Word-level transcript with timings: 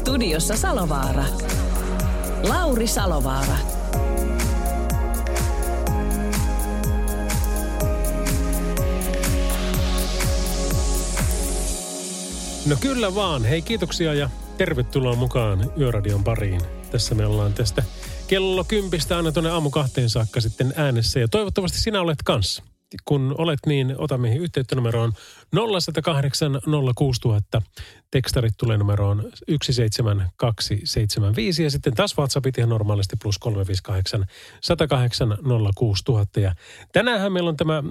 Studiossa 0.00 0.56
Salovaara. 0.56 1.24
Lauri 2.48 2.86
Salovaara. 2.86 3.56
No 12.66 12.76
kyllä 12.80 13.14
vaan. 13.14 13.44
Hei 13.44 13.62
kiitoksia 13.62 14.14
ja 14.14 14.30
tervetuloa 14.58 15.16
mukaan 15.16 15.72
Yöradion 15.78 16.24
pariin. 16.24 16.60
Tässä 16.90 17.14
me 17.14 17.26
ollaan 17.26 17.52
tästä 17.52 17.82
kello 18.26 18.64
kympistä 18.64 19.16
aina 19.16 19.32
tuonne 19.32 19.50
aamu 19.50 19.70
kahteen 19.70 20.10
saakka 20.10 20.40
sitten 20.40 20.72
äänessä. 20.76 21.20
Ja 21.20 21.28
toivottavasti 21.28 21.78
sinä 21.78 22.00
olet 22.00 22.22
kanssa 22.24 22.69
kun 23.04 23.34
olet 23.38 23.58
niin, 23.66 23.94
ota 23.98 24.18
meihin 24.18 24.42
yhteyttä 24.42 24.76
numeroon 24.76 25.12
0108 25.80 26.60
06000. 26.94 27.62
Tekstarit 28.10 28.54
tulee 28.58 28.78
numeroon 28.78 29.30
17275 29.60 31.62
ja 31.62 31.70
sitten 31.70 31.94
taas 31.94 32.18
WhatsAppit 32.18 32.58
ihan 32.58 32.70
normaalisti 32.70 33.16
plus 33.22 33.38
358 33.38 34.26
108 34.60 35.38
06000. 35.74 36.40
Ja 36.40 36.54
tänäänhän 36.92 37.32
meillä 37.32 37.48
on 37.48 37.56
tämä 37.56 37.82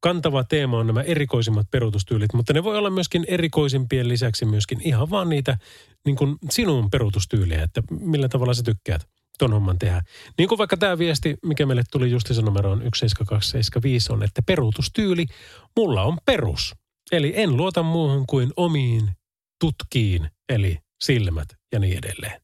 kantava 0.00 0.44
teema 0.44 0.78
on 0.78 0.86
nämä 0.86 1.02
erikoisimmat 1.02 1.66
perutustyylit, 1.70 2.34
mutta 2.34 2.52
ne 2.52 2.64
voi 2.64 2.78
olla 2.78 2.90
myöskin 2.90 3.24
erikoisimpien 3.28 4.08
lisäksi 4.08 4.44
myöskin 4.44 4.80
ihan 4.84 5.10
vaan 5.10 5.28
niitä 5.28 5.58
niin 6.06 6.16
kuin 6.16 6.36
sinun 6.50 6.90
perutustyyliä, 6.90 7.62
että 7.62 7.82
millä 8.00 8.28
tavalla 8.28 8.54
sä 8.54 8.62
tykkäät 8.62 9.06
ton 9.42 9.52
homman 9.52 9.78
tehdä. 9.78 10.02
Niin 10.38 10.48
kuin 10.48 10.58
vaikka 10.58 10.76
tämä 10.76 10.98
viesti, 10.98 11.36
mikä 11.42 11.66
meille 11.66 11.82
tuli 11.90 12.10
justisen 12.10 12.44
numeroon 12.44 12.78
17275 12.78 14.12
on, 14.12 14.22
että 14.22 14.42
peruutustyyli, 14.42 15.26
mulla 15.76 16.02
on 16.02 16.18
perus. 16.24 16.74
Eli 17.12 17.32
en 17.36 17.56
luota 17.56 17.82
muuhun 17.82 18.26
kuin 18.26 18.52
omiin 18.56 19.10
tutkiin, 19.60 20.30
eli 20.48 20.78
silmät 21.04 21.48
ja 21.72 21.78
niin 21.78 21.98
edelleen. 21.98 22.40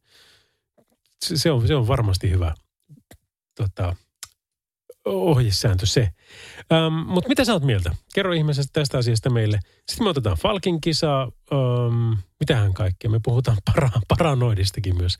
Se 1.25 1.51
on, 1.51 1.69
se 1.69 1.75
on 1.75 1.89
varmasti 1.89 2.31
hyvä 2.31 2.55
tota, 3.57 3.97
ohjesääntö 5.09 5.87
se. 5.87 6.09
Ähm, 6.73 6.95
Mutta 6.95 7.29
mitä 7.29 7.45
sä 7.45 7.53
oot 7.53 7.63
mieltä? 7.63 7.95
Kerro 8.15 8.33
ihmeessä 8.33 8.63
tästä 8.73 8.99
asiasta 8.99 9.31
meille. 9.31 9.59
Sitten 9.89 10.07
me 10.07 10.11
otetaan 10.11 10.37
Falkin 10.37 10.81
kisaa. 10.81 11.23
Ähm, 11.53 12.13
mitähän 12.41 12.75
kaikkea. 12.75 13.11
Me 13.11 13.21
puhutaan 13.25 13.57
para, 13.65 13.91
paranoidistakin 14.09 14.97
myös 14.97 15.19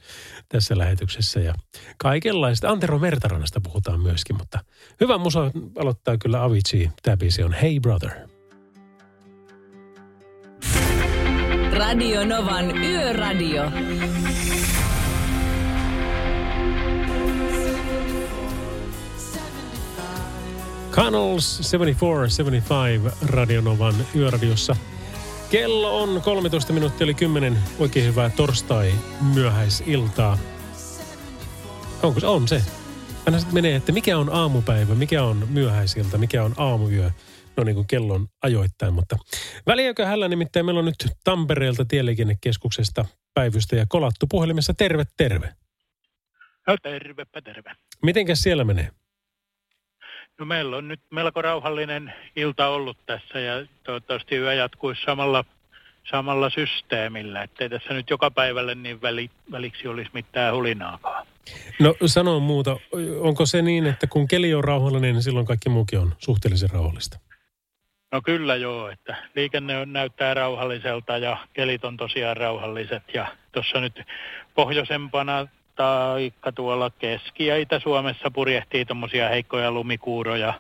tässä 0.49 0.79
lähetyksessä. 0.79 1.41
Ja 1.41 1.55
kaikenlaista. 1.99 2.71
Antero 2.71 2.99
Mertarannasta 2.99 3.61
puhutaan 3.61 4.01
myöskin. 4.01 4.37
Mutta 4.37 4.65
hyvä 5.01 5.19
musa 5.19 5.51
aloittaa 5.79 6.19
kyllä 6.19 6.45
Avicii. 6.45 6.91
Tämä 7.03 7.17
biisi 7.17 7.43
on 7.43 7.53
Hey 7.53 7.81
Brother. 7.81 8.11
Radio 11.73 12.27
Novan 12.27 12.77
Yöradio. 12.85 13.63
Canals 20.99 21.61
74-75 23.11 23.13
Radionovan 23.27 23.95
yöradiossa. 24.17 24.77
Kello 25.51 26.03
on 26.03 26.23
13 26.23 26.73
minuuttia 26.73 27.05
eli 27.05 27.15
10. 27.15 27.59
Oikein 27.79 28.07
hyvää 28.07 28.31
torstai 28.31 28.93
myöhäisiltaa. 29.35 30.39
Onko 32.03 32.21
se? 32.21 32.27
On 32.27 32.49
se. 32.49 32.63
Aina 33.27 33.39
sitten 33.39 33.55
menee, 33.55 33.77
että 33.77 33.93
mikä 33.93 34.19
on 34.19 34.29
aamupäivä, 34.33 34.95
mikä 34.95 35.23
on 35.23 35.47
myöhäisilta, 35.51 36.19
mikä 36.19 36.45
on 36.45 36.55
aamuyö. 36.57 37.11
No 37.57 37.65
niin 37.65 37.75
kuin 37.75 37.87
kellon 37.87 38.29
ajoittain, 38.43 38.95
mutta 38.95 39.17
väliäkö 39.67 40.07
hällä 40.07 40.29
nimittäin 40.29 40.67
meillä 40.67 40.79
on 40.79 40.85
nyt 40.85 41.07
Tampereelta 41.25 41.85
tieliikennekeskuksesta 41.85 43.05
päivystä 43.35 43.77
ja 43.77 43.87
kolattu 43.89 44.27
puhelimessa. 44.27 44.75
Terve, 44.75 45.05
terve. 45.17 45.53
No 46.67 46.77
tervepä 46.83 47.43
terve. 47.43 47.75
Mitenkäs 48.03 48.43
siellä 48.43 48.65
menee? 48.65 48.91
No 50.39 50.45
meillä 50.45 50.77
on 50.77 50.89
nyt 50.89 51.01
melko 51.11 51.43
rauhallinen 51.43 52.13
ilta 52.37 52.69
ollut 52.69 52.97
tässä 53.07 53.41
ja 53.41 53.67
toivottavasti 53.83 54.37
yö 54.37 54.55
jatkuisi 54.55 55.03
samalla, 55.03 55.45
samalla 56.11 56.51
systeemillä, 56.51 57.43
ettei 57.43 57.69
tässä 57.69 57.95
nyt 57.95 58.11
joka 58.11 58.31
päivälle 58.31 58.75
niin 58.75 59.03
väli, 59.03 59.31
väliksi 59.53 59.89
olisi 59.89 60.11
mitään 60.15 60.55
hulinaakaan. 60.55 61.27
No 61.81 61.95
sano 62.07 62.41
muuta. 62.41 62.77
Onko 63.21 63.47
se 63.47 63.63
niin, 63.63 63.87
että 63.87 64.07
kun 64.07 64.29
keli 64.29 64.55
on 64.55 64.65
rauhallinen, 64.65 65.15
niin 65.15 65.23
silloin 65.23 65.47
kaikki 65.47 65.69
muukin 65.69 65.99
on 65.99 66.15
suhteellisen 66.19 66.71
rauhallista? 66.71 67.19
No 68.13 68.21
kyllä 68.23 68.57
joo, 68.57 68.91
että 68.91 69.17
liikenne 69.35 69.79
on, 69.79 69.93
näyttää 69.93 70.35
rauhalliselta 70.35 71.19
ja 71.19 71.37
kelit 71.53 71.85
on 71.85 71.97
tosiaan 71.97 72.37
rauhalliset 72.37 73.03
ja 73.15 73.27
tuossa 73.53 73.81
nyt 73.81 74.03
pohjoisempana 74.55 75.47
taikka 75.79 76.53
tuolla 76.53 76.91
Keski- 76.91 77.47
ja 77.47 77.57
Itä-Suomessa 77.57 78.31
purjehtii 78.31 78.85
tuommoisia 78.85 79.29
heikkoja 79.29 79.71
lumikuuroja, 79.71 80.55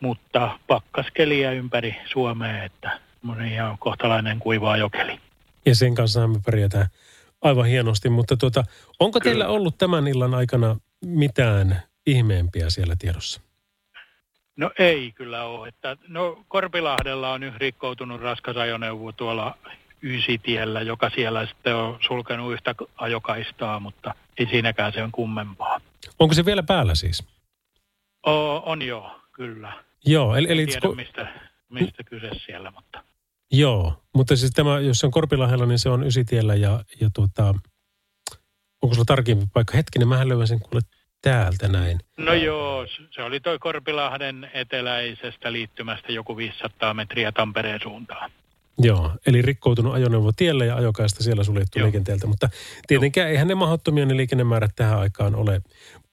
mutta 0.00 0.58
pakkaskeliä 0.66 1.52
ympäri 1.52 1.96
Suomea, 2.12 2.64
että 2.64 2.98
ihan 3.52 3.78
kohtalainen 3.78 4.38
kuivaa 4.38 4.76
jokeli. 4.76 5.20
Ja 5.66 5.74
sen 5.74 5.94
kanssa 5.94 6.28
me 6.28 6.40
pärjätään 6.46 6.86
aivan 7.42 7.66
hienosti, 7.66 8.08
mutta 8.08 8.36
tuota, 8.36 8.64
onko 9.00 9.20
teillä 9.20 9.44
Kyllä. 9.44 9.54
ollut 9.54 9.78
tämän 9.78 10.08
illan 10.08 10.34
aikana 10.34 10.76
mitään 11.04 11.82
ihmeempiä 12.06 12.70
siellä 12.70 12.94
tiedossa? 12.98 13.40
No 14.56 14.70
ei 14.78 15.12
kyllä 15.12 15.44
ole. 15.44 15.68
Että, 15.68 15.96
no 16.08 16.44
Korpilahdella 16.48 17.32
on 17.32 17.40
nyt 17.40 17.56
rikkoutunut 17.56 18.20
raskas 18.20 18.56
ajoneuvo 18.56 19.12
tuolla 19.12 19.58
Ysitiellä, 20.02 20.80
joka 20.80 21.10
siellä 21.10 21.46
sitten 21.46 21.74
on 21.74 21.98
sulkenut 22.00 22.52
yhtä 22.52 22.74
ajokaistaa, 22.96 23.80
mutta 23.80 24.14
ei 24.38 24.46
siinäkään 24.50 24.92
se 24.92 25.02
on 25.02 25.12
kummempaa. 25.12 25.80
Onko 26.18 26.34
se 26.34 26.44
vielä 26.44 26.62
päällä 26.62 26.94
siis? 26.94 27.24
O, 28.26 28.62
on 28.70 28.82
joo, 28.82 29.20
kyllä. 29.32 29.72
Joo, 30.06 30.36
eli, 30.36 30.46
eli 30.50 30.62
En 30.62 30.68
tiedä 30.68 30.94
mistä, 30.94 31.28
mistä 31.68 32.04
kyse 32.04 32.30
siellä, 32.46 32.70
mutta 32.70 33.04
joo, 33.52 34.02
mutta 34.14 34.36
siis 34.36 34.50
tämä, 34.50 34.80
jos 34.80 34.98
se 34.98 35.06
on 35.06 35.12
Korpilahdella, 35.12 35.66
niin 35.66 35.78
se 35.78 35.88
on 35.88 36.06
Ysitiellä 36.06 36.54
ja, 36.54 36.84
ja 37.00 37.10
tuota, 37.14 37.54
onko 38.82 38.94
sulla 38.94 39.04
tarkempi 39.04 39.46
paikka? 39.52 39.76
Hetkinen, 39.76 40.08
mä 40.08 40.28
löydän 40.28 40.48
sen 40.48 40.60
kuule 40.60 40.80
täältä 41.22 41.68
näin. 41.68 42.00
No 42.16 42.34
joo, 42.34 42.86
se 43.10 43.22
oli 43.22 43.40
toi 43.40 43.58
Korpilahden 43.58 44.50
eteläisestä 44.54 45.52
liittymästä 45.52 46.12
joku 46.12 46.36
500 46.36 46.94
metriä 46.94 47.32
Tampereen 47.32 47.80
suuntaan. 47.82 48.30
Joo, 48.78 49.12
eli 49.26 49.42
rikkoutunut 49.42 49.94
ajoneuvo 49.94 50.32
tielle 50.32 50.66
ja 50.66 50.76
ajokaista 50.76 51.22
siellä 51.22 51.44
suljettu 51.44 51.78
Joo. 51.78 51.86
liikenteeltä, 51.86 52.26
mutta 52.26 52.48
tietenkään 52.86 53.30
eihän 53.30 53.48
ne 53.48 53.54
mahdottomia 53.54 54.06
ne 54.06 54.16
liikennemäärät 54.16 54.70
tähän 54.76 54.98
aikaan 54.98 55.34
ole. 55.34 55.60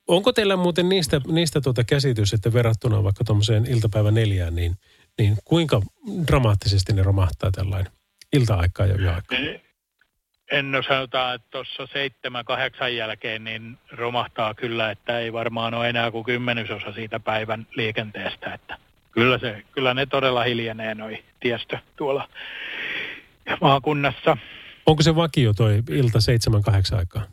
Onko 0.07 0.33
teillä 0.33 0.55
muuten 0.55 0.89
niistä, 0.89 1.21
niistä 1.27 1.61
tuota 1.61 1.83
käsitys, 1.83 2.33
että 2.33 2.53
verrattuna 2.53 3.03
vaikka 3.03 3.23
tuommoiseen 3.23 3.65
iltapäivä 3.65 4.11
neljään, 4.11 4.55
niin, 4.55 4.75
niin 5.17 5.37
kuinka 5.45 5.81
dramaattisesti 6.27 6.93
ne 6.93 7.03
romahtaa 7.03 7.51
tällainen 7.51 7.91
ilta-aikaa 8.33 8.85
ja 8.85 8.95
yöaikaa? 8.95 9.39
En 10.51 10.71
no 10.71 10.83
sanotaan, 10.87 11.35
että 11.35 11.47
tuossa 11.51 11.87
seitsemän, 11.93 12.45
kahdeksan 12.45 12.95
jälkeen 12.95 13.43
niin 13.43 13.77
romahtaa 13.91 14.53
kyllä, 14.53 14.91
että 14.91 15.19
ei 15.19 15.33
varmaan 15.33 15.73
ole 15.73 15.89
enää 15.89 16.11
kuin 16.11 16.23
kymmenysosa 16.23 16.93
siitä 16.93 17.19
päivän 17.19 17.67
liikenteestä. 17.75 18.53
Että 18.53 18.77
kyllä, 19.15 19.37
se, 19.37 19.63
kyllä 19.71 19.93
ne 19.93 20.05
todella 20.05 20.43
hiljenee 20.43 20.95
noi 20.95 21.23
tiestö 21.39 21.77
tuolla 21.95 22.29
maakunnassa. 23.61 24.37
Onko 24.85 25.03
se 25.03 25.15
vakio 25.15 25.53
toi 25.53 25.83
ilta 25.89 26.21
seitsemän, 26.21 26.61
kahdeksan 26.61 26.99
aikaa? 26.99 27.23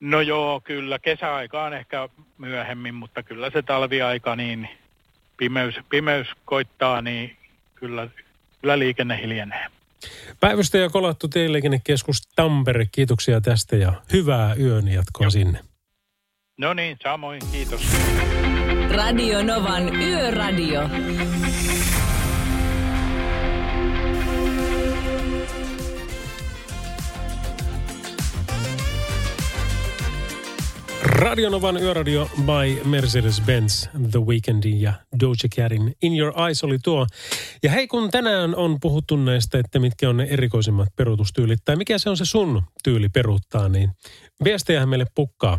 No 0.00 0.20
joo, 0.20 0.60
kyllä 0.60 0.98
kesäaikaan 0.98 1.72
ehkä 1.72 2.08
myöhemmin, 2.38 2.94
mutta 2.94 3.22
kyllä 3.22 3.50
se 3.50 3.62
talviaika 3.62 4.36
niin 4.36 4.68
pimeys, 5.36 5.74
pimeys 5.90 6.26
koittaa, 6.44 7.02
niin 7.02 7.36
kyllä, 7.74 8.08
kyllä 8.60 8.78
liikenne 8.78 9.20
hiljenee. 9.22 9.66
Päivystä 10.40 10.78
ja 10.78 10.90
kolattu 10.90 11.28
tieliikennekeskus 11.28 12.22
Tampere, 12.36 12.86
kiitoksia 12.92 13.40
tästä 13.40 13.76
ja 13.76 13.92
hyvää 14.12 14.54
yön 14.54 14.88
jatkoa 14.88 15.24
Joo. 15.24 15.30
sinne. 15.30 15.58
No 16.58 16.74
niin, 16.74 16.96
samoin, 17.02 17.40
kiitos. 17.52 17.80
Radio 18.90 19.42
Novan 19.42 20.02
Yöradio. 20.02 20.90
Radionovan 31.02 31.76
yöradio 31.76 32.30
by 32.36 32.90
Mercedes-Benz 32.90 33.88
The 34.10 34.18
Weekendin 34.18 34.80
ja 34.80 34.92
Doja 35.20 35.48
Catin 35.56 35.94
In 36.02 36.18
Your 36.18 36.40
Eyes 36.40 36.64
oli 36.64 36.78
tuo. 36.84 37.06
Ja 37.62 37.70
hei, 37.70 37.86
kun 37.86 38.10
tänään 38.10 38.56
on 38.56 38.80
puhuttu 38.80 39.16
näistä, 39.16 39.58
että 39.58 39.78
mitkä 39.78 40.08
on 40.08 40.16
ne 40.16 40.24
erikoisimmat 40.24 40.88
perutustyylit, 40.96 41.58
tai 41.64 41.76
mikä 41.76 41.98
se 41.98 42.10
on 42.10 42.16
se 42.16 42.24
sun 42.24 42.62
tyyli 42.84 43.08
peruuttaa, 43.08 43.68
niin 43.68 43.90
viestejähän 44.44 44.88
meille 44.88 45.06
pukkaa. 45.14 45.58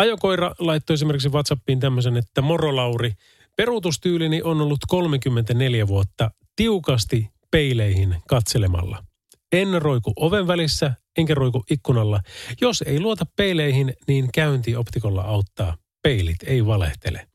Ajokoira 0.00 0.54
laittoi 0.58 0.94
esimerkiksi 0.94 1.28
WhatsAppiin 1.28 1.80
tämmöisen, 1.80 2.16
että 2.16 2.42
moro 2.42 2.76
Lauri, 2.76 3.12
peruutustyylini 3.56 4.42
on 4.42 4.60
ollut 4.60 4.78
34 4.88 5.86
vuotta 5.86 6.30
tiukasti 6.56 7.30
peileihin 7.50 8.16
katselemalla. 8.28 9.04
En 9.52 9.82
roiku 9.82 10.12
oven 10.16 10.46
välissä, 10.46 10.92
enkä 11.18 11.34
roiku 11.34 11.64
ikkunalla. 11.70 12.20
Jos 12.60 12.82
ei 12.82 13.00
luota 13.00 13.26
peileihin, 13.36 13.94
niin 14.06 14.28
käynti 14.34 14.76
optikolla 14.76 15.22
auttaa. 15.22 15.76
Peilit 16.02 16.42
ei 16.46 16.66
valehtele. 16.66 17.26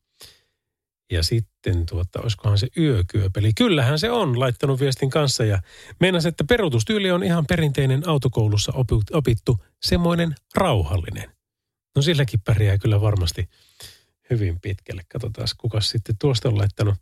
Ja 1.12 1.24
sitten 1.24 1.86
tuota, 1.86 2.22
olisikohan 2.22 2.58
se 2.58 2.68
yökyöpeli. 2.78 3.52
Kyllähän 3.58 4.00
se 4.00 4.12
on 4.12 4.40
laittanut 4.40 4.80
viestin 4.80 5.10
kanssa 5.10 5.46
ja 5.46 5.62
meinas, 6.00 6.26
että 6.26 6.44
perutustyyli 6.44 7.12
on 7.12 7.24
ihan 7.24 7.46
perinteinen 7.46 8.10
autokoulussa 8.10 8.74
opittu, 9.14 9.58
semmoinen 9.82 10.36
rauhallinen. 10.56 11.36
No 11.96 12.02
silläkin 12.02 12.42
pärjää 12.42 12.78
kyllä 12.78 13.02
varmasti 13.02 13.50
hyvin 14.30 14.60
pitkälle. 14.60 15.02
Katsotaan, 15.12 15.48
kuka 15.58 15.82
sitten 15.82 16.16
tuosta 16.22 16.50
on 16.50 16.58
laittanut. 16.58 16.96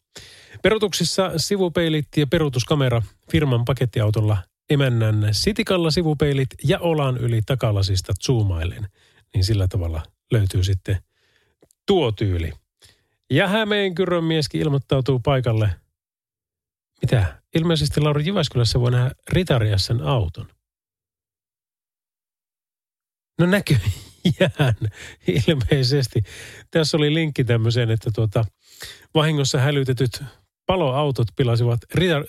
Perutuksissa 0.64 1.32
sivupeilit 1.38 2.08
ja 2.18 2.28
perutuskamera 2.28 3.02
firman 3.32 3.66
pakettiautolla 3.66 4.38
emännän 4.70 5.28
sitikalla 5.32 5.92
sivupeilit 5.92 6.50
ja 6.64 6.80
olan 6.80 7.18
yli 7.18 7.42
takalasista 7.46 8.14
zoomailen. 8.24 8.88
Niin 9.34 9.44
sillä 9.44 9.68
tavalla 9.68 10.04
löytyy 10.32 10.64
sitten 10.64 10.98
tuo 11.86 12.12
tyyli. 12.12 12.52
Ja 13.30 13.48
Hämeenkyrön 13.48 14.24
mieskin 14.24 14.62
ilmoittautuu 14.62 15.20
paikalle. 15.20 15.70
Mitä? 17.02 17.42
Ilmeisesti 17.56 18.02
Lauri 18.02 18.26
Jyväskylässä 18.26 18.80
voi 18.80 18.92
nähdä 18.92 19.12
Ritariassen 19.30 20.02
auton. 20.02 20.48
No 23.40 23.46
näkyy 23.46 23.78
jään 24.40 24.76
ilmeisesti. 25.48 26.24
Tässä 26.72 26.98
oli 26.98 27.14
linkki 27.14 27.44
tämmöiseen, 27.44 27.92
että 27.92 28.12
tuota, 28.16 28.46
vahingossa 29.14 29.60
hälytetyt 29.60 30.24
paloautot 30.66 31.28
pilasivat 31.36 31.80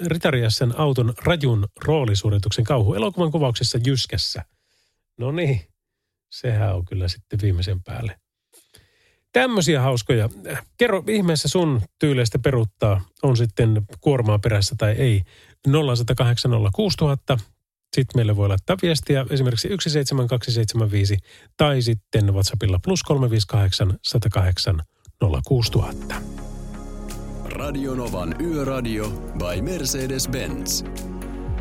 Ritariassen 0.06 0.80
auton 0.80 1.14
rajun 1.24 1.68
roolisuorituksen 1.84 2.64
kauhu 2.64 2.94
elokuvan 2.94 3.30
kuvauksessa 3.30 3.78
Jyskässä. 3.86 4.44
No 5.18 5.32
niin, 5.32 5.60
sehän 6.30 6.74
on 6.74 6.84
kyllä 6.84 7.08
sitten 7.08 7.38
viimeisen 7.42 7.82
päälle. 7.82 8.20
Tämmöisiä 9.32 9.80
hauskoja. 9.80 10.28
Kerro 10.76 11.04
ihmeessä 11.08 11.48
sun 11.48 11.82
tyyleistä 11.98 12.38
peruttaa, 12.38 13.00
on 13.22 13.36
sitten 13.36 13.82
kuormaa 14.00 14.38
perässä 14.38 14.74
tai 14.78 14.92
ei. 14.92 15.22
0806000. 15.68 17.40
Sitten 17.94 18.18
meille 18.18 18.36
voi 18.36 18.48
laittaa 18.48 18.76
viestiä 18.82 19.26
esimerkiksi 19.30 19.68
17275 19.68 21.16
tai 21.56 21.82
sitten 21.82 22.34
WhatsAppilla 22.34 22.78
plus 22.84 23.02
358 23.02 23.98
108 24.02 24.82
06000. 25.48 26.14
Radionovan 27.44 28.34
Yöradio 28.40 29.08
by 29.38 29.60
Mercedes-Benz. 29.60 30.88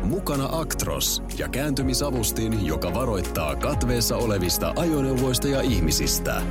Mukana 0.02 0.48
Actros 0.52 1.22
ja 1.38 1.48
kääntymisavustin, 1.48 2.66
joka 2.66 2.94
varoittaa 2.94 3.56
katveessa 3.56 4.16
olevista 4.16 4.72
ajoneuvoista 4.76 5.48
ja 5.48 5.60
ihmisistä. 5.60 6.42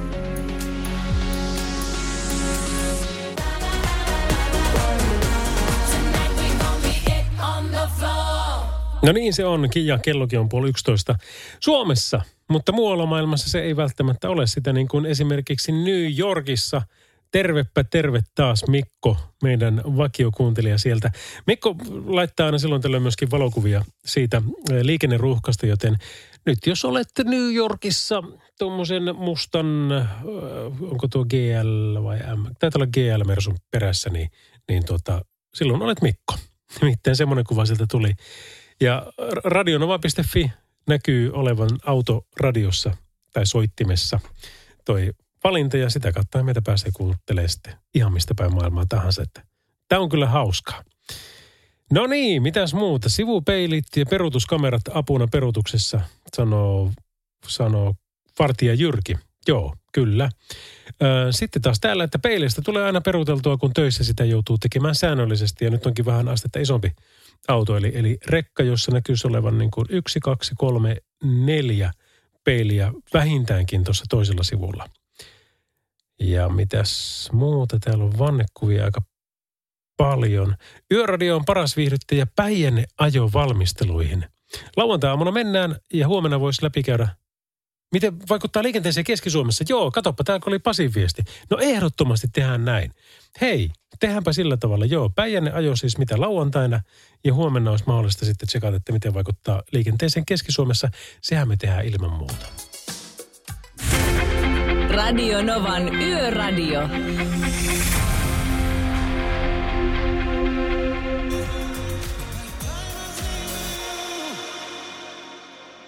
No 9.04 9.12
niin 9.12 9.34
se 9.34 9.46
on, 9.46 9.70
ja 9.76 9.98
kellokin 9.98 10.40
on 10.40 10.50
puoli 10.50 10.70
11 10.70 11.16
Suomessa, 11.60 12.22
mutta 12.50 12.72
muualla 12.72 13.06
maailmassa 13.06 13.50
se 13.50 13.62
ei 13.62 13.76
välttämättä 13.76 14.30
ole 14.30 14.48
sitä 14.48 14.74
niin 14.74 14.88
kuin 14.88 15.06
esimerkiksi 15.06 15.72
New 15.72 16.18
Yorkissa– 16.20 16.82
Tervepä 17.34 17.84
terve 17.84 18.22
taas 18.36 18.64
Mikko, 18.68 19.18
meidän 19.44 19.82
vakiokuuntelija 19.86 20.78
sieltä. 20.78 21.12
Mikko 21.48 21.76
laittaa 22.06 22.46
aina 22.46 22.58
silloin 22.58 22.82
tällöin 22.82 23.02
myöskin 23.02 23.32
valokuvia 23.32 23.86
siitä 24.06 24.42
eh, 24.72 24.82
liikenneruuhkasta, 24.82 25.66
joten 25.66 25.96
nyt 26.46 26.58
jos 26.66 26.86
olette 26.86 27.24
New 27.24 27.54
Yorkissa 27.54 28.24
tuommoisen 28.60 29.16
mustan, 29.16 29.92
eh, 29.92 30.06
onko 30.82 31.08
tuo 31.08 31.26
GL 31.26 32.04
vai 32.04 32.18
M, 32.18 32.44
taitaa 32.60 32.80
olla 32.80 32.88
GL-mersun 32.88 33.58
perässä, 33.72 34.10
niin, 34.10 34.30
niin 34.70 34.86
tuota, 34.86 35.22
silloin 35.54 35.82
olet 35.82 36.02
Mikko. 36.02 36.36
Nimittäin 36.82 37.16
semmoinen 37.16 37.46
kuva 37.46 37.66
sieltä 37.66 37.86
tuli. 37.92 38.14
Ja 38.82 39.14
radionova.fi 39.44 40.52
näkyy 40.88 41.32
olevan 41.34 41.70
autoradiossa 41.86 42.98
tai 43.34 43.46
soittimessa 43.46 44.20
toi 44.86 45.12
valinta 45.44 45.78
ja 45.78 45.90
sitä 45.90 46.12
kautta 46.12 46.44
meitä 46.44 46.62
pääsee 46.62 46.92
kuuntelemaan 46.94 47.50
sitten 47.50 47.74
ihan 47.96 48.14
mistä 48.14 48.34
päin 48.36 48.56
maailmaa 48.56 48.86
tahansa. 48.90 49.22
Että 49.22 49.44
tämä 49.88 50.02
on 50.02 50.10
kyllä 50.10 50.28
hauskaa. 50.28 50.84
No 51.92 52.08
niin, 52.08 52.42
mitäs 52.42 52.74
muuta? 52.74 53.10
Sivupeilit 53.10 53.86
ja 53.96 54.06
perutuskamerat 54.06 54.82
apuna 54.94 55.28
perutuksessa, 55.28 56.02
sanoo, 56.36 56.92
sanoo 57.48 57.94
vartija 58.40 58.74
Jyrki. 58.74 59.18
Joo, 59.48 59.76
kyllä. 59.94 60.30
Sitten 61.32 61.62
taas 61.62 61.80
täällä, 61.80 62.04
että 62.04 62.20
peileistä 62.20 62.62
tulee 62.62 62.84
aina 62.84 63.02
peruteltua, 63.02 63.58
kun 63.58 63.74
töissä 63.74 64.04
sitä 64.04 64.26
joutuu 64.26 64.58
tekemään 64.58 64.96
säännöllisesti. 64.96 65.66
Ja 65.66 65.72
nyt 65.72 65.86
onkin 65.86 66.06
vähän 66.06 66.28
astetta 66.28 66.60
isompi 66.60 66.92
auto, 67.48 67.78
eli, 67.78 67.92
eli 67.96 68.18
rekka, 68.28 68.64
jossa 68.64 68.92
näkyisi 68.92 69.28
olevan 69.28 69.58
niin 69.58 69.72
kuin 69.72 69.86
yksi, 69.90 70.20
kaksi, 70.20 70.56
kolme, 70.58 70.98
neljä 71.24 71.92
peiliä 72.44 72.94
vähintäänkin 73.14 73.84
tuossa 73.84 74.06
toisella 74.10 74.44
sivulla– 74.44 74.90
ja 76.20 76.50
mitäs 76.50 77.30
muuta? 77.32 77.80
Täällä 77.80 78.04
on 78.04 78.20
vannekuvia 78.20 78.86
aika 78.86 79.02
paljon. 79.98 80.56
Yöradio 80.92 81.36
on 81.36 81.46
paras 81.46 81.78
viihdyttäjä 81.78 82.28
Päijänne 82.36 82.86
ajo 83.00 83.30
valmisteluihin. 83.34 84.26
Lauantai-aamuna 84.78 85.32
mennään 85.32 85.76
ja 85.94 86.08
huomenna 86.08 86.40
voisi 86.40 86.64
läpikäydä 86.64 87.08
Miten 87.94 88.20
vaikuttaa 88.30 88.64
liikenteeseen 88.64 89.04
Keski-Suomessa? 89.04 89.64
Joo, 89.70 89.92
katoppa, 89.92 90.24
tämä 90.24 90.40
oli 90.46 90.60
Pasin 90.60 90.94
viesti. 90.96 91.22
No 91.50 91.58
ehdottomasti 91.62 92.28
tehdään 92.34 92.66
näin. 92.66 92.92
Hei, 93.42 93.70
tehdäänpä 94.00 94.34
sillä 94.34 94.58
tavalla. 94.58 94.86
Joo, 94.86 95.10
Päijänne 95.16 95.52
ajo 95.52 95.76
siis 95.76 95.98
mitä 95.98 96.22
lauantaina 96.22 96.82
ja 97.24 97.34
huomenna 97.34 97.72
olisi 97.72 97.84
mahdollista 97.88 98.26
sitten 98.26 98.48
tsekata, 98.48 98.78
että 98.78 98.92
miten 98.92 99.14
vaikuttaa 99.14 99.62
liikenteeseen 99.72 100.26
Keski-Suomessa. 100.26 100.90
Sehän 101.22 101.48
me 101.48 101.58
tehdään 101.58 101.86
ilman 101.86 102.12
muuta. 102.12 102.46
Radio 104.90 105.42
Novan 105.42 105.96
Yöradio. 105.96 106.82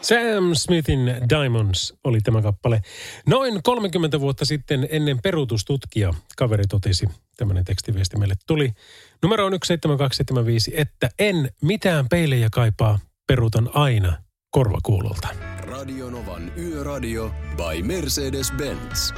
Sam 0.05 0.55
Smithin 0.55 0.99
Diamonds 1.29 1.93
oli 2.03 2.21
tämä 2.21 2.41
kappale. 2.41 2.81
Noin 3.27 3.63
30 3.63 4.19
vuotta 4.19 4.45
sitten 4.45 4.87
ennen 4.91 5.19
peruutustutkija 5.23 6.13
kaveri 6.37 6.63
totesi, 6.69 7.09
tämmöinen 7.37 7.65
tekstiviesti 7.65 8.17
meille 8.17 8.35
tuli. 8.47 8.73
Numero 9.21 9.45
on 9.45 9.51
17275, 9.51 10.73
että 10.75 11.09
en 11.19 11.49
mitään 11.61 12.09
peilejä 12.09 12.47
kaipaa, 12.51 12.99
peruutan 13.27 13.69
aina 13.73 14.17
korvakuulolta. 14.51 15.27
Radionovan 15.57 16.51
Yöradio 16.57 17.31
by 17.55 17.81
Mercedes-Benz. 17.81 19.15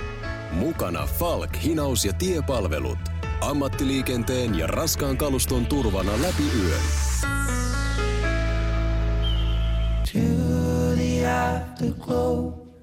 Mukana 0.52 1.08
Falk, 1.08 1.64
hinaus 1.64 2.06
ja 2.06 2.14
tiepalvelut. 2.14 3.00
Ammattiliikenteen 3.42 4.58
ja 4.58 4.68
raskaan 4.68 5.18
kaluston 5.18 5.66
turvana 5.66 6.12
läpi 6.12 6.44
yön. 6.60 6.82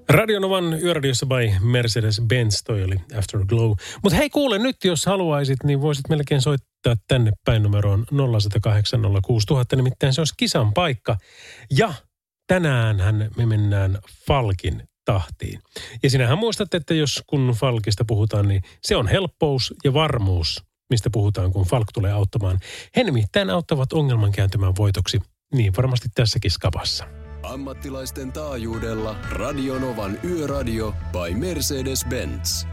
Radionovan 0.09 0.83
yöradiossa 0.83 1.25
by 1.25 1.51
Mercedes-Benz, 1.59 2.61
toi 2.65 2.83
oli 2.83 2.95
Afterglow. 3.17 3.71
Mutta 4.03 4.17
hei 4.17 4.29
kuule 4.29 4.59
nyt, 4.59 4.75
jos 4.83 5.05
haluaisit, 5.05 5.63
niin 5.63 5.81
voisit 5.81 6.09
melkein 6.09 6.41
soittaa 6.41 6.95
tänne 7.07 7.31
päin 7.45 7.63
numeroon 7.63 8.05
0108 8.39 9.01
06000, 9.25 9.75
nimittäin 9.75 10.13
se 10.13 10.21
olisi 10.21 10.33
kisan 10.37 10.73
paikka. 10.73 11.17
Ja 11.77 11.93
tänään 12.47 12.97
me 13.37 13.45
mennään 13.45 13.97
Falkin 14.27 14.83
tahtiin. 15.05 15.59
Ja 16.03 16.09
sinähän 16.09 16.37
muistat, 16.37 16.73
että 16.73 16.93
jos 16.93 17.23
kun 17.27 17.55
Falkista 17.59 18.05
puhutaan, 18.05 18.47
niin 18.47 18.61
se 18.81 18.95
on 18.95 19.07
helppous 19.07 19.73
ja 19.83 19.93
varmuus, 19.93 20.63
mistä 20.89 21.09
puhutaan, 21.09 21.51
kun 21.51 21.65
Falk 21.65 21.87
tulee 21.93 22.11
auttamaan. 22.11 22.59
He 22.95 23.03
nimittäin 23.03 23.49
auttavat 23.49 23.93
ongelman 23.93 24.31
kääntymään 24.31 24.73
voitoksi. 24.77 25.19
Niin 25.53 25.73
varmasti 25.77 26.07
tässäkin 26.15 26.51
skapassa. 26.51 27.24
Ammattilaisten 27.45 28.31
taajuudella 28.31 29.15
Radionovan 29.29 30.19
Yöradio 30.23 30.95
by 31.11 31.33
Mercedes-Benz. 31.33 32.67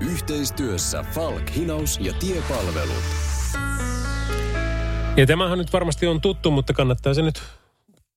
Yhteistyössä 0.00 1.04
Falk, 1.14 1.54
Hinaus 1.56 1.98
ja 2.00 2.12
Tiepalvelut. 2.12 3.02
Ja 5.16 5.26
tämähän 5.26 5.58
nyt 5.58 5.72
varmasti 5.72 6.06
on 6.06 6.20
tuttu, 6.20 6.50
mutta 6.50 6.72
kannattaa 6.72 7.14
se 7.14 7.22
nyt 7.22 7.42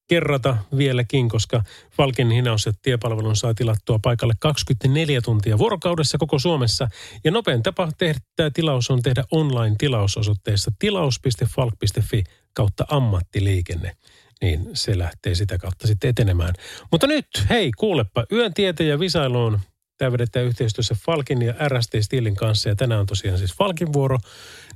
kerrata 0.08 0.58
vieläkin, 0.78 1.30
koska 1.30 1.64
Falkin 1.92 2.32
hinaus 2.32 2.66
ja 2.66 2.74
tiepalvelun 2.82 3.36
saa 3.36 3.54
tilattua 3.54 4.00
paikalle 4.04 4.34
24 4.40 5.22
tuntia 5.22 5.58
vuorokaudessa 5.58 6.18
koko 6.18 6.40
Suomessa. 6.40 6.88
Ja 7.24 7.32
nopein 7.32 7.64
tapa 7.64 7.90
tehdä 7.98 8.20
tämä 8.36 8.50
tilaus 8.54 8.92
on 8.92 9.02
tehdä 9.02 9.24
online-tilausosoitteessa 9.32 10.72
tilaus.falk.fi 10.80 12.24
kautta 12.54 12.86
ammattiliikenne. 12.90 13.96
Niin 14.42 14.70
se 14.74 14.98
lähtee 14.98 15.36
sitä 15.36 15.58
kautta 15.58 15.88
sitten 15.88 16.10
etenemään. 16.10 16.54
Mutta 16.92 17.08
nyt, 17.08 17.28
hei, 17.50 17.72
kuulepa, 17.78 18.26
yön 18.32 18.54
ja 18.80 19.00
visailuun 19.00 19.60
Tämä 20.00 20.12
vedetään 20.12 20.46
yhteistyössä 20.46 20.96
Falkin 21.06 21.42
ja 21.42 21.54
RST 21.68 21.94
Steelin 22.02 22.36
kanssa 22.36 22.70
ja 22.70 22.76
tänään 22.76 23.00
on 23.00 23.06
tosiaan 23.06 23.38
siis 23.38 23.54
Falkin 23.54 23.94
vuoro. 23.94 24.18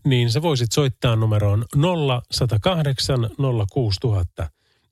Niin 0.06 0.32
sä 0.32 0.42
voisit 0.42 0.72
soittaa 0.72 1.16
numeroon 1.16 1.66
0108 2.32 3.30
06000 3.74 4.50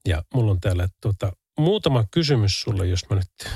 ja 0.07 0.23
mulla 0.33 0.51
on 0.51 0.59
täällä 0.59 0.87
tota, 1.01 1.33
muutama 1.59 2.05
kysymys 2.11 2.61
sulle, 2.61 2.87
jos 2.87 3.09
mä 3.09 3.15
nyt 3.15 3.53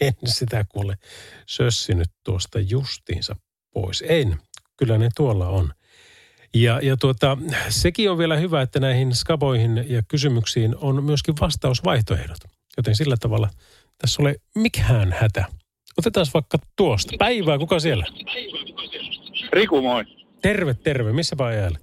en 0.00 0.14
sitä 0.38 0.64
kuule 0.68 0.98
sössinyt 1.46 2.10
tuosta 2.24 2.60
justiinsa 2.60 3.36
pois. 3.74 4.04
En, 4.08 4.40
kyllä 4.76 4.98
ne 4.98 5.08
tuolla 5.16 5.48
on. 5.48 5.72
Ja, 6.54 6.80
ja 6.82 6.96
tuota, 6.96 7.38
sekin 7.68 8.10
on 8.10 8.18
vielä 8.18 8.36
hyvä, 8.36 8.62
että 8.62 8.80
näihin 8.80 9.14
skaboihin 9.14 9.84
ja 9.88 10.02
kysymyksiin 10.08 10.74
on 10.80 11.04
myöskin 11.04 11.34
vastausvaihtoehdot. 11.40 12.38
Joten 12.76 12.96
sillä 12.96 13.16
tavalla 13.20 13.48
tässä 13.98 14.22
ole 14.22 14.36
mikään 14.54 15.12
hätä. 15.12 15.44
Otetaan 15.98 16.26
vaikka 16.34 16.58
tuosta. 16.76 17.12
Päivää, 17.18 17.58
kuka 17.58 17.80
siellä? 17.80 18.04
Riku, 19.52 19.82
moi. 19.82 20.04
Terve, 20.42 20.74
terve. 20.74 21.12
Missä 21.12 21.36
ajalla? 21.38 21.78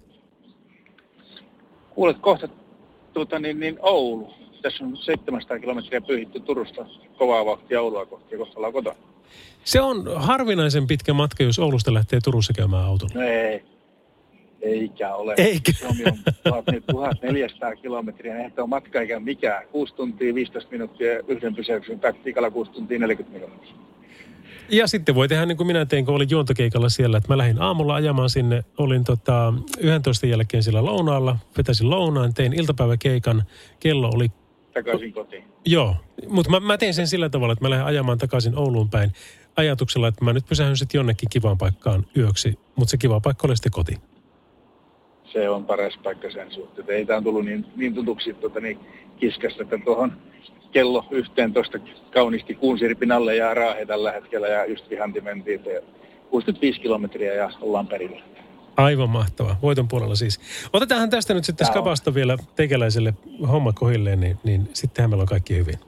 Kuulet 1.90 2.18
kohta 2.18 2.48
tuota, 3.14 3.40
niin, 3.40 3.60
niin 3.60 3.78
Oulu. 3.82 4.34
Tässä 4.62 4.84
on 4.84 4.98
700 4.98 5.60
kilometriä 5.60 6.02
pyyhitty 6.02 6.40
Turusta 6.40 6.86
kovaa 7.18 7.46
vauhtia 7.46 7.82
Oulua 7.82 8.06
kohti 8.06 8.36
ja 8.36 8.38
kohta 8.38 8.54
ollaan 8.56 8.74
kotona. 8.74 8.96
Se 9.64 9.82
on 9.82 10.04
harvinaisen 10.16 10.88
pitkä 10.88 11.14
matka, 11.14 11.44
jos 11.44 11.60
Oulusta 11.60 11.94
lähtee 11.94 12.20
Turussa 12.24 12.54
käymään 12.54 12.86
autolla. 12.86 13.14
No 13.16 13.22
ei, 13.22 13.64
eikä 14.62 15.16
ole. 15.16 15.34
Eikä. 15.38 15.72
Suomi 15.72 16.04
on 16.06 16.18
1400 16.44 17.76
kilometriä, 17.76 18.38
eihän 18.38 18.52
tämä 18.52 18.64
on 18.64 18.70
matka 18.70 19.02
eikä 19.02 19.20
mikään. 19.20 19.68
6 19.72 19.96
tuntia 19.96 20.34
15 20.34 20.72
minuuttia 20.72 21.20
yhden 21.28 21.56
pysäyksen 21.56 22.00
taktiikalla 22.00 22.52
6 22.52 22.72
tuntia 22.72 23.00
40 23.00 23.40
minuuttia. 23.40 23.76
Ja 24.70 24.88
sitten 24.88 25.16
voi 25.16 25.28
tehdä 25.28 25.46
niin 25.46 25.58
kuin 25.58 25.68
minä 25.68 25.86
tein, 25.86 26.06
kun 26.06 26.16
olin 26.16 26.30
juontokeikalla 26.30 26.90
siellä, 26.90 27.18
että 27.18 27.30
mä 27.30 27.38
lähdin 27.38 27.62
aamulla 27.62 27.96
ajamaan 27.96 28.30
sinne. 28.30 28.64
Olin 28.78 29.04
tota 29.04 29.54
11 29.80 30.26
jälkeen 30.28 30.64
siellä 30.64 30.86
lounaalla, 30.86 31.38
vetäisin 31.58 31.90
lounaan, 31.90 32.34
tein 32.34 32.54
iltapäiväkeikan. 32.54 33.44
Kello 33.80 34.10
oli... 34.14 34.28
Takaisin 34.74 35.14
kotiin. 35.14 35.44
Joo, 35.66 35.96
mutta 36.30 36.52
mä, 36.52 36.60
mä 36.60 36.78
tein 36.78 36.94
sen 36.94 37.08
sillä 37.08 37.30
tavalla, 37.30 37.54
että 37.54 37.66
mä 37.66 37.70
lähdin 37.70 37.86
ajamaan 37.86 38.18
takaisin 38.18 38.58
Ouluun 38.58 38.90
päin 38.90 39.12
ajatuksella, 39.56 40.08
että 40.08 40.26
mä 40.26 40.34
nyt 40.34 40.46
pysähyn 40.50 40.78
sitten 40.78 41.00
jonnekin 41.00 41.30
kivaan 41.30 41.58
paikkaan 41.58 42.06
yöksi, 42.18 42.60
mutta 42.76 42.92
se 42.92 42.98
kiva 42.98 43.20
paikka 43.20 43.48
oli 43.48 43.56
sitten 43.56 43.72
koti. 43.72 43.96
Se 45.34 45.50
on 45.50 45.66
paras 45.66 46.00
paikka 46.04 46.32
sen 46.32 46.52
suhteen. 46.52 46.90
Ei 46.90 47.06
tämä 47.06 47.18
on 47.18 47.24
tullut 47.24 47.46
niin, 47.46 47.66
niin 47.76 47.96
tutuksi 47.96 48.34
tuota, 48.34 48.60
niin 48.60 48.80
kiskasta, 49.20 49.64
että 49.64 49.78
tuohon 49.86 50.14
kello 50.72 51.06
11 51.12 51.80
kauniisti 52.14 52.56
kuunsirpin 52.56 53.12
alle 53.12 53.36
ja 53.36 53.54
raahe 53.54 53.86
tällä 53.86 54.12
hetkellä 54.12 54.48
ja 54.48 54.66
just 54.66 54.90
vihanti 54.90 55.22
mentiin 55.22 55.62
65 56.30 56.80
kilometriä 56.80 57.34
ja 57.34 57.50
ollaan 57.62 57.88
perillä. 57.88 58.22
Aivan 58.78 59.10
mahtavaa. 59.10 59.60
Voiton 59.62 59.88
puolella 59.88 60.16
siis. 60.16 60.40
Otetaanhan 60.74 61.10
tästä 61.10 61.34
nyt 61.34 61.46
sitten 61.46 61.68
skapasta 61.68 62.14
vielä 62.14 62.38
tekeläiselle 62.56 63.14
homma 63.48 63.74
kohilleen, 63.74 64.20
niin, 64.20 64.38
niin 64.44 64.70
sittenhän 64.74 65.10
meillä 65.10 65.22
on 65.22 65.28
kaikki 65.28 65.56
hyvin. 65.56 65.80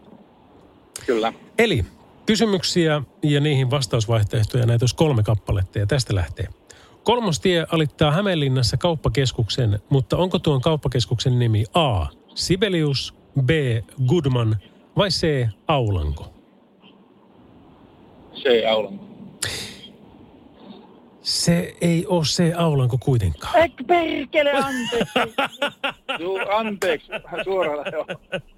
Kyllä. 1.06 1.34
Eli 1.58 1.86
kysymyksiä 2.26 3.02
ja 3.24 3.40
niihin 3.40 3.72
vastausvaihtoehtoja 3.72 4.66
näitä 4.66 4.84
olisi 4.84 4.96
kolme 4.96 5.24
kappaletta 5.24 5.80
ja 5.80 5.86
tästä 5.86 6.16
lähtee. 6.16 6.48
Kolmostie 7.04 7.66
alittaa 7.72 8.12
Hämeenlinnassa 8.12 8.78
kauppakeskuksen, 8.78 9.80
mutta 9.90 10.18
onko 10.18 10.40
tuon 10.40 10.62
kauppakeskuksen 10.62 11.40
nimi 11.40 11.66
A. 11.74 12.06
Sibelius, 12.36 13.16
B. 13.46 13.50
Goodman 14.08 14.58
vai 14.98 15.10
C. 15.10 15.48
Aulanko? 15.68 16.34
C. 18.36 18.66
Aulanko. 18.70 19.06
Se 21.22 21.76
ei 21.82 22.06
ole 22.08 22.26
se 22.26 22.54
Aulanko 22.58 22.98
kuitenkaan. 22.98 23.64
Ek 23.64 23.74
perkele, 23.88 24.52
anteeksi. 24.52 25.20
Juu, 26.20 26.40
anteeksi. 26.56 27.08
Suoraan, 27.44 27.94
joo. 27.94 28.06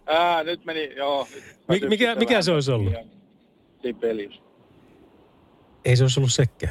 Ää, 0.05 0.43
nyt 0.43 0.65
meni, 0.65 0.95
joo. 0.95 1.27
Mik, 1.67 1.89
mikä, 1.89 2.15
mikä 2.15 2.41
se 2.41 2.51
olisi 2.51 2.71
ollut? 2.71 2.93
Sibelius. 3.81 4.41
Ei 5.85 5.95
se 5.95 6.03
olisi 6.03 6.19
ollut 6.19 6.33
sekkä. 6.33 6.69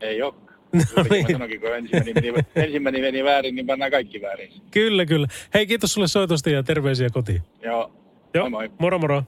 Ei 0.00 0.22
ole. 0.22 0.34
No 0.72 1.02
niin. 1.10 1.26
Kun 1.60 1.76
ensimmäinen 1.76 2.14
meni, 2.14 2.44
ensimmäinen 2.56 3.00
meni 3.00 3.24
väärin, 3.24 3.54
niin 3.54 3.66
pannaan 3.66 3.90
kaikki 3.90 4.22
väärin. 4.22 4.52
Kyllä, 4.70 5.06
kyllä. 5.06 5.26
Hei, 5.54 5.66
kiitos 5.66 5.92
sulle 5.92 6.08
soitosta 6.08 6.50
ja 6.50 6.62
terveisiä 6.62 7.10
kotiin. 7.10 7.42
Joo. 7.62 7.92
Joo, 8.34 8.50
Moi 8.50 8.68
moi. 8.68 8.76
moro 8.78 8.98
moro. 8.98 9.22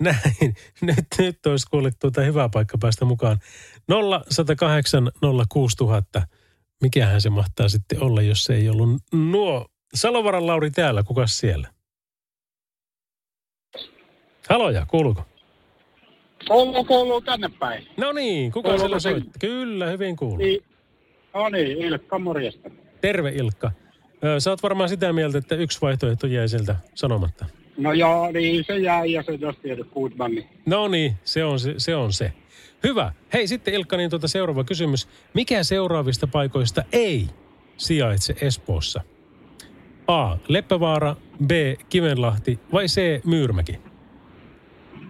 Näin, 0.00 0.16
nyt, 0.80 1.04
nyt 1.18 1.46
olisi 1.46 1.66
kuullut 1.70 1.94
tuota 2.00 2.20
hyvää 2.20 2.48
paikka 2.48 2.78
päästä 2.78 3.04
mukaan. 3.04 3.38
0108 4.30 5.10
06000. 5.52 6.22
Mikähän 6.82 7.20
se 7.20 7.30
mahtaa 7.30 7.68
sitten 7.68 8.02
olla, 8.02 8.22
jos 8.22 8.44
se 8.44 8.54
ei 8.54 8.68
ollut 8.68 9.02
nuo. 9.12 9.66
Salovaran 9.94 10.46
Lauri 10.46 10.70
täällä, 10.70 11.02
kukas 11.02 11.38
siellä? 11.38 11.68
Haloja, 14.48 14.86
kuuluuko? 14.86 15.24
Kuuluu, 16.48 16.84
kuuluu 16.84 17.20
tänne 17.20 17.50
päin. 17.58 17.86
No 17.96 18.12
niin, 18.12 18.52
kuka 18.52 18.68
Kuuluuko 18.68 18.78
siellä 18.80 18.98
se? 18.98 19.10
soittaa? 19.10 19.32
Kyllä, 19.40 19.86
hyvin 19.86 20.16
kuuluu. 20.16 20.36
Niin, 20.36 20.62
no 21.34 21.48
niin, 21.48 21.78
Ilkka, 21.78 22.18
morjesta. 22.18 22.70
Terve 23.00 23.30
Ilkka. 23.30 23.70
Sä 24.38 24.50
oot 24.50 24.62
varmaan 24.62 24.88
sitä 24.88 25.12
mieltä, 25.12 25.38
että 25.38 25.54
yksi 25.54 25.80
vaihtoehto 25.80 26.26
jäi 26.26 26.48
sieltä 26.48 26.76
sanomatta. 26.94 27.46
No 27.76 27.92
joo, 27.92 28.32
niin 28.32 28.64
se 28.66 28.78
jäi 28.78 29.12
ja 29.12 29.22
se 29.22 29.32
jos 29.40 29.56
tiedät 29.62 29.86
Goodman. 29.94 30.30
Niin. 30.34 30.46
No 30.66 30.88
niin, 30.88 31.12
se 31.24 31.44
on 31.44 31.60
se. 31.60 31.74
Se 31.78 31.96
on 31.96 32.12
se. 32.12 32.32
Hyvä. 32.82 33.12
Hei 33.32 33.46
sitten 33.48 33.74
Ilkka, 33.74 33.96
niin 33.96 34.10
tuota 34.10 34.28
seuraava 34.28 34.64
kysymys. 34.64 35.08
Mikä 35.34 35.62
seuraavista 35.62 36.26
paikoista 36.26 36.84
ei 36.92 37.26
sijaitse 37.76 38.34
Espoossa? 38.40 39.00
A. 40.06 40.36
Leppävaara, 40.48 41.16
B. 41.46 41.50
Kivenlahti 41.88 42.58
vai 42.72 42.86
C. 42.86 43.20
Myyrmäki? 43.24 43.78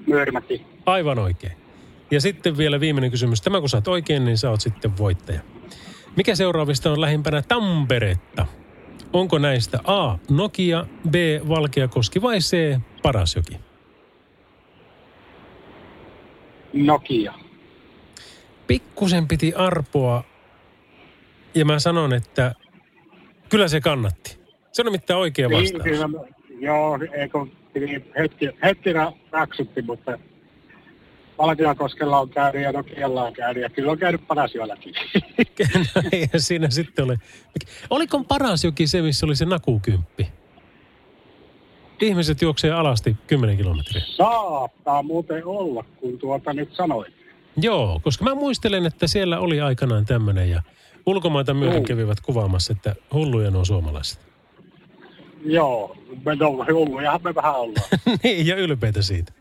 Myörmäki. 0.06 0.71
Aivan 0.86 1.18
oikein. 1.18 1.52
Ja 2.10 2.20
sitten 2.20 2.56
vielä 2.56 2.80
viimeinen 2.80 3.10
kysymys. 3.10 3.40
Tämä 3.42 3.60
kun 3.60 3.68
saat 3.68 3.88
oikein, 3.88 4.24
niin 4.24 4.38
sä 4.38 4.50
oot 4.50 4.60
sitten 4.60 4.98
voittaja. 4.98 5.40
Mikä 6.16 6.34
seuraavista 6.34 6.92
on 6.92 7.00
lähimpänä 7.00 7.42
Tamperetta? 7.42 8.46
Onko 9.12 9.38
näistä 9.38 9.78
A. 9.84 10.18
Nokia, 10.30 10.86
B. 11.10 11.14
Valkeakoski 11.48 12.22
vai 12.22 12.38
C. 12.38 12.78
Parasjoki? 13.02 13.60
Nokia. 16.72 17.34
Pikkusen 18.66 19.28
piti 19.28 19.54
arpoa 19.54 20.24
ja 21.54 21.64
mä 21.64 21.78
sanon, 21.78 22.12
että 22.12 22.54
kyllä 23.48 23.68
se 23.68 23.80
kannatti. 23.80 24.38
Se 24.72 24.82
on 24.82 24.86
nimittäin 24.86 25.18
oikea 25.20 25.48
Niin, 25.48 25.60
vastaus. 25.60 25.82
kyllä, 25.82 26.08
joo, 26.60 26.98
eikö 27.12 27.38
hetki, 28.18 28.48
hetki 28.64 28.92
ra- 28.92 29.16
raksutti, 29.30 29.82
mutta 29.82 30.18
Valkeakoskella 31.42 32.18
on 32.18 32.28
käynyt 32.28 32.62
ja 32.62 32.72
Nokialla 32.72 33.22
on 33.22 33.32
käynyt 33.32 33.62
ja 33.62 33.70
kyllä 33.70 33.92
on 33.92 33.98
käynyt 33.98 34.26
Parasjoellakin. 34.26 34.94
no 35.94 36.02
ei 36.12 36.28
siinä 36.36 36.70
sitten 36.70 37.04
ole. 37.04 37.16
Oliko 37.90 38.24
Parasjoki 38.24 38.86
se, 38.86 39.02
missä 39.02 39.26
oli 39.26 39.36
se 39.36 39.44
nakukymppi? 39.44 40.28
Ihmiset 42.00 42.42
juoksee 42.42 42.70
alasti 42.70 43.16
10 43.26 43.56
kilometriä. 43.56 44.02
Saattaa 44.06 45.02
muuten 45.02 45.44
olla, 45.44 45.84
kun 46.00 46.18
tuota 46.18 46.52
nyt 46.52 46.74
sanoit. 46.74 47.14
Joo, 47.56 48.00
koska 48.04 48.24
mä 48.24 48.34
muistelen, 48.34 48.86
että 48.86 49.06
siellä 49.06 49.38
oli 49.38 49.60
aikanaan 49.60 50.06
tämmöinen 50.06 50.50
ja 50.50 50.62
ulkomaita 51.06 51.52
Joo. 51.52 51.82
kävivät 51.82 52.20
kuvaamassa, 52.20 52.72
että 52.72 52.94
hulluja 53.12 53.50
nuo 53.50 53.64
suomalaiset. 53.64 54.20
Joo, 55.44 55.96
me 56.24 56.34
no, 56.36 56.66
hullujahan 56.72 57.20
me 57.24 57.34
vähän 57.34 57.54
ollaan. 57.54 57.86
niin, 58.24 58.46
ja 58.46 58.56
ylpeitä 58.56 59.02
siitä. 59.02 59.32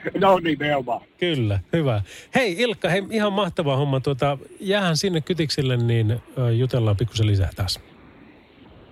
no 0.20 0.38
nimenomaan. 0.38 1.00
Kyllä, 1.20 1.60
hyvä. 1.72 2.02
Hei 2.34 2.56
Ilkka, 2.58 2.88
hei, 2.88 3.02
ihan 3.10 3.32
mahtava 3.32 3.76
homma. 3.76 4.00
Tuota, 4.00 4.38
jäähän 4.60 4.96
sinne 4.96 5.20
kytiksille, 5.20 5.76
niin 5.76 6.22
jutellaan 6.58 6.96
pikkusen 6.96 7.26
lisää 7.26 7.50
taas. 7.56 7.80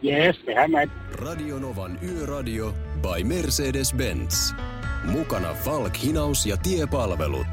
Jees, 0.02 0.37
tehdään 0.38 0.72
näin. 0.72 0.90
Radionovan 1.12 1.99
Yöradio 2.02 2.75
by 3.02 3.22
Mercedes-Benz. 3.25 4.54
Mukana 5.04 5.54
Falk-hinaus 5.54 6.46
ja 6.46 6.56
tiepalvelut. 6.56 7.46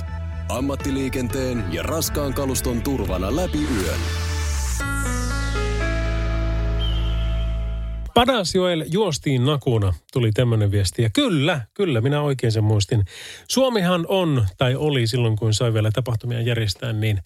Ammattiliikenteen 0.49 1.63
ja 1.71 1.83
raskaan 1.83 2.33
kaluston 2.33 2.81
turvana 2.81 3.35
läpi 3.35 3.59
yön. 3.83 3.99
Padasjoel 8.19 8.85
juostiin 8.91 9.45
nakuna, 9.45 9.93
tuli 10.13 10.31
tämmöinen 10.31 10.71
viesti. 10.71 11.01
Ja 11.01 11.09
kyllä, 11.09 11.61
kyllä, 11.73 12.01
minä 12.01 12.21
oikein 12.21 12.51
sen 12.51 12.63
muistin. 12.63 13.05
Suomihan 13.47 14.05
on, 14.07 14.47
tai 14.57 14.75
oli 14.75 15.07
silloin 15.07 15.35
kun 15.35 15.53
sai 15.53 15.73
vielä 15.73 15.91
tapahtumia 15.91 16.41
järjestää, 16.41 16.93
niin 16.93 17.19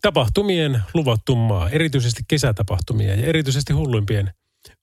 tapahtumien 0.00 0.82
luvattu 0.94 1.36
maa. 1.36 1.70
Erityisesti 1.70 2.22
kesätapahtumia 2.28 3.14
ja 3.14 3.26
erityisesti 3.26 3.72
hulluimpien. 3.72 4.32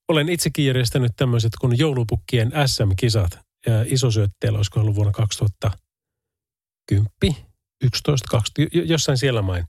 Olen 0.07 0.29
itsekin 0.29 0.65
järjestänyt 0.65 1.11
tämmöiset 1.15 1.51
kuin 1.61 1.77
joulupukkien 1.77 2.51
SM-kisat. 2.65 3.39
Ja 3.65 3.85
isosyötteellä, 3.87 4.57
olisiko 4.57 4.79
ollut 4.79 4.95
vuonna 4.95 5.13
2010, 5.13 7.35
11, 7.83 8.27
20, 8.31 8.77
jossain 8.77 9.17
siellä 9.17 9.41
main. 9.41 9.63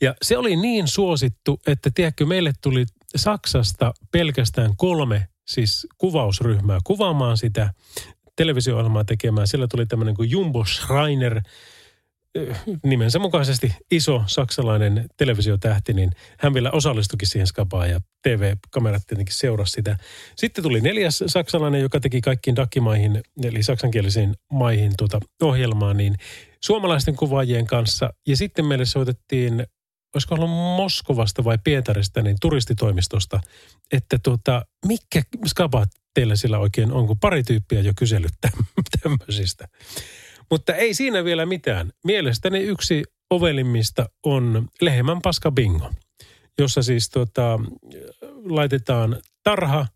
Ja 0.00 0.14
se 0.22 0.36
oli 0.36 0.56
niin 0.56 0.88
suosittu, 0.88 1.60
että 1.66 1.90
tiedätkö, 1.94 2.26
meille 2.26 2.52
tuli 2.62 2.84
Saksasta 3.16 3.92
pelkästään 4.12 4.76
kolme 4.76 5.28
siis 5.46 5.86
kuvausryhmää 5.98 6.78
kuvaamaan 6.84 7.36
sitä 7.36 7.72
televisio-ohjelmaa 8.36 9.04
tekemään. 9.04 9.46
Siellä 9.46 9.66
tuli 9.70 9.86
tämmöinen 9.86 10.14
kuin 10.14 10.30
Jumbo 10.30 10.64
Schreiner, 10.64 11.40
nimensä 12.84 13.18
mukaisesti 13.18 13.72
iso 13.90 14.22
saksalainen 14.26 15.06
televisiotähti, 15.16 15.92
niin 15.92 16.10
hän 16.38 16.54
vielä 16.54 16.70
osallistukin 16.70 17.28
siihen 17.28 17.46
skapaan 17.46 17.90
ja 17.90 18.00
TV-kamerat 18.22 19.02
tietenkin 19.06 19.34
seurasi 19.34 19.72
sitä. 19.72 19.96
Sitten 20.36 20.64
tuli 20.64 20.80
neljäs 20.80 21.24
saksalainen, 21.26 21.80
joka 21.80 22.00
teki 22.00 22.20
kaikkiin 22.20 22.56
dakimaihin, 22.56 23.20
eli 23.42 23.62
saksankielisiin 23.62 24.34
maihin 24.52 24.92
tuota 24.98 25.20
ohjelmaa, 25.42 25.94
niin 25.94 26.16
suomalaisten 26.64 27.16
kuvaajien 27.16 27.66
kanssa. 27.66 28.10
Ja 28.26 28.36
sitten 28.36 28.64
meille 28.64 28.84
soitettiin 28.84 29.66
olisiko 30.14 30.34
ollut 30.34 30.50
Moskovasta 30.50 31.44
vai 31.44 31.58
Pietarista, 31.64 32.22
niin 32.22 32.36
turistitoimistosta, 32.40 33.40
että 33.92 34.18
tuota, 34.22 34.66
mikä 34.86 35.22
skabat 35.46 35.88
teillä 36.14 36.36
sillä 36.36 36.58
oikein 36.58 36.92
on, 36.92 37.06
kun 37.06 37.18
pari 37.18 37.42
tyyppiä 37.42 37.80
jo 37.80 37.92
kysellyt 37.96 38.32
tämmöisistä. 39.02 39.68
Mutta 40.50 40.74
ei 40.74 40.94
siinä 40.94 41.24
vielä 41.24 41.46
mitään. 41.46 41.92
Mielestäni 42.04 42.58
yksi 42.58 43.04
ovelimmista 43.30 44.08
on 44.26 44.68
lehmän 44.80 45.18
paska 45.22 45.50
bingo, 45.50 45.90
jossa 46.58 46.82
siis 46.82 47.10
tuota, 47.10 47.60
laitetaan 48.44 49.16
tarha, 49.42 49.86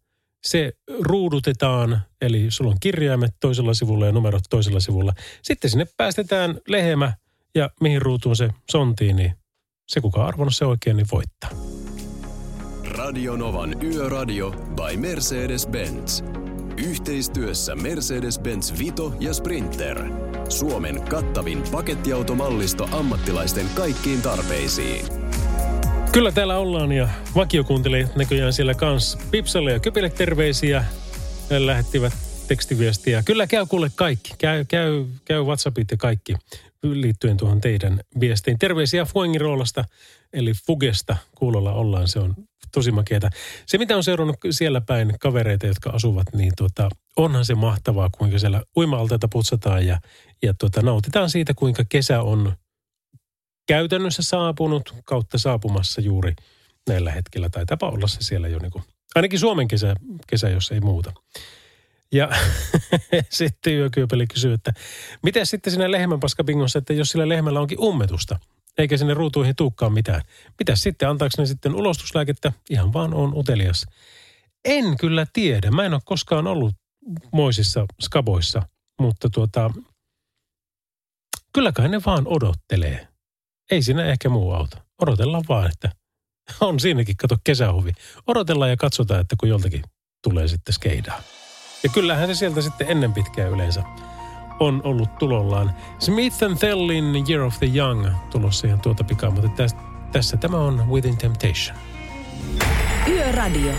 se 0.44 0.72
ruudutetaan, 1.00 2.02
eli 2.20 2.46
sulla 2.50 2.70
on 2.70 2.80
kirjaimet 2.80 3.34
toisella 3.40 3.74
sivulla 3.74 4.06
ja 4.06 4.12
numerot 4.12 4.42
toisella 4.50 4.80
sivulla. 4.80 5.12
Sitten 5.42 5.70
sinne 5.70 5.86
päästetään 5.96 6.60
lehmä 6.68 7.12
ja 7.54 7.70
mihin 7.80 8.02
ruutuun 8.02 8.36
se 8.36 8.48
sontiin, 8.70 9.16
niin 9.16 9.41
se 9.88 10.00
kuka 10.00 10.24
arvonnut 10.24 10.54
se 10.54 10.64
oikein, 10.64 10.96
niin 10.96 11.06
voittaa. 11.12 11.50
Radionovan 12.88 13.82
Yöradio 13.82 14.50
by 14.50 14.96
Mercedes-Benz. 14.96 16.24
Yhteistyössä 16.76 17.74
Mercedes-Benz 17.74 18.78
Vito 18.78 19.14
ja 19.20 19.34
Sprinter. 19.34 20.04
Suomen 20.48 21.02
kattavin 21.02 21.62
pakettiautomallisto 21.72 22.88
ammattilaisten 22.92 23.66
kaikkiin 23.74 24.22
tarpeisiin. 24.22 25.06
Kyllä 26.12 26.32
täällä 26.32 26.58
ollaan 26.58 26.92
ja 26.92 27.08
vakiokuuntelijat 27.34 28.16
näköjään 28.16 28.52
siellä 28.52 28.74
kanssa. 28.74 29.18
Pipsalle 29.30 29.72
ja 29.72 29.78
Köpille 29.80 30.10
terveisiä. 30.10 30.84
He 31.50 31.66
lähettivät 31.66 32.12
tekstiviestiä. 32.48 33.22
Kyllä 33.22 33.46
käy 33.46 33.66
kuule 33.66 33.90
kaikki. 33.94 34.34
Käy, 34.38 34.64
käy, 34.64 35.04
käy 35.24 35.42
WhatsAppit 35.42 35.90
ja 35.90 35.96
kaikki 35.96 36.34
liittyen 36.82 37.36
tuohon 37.36 37.60
teidän 37.60 38.00
viestiin. 38.20 38.58
Terveisiä 38.58 39.04
Fuengiroolasta, 39.04 39.84
eli 40.32 40.52
Fugesta 40.66 41.16
kuulolla 41.34 41.72
ollaan. 41.72 42.08
Se 42.08 42.18
on 42.18 42.34
tosi 42.72 42.92
makeata. 42.92 43.30
Se, 43.66 43.78
mitä 43.78 43.96
on 43.96 44.04
seurannut 44.04 44.36
siellä 44.50 44.80
päin 44.80 45.14
kavereita, 45.20 45.66
jotka 45.66 45.90
asuvat, 45.90 46.26
niin 46.34 46.52
tuota, 46.56 46.88
onhan 47.16 47.44
se 47.44 47.54
mahtavaa, 47.54 48.10
kuinka 48.18 48.38
siellä 48.38 48.62
uima-altaita 48.76 49.28
putsataan 49.28 49.86
ja, 49.86 50.00
ja 50.42 50.54
tuota, 50.54 50.82
nautitaan 50.82 51.30
siitä, 51.30 51.54
kuinka 51.54 51.84
kesä 51.88 52.22
on 52.22 52.52
käytännössä 53.66 54.22
saapunut 54.22 54.94
kautta 55.04 55.38
saapumassa 55.38 56.00
juuri 56.00 56.34
näillä 56.88 57.12
hetkellä. 57.12 57.48
Taitaapa 57.48 57.88
olla 57.88 58.06
se 58.06 58.18
siellä 58.20 58.48
jo 58.48 58.58
niin 58.58 58.72
kuin, 58.72 58.84
ainakin 59.14 59.38
Suomen 59.38 59.68
kesä, 59.68 59.94
kesä, 60.26 60.48
jos 60.48 60.72
ei 60.72 60.80
muuta. 60.80 61.12
Ja 62.12 62.28
sitten 63.30 63.74
yökyöpeli 63.74 64.26
kysyy, 64.26 64.52
että 64.52 64.72
miten 65.22 65.46
sitten 65.46 65.72
siinä 65.72 65.90
lehmänpaskabingossa, 65.90 66.78
että 66.78 66.92
jos 66.92 67.08
sillä 67.08 67.28
lehmällä 67.28 67.60
onkin 67.60 67.80
ummetusta, 67.80 68.38
eikä 68.78 68.96
sinne 68.96 69.14
ruutuihin 69.14 69.56
tuukkaan 69.56 69.92
mitään. 69.92 70.22
Mitä 70.58 70.76
sitten, 70.76 71.08
antaako 71.08 71.32
ne 71.38 71.46
sitten 71.46 71.74
ulostuslääkettä? 71.74 72.52
Ihan 72.70 72.92
vaan 72.92 73.14
on 73.14 73.38
utelias. 73.38 73.86
En 74.64 74.96
kyllä 74.96 75.26
tiedä. 75.32 75.70
Mä 75.70 75.84
en 75.84 75.94
ole 75.94 76.00
koskaan 76.04 76.46
ollut 76.46 76.74
moisissa 77.32 77.86
skaboissa, 78.02 78.62
mutta 79.00 79.30
tuota, 79.30 79.70
kyllä 81.54 81.72
kai 81.72 81.88
ne 81.88 82.00
vaan 82.06 82.26
odottelee. 82.26 83.08
Ei 83.70 83.82
siinä 83.82 84.04
ehkä 84.04 84.28
muu 84.28 84.52
auta. 84.52 84.82
Odotellaan 85.02 85.44
vaan, 85.48 85.70
että 85.70 85.92
on 86.60 86.80
siinäkin, 86.80 87.16
kato 87.16 87.36
kesähuvi. 87.44 87.92
Odotellaan 88.26 88.70
ja 88.70 88.76
katsotaan, 88.76 89.20
että 89.20 89.36
kun 89.40 89.48
joltakin 89.48 89.82
tulee 90.22 90.48
sitten 90.48 90.74
skeidaa. 90.74 91.22
Ja 91.82 91.88
kyllähän 91.88 92.28
se 92.28 92.34
sieltä 92.34 92.60
sitten 92.60 92.86
ennen 92.90 93.12
pitkää 93.12 93.48
yleensä 93.48 93.82
on 94.60 94.80
ollut 94.84 95.18
tulollaan. 95.18 95.76
Smith 95.98 96.36
Tellin 96.60 97.24
Year 97.30 97.42
of 97.42 97.58
the 97.58 97.70
Young 97.74 98.06
tulossa 98.30 98.66
ihan 98.66 98.80
tuota 98.80 99.04
pikaa, 99.04 99.30
mutta 99.30 99.48
tässä, 99.48 99.76
tässä 100.12 100.36
tämä 100.36 100.56
on 100.56 100.88
Within 100.90 101.18
Temptation. 101.18 101.76
Yöradio. 103.08 103.72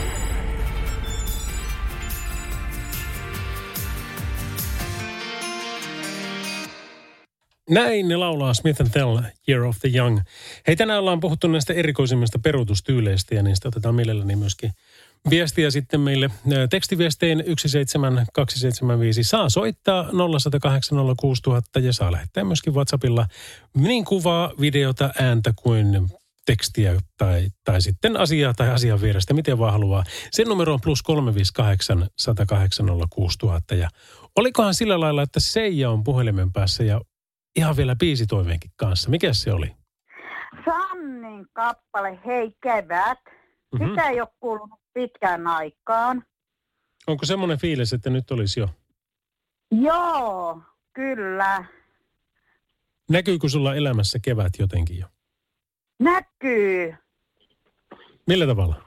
Näin 7.70 8.08
ne 8.08 8.16
laulaa 8.16 8.54
Smith 8.54 8.92
Tell, 8.92 9.20
Year 9.48 9.64
of 9.64 9.80
the 9.80 9.90
Young. 9.96 10.20
Hei, 10.68 10.76
tänään 10.76 11.00
ollaan 11.00 11.20
puhuttu 11.20 11.48
näistä 11.48 11.74
erikoisimmista 11.74 12.40
perutustyyleistä 12.40 13.36
ja 13.36 13.44
niistä 13.44 13.68
otetaan 13.68 13.96
mielelläni 13.96 14.36
myöskin 14.36 14.72
viestiä 15.30 15.72
sitten 15.72 16.02
meille 16.02 16.30
tekstiviestein 16.70 17.44
17275. 17.58 19.24
Saa 19.24 19.50
soittaa 19.50 20.04
0806000 20.04 21.82
ja 21.82 21.94
saa 21.94 22.12
lähettää 22.12 22.44
myöskin 22.44 22.74
WhatsAppilla 22.74 23.28
niin 23.78 24.06
kuvaa, 24.06 24.52
videota, 24.60 25.10
ääntä 25.20 25.54
kuin 25.56 26.08
tekstiä 26.46 26.96
tai, 27.18 27.48
tai 27.64 27.82
sitten 27.82 28.18
asiaa 28.18 28.54
tai 28.54 28.70
asian 28.70 29.02
vierestä, 29.02 29.34
miten 29.34 29.60
vaan 29.60 29.72
haluaa. 29.72 30.04
Sen 30.32 30.48
numero 30.48 30.74
on 30.74 30.82
plus 30.82 31.04
358 31.04 32.08
108 32.18 32.88
ja 33.78 33.90
olikohan 34.36 34.74
sillä 34.74 35.00
lailla, 35.00 35.22
että 35.22 35.40
Seija 35.40 35.90
on 35.90 36.04
puhelimen 36.04 36.54
päässä 36.54 36.84
ja 36.84 37.02
ihan 37.56 37.78
vielä 37.78 37.96
biisitoiveenkin 37.96 38.72
kanssa. 38.76 39.10
Mikä 39.10 39.34
se 39.34 39.54
oli? 39.54 39.72
Sannin 40.66 41.46
kappale 41.54 42.20
Hei 42.26 42.52
kevät. 42.64 43.20
Mm-hmm. 43.74 43.90
Sitä 43.90 44.10
ei 44.10 44.22
ole 44.22 44.30
kuulunut 44.40 44.83
pitkään 44.94 45.48
aikaan. 45.48 46.24
Onko 47.08 47.26
semmoinen 47.26 47.58
fiilis, 47.58 47.94
että 47.94 48.10
nyt 48.10 48.32
olisi 48.32 48.60
jo? 48.60 48.70
Joo, 49.72 50.62
kyllä. 50.94 51.66
Näkyykö 53.10 53.50
sulla 53.50 53.76
elämässä 53.76 54.20
kevät 54.22 54.54
jotenkin 54.60 55.00
jo? 55.00 55.08
Näkyy. 56.00 56.96
Millä 58.28 58.48
tavalla? 58.48 58.84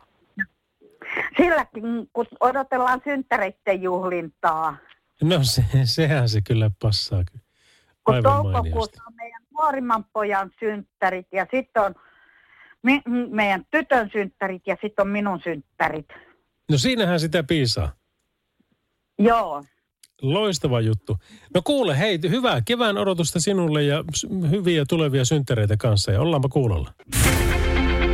Silläkin, 1.36 1.82
kun 2.12 2.26
odotellaan 2.40 3.00
synttäreiden 3.04 3.82
juhlintaa. 3.82 4.76
No 5.22 5.38
se, 5.42 5.64
sehän 5.84 6.28
se 6.28 6.40
kyllä 6.40 6.70
passaa. 6.82 7.24
Kun 8.04 8.22
toukokuussa 8.22 9.02
on 9.06 9.14
meidän 9.16 9.42
nuorimman 9.52 10.04
pojan 10.12 10.50
synttärit 10.60 11.26
ja 11.32 11.46
sitten 11.50 11.82
on 11.82 11.94
mi- 12.82 13.02
meidän 13.30 13.64
tytön 13.70 14.10
synttärit 14.12 14.62
ja 14.66 14.76
sitten 14.80 15.02
on 15.02 15.08
minun 15.08 15.40
synttärit. 15.44 16.06
No 16.70 16.78
siinähän 16.78 17.20
sitä 17.20 17.42
piisaa. 17.42 17.92
Joo. 19.18 19.64
Loistava 20.22 20.80
juttu. 20.80 21.16
No 21.54 21.62
kuule, 21.64 21.98
hei, 21.98 22.18
hyvää 22.28 22.60
kevään 22.64 22.98
odotusta 22.98 23.40
sinulle 23.40 23.82
ja 23.82 24.04
hyviä 24.50 24.84
tulevia 24.88 25.24
synttäreitä 25.24 25.76
kanssa 25.76 26.12
ja 26.12 26.20
ollaanpa 26.20 26.48
kuulolla. 26.48 26.92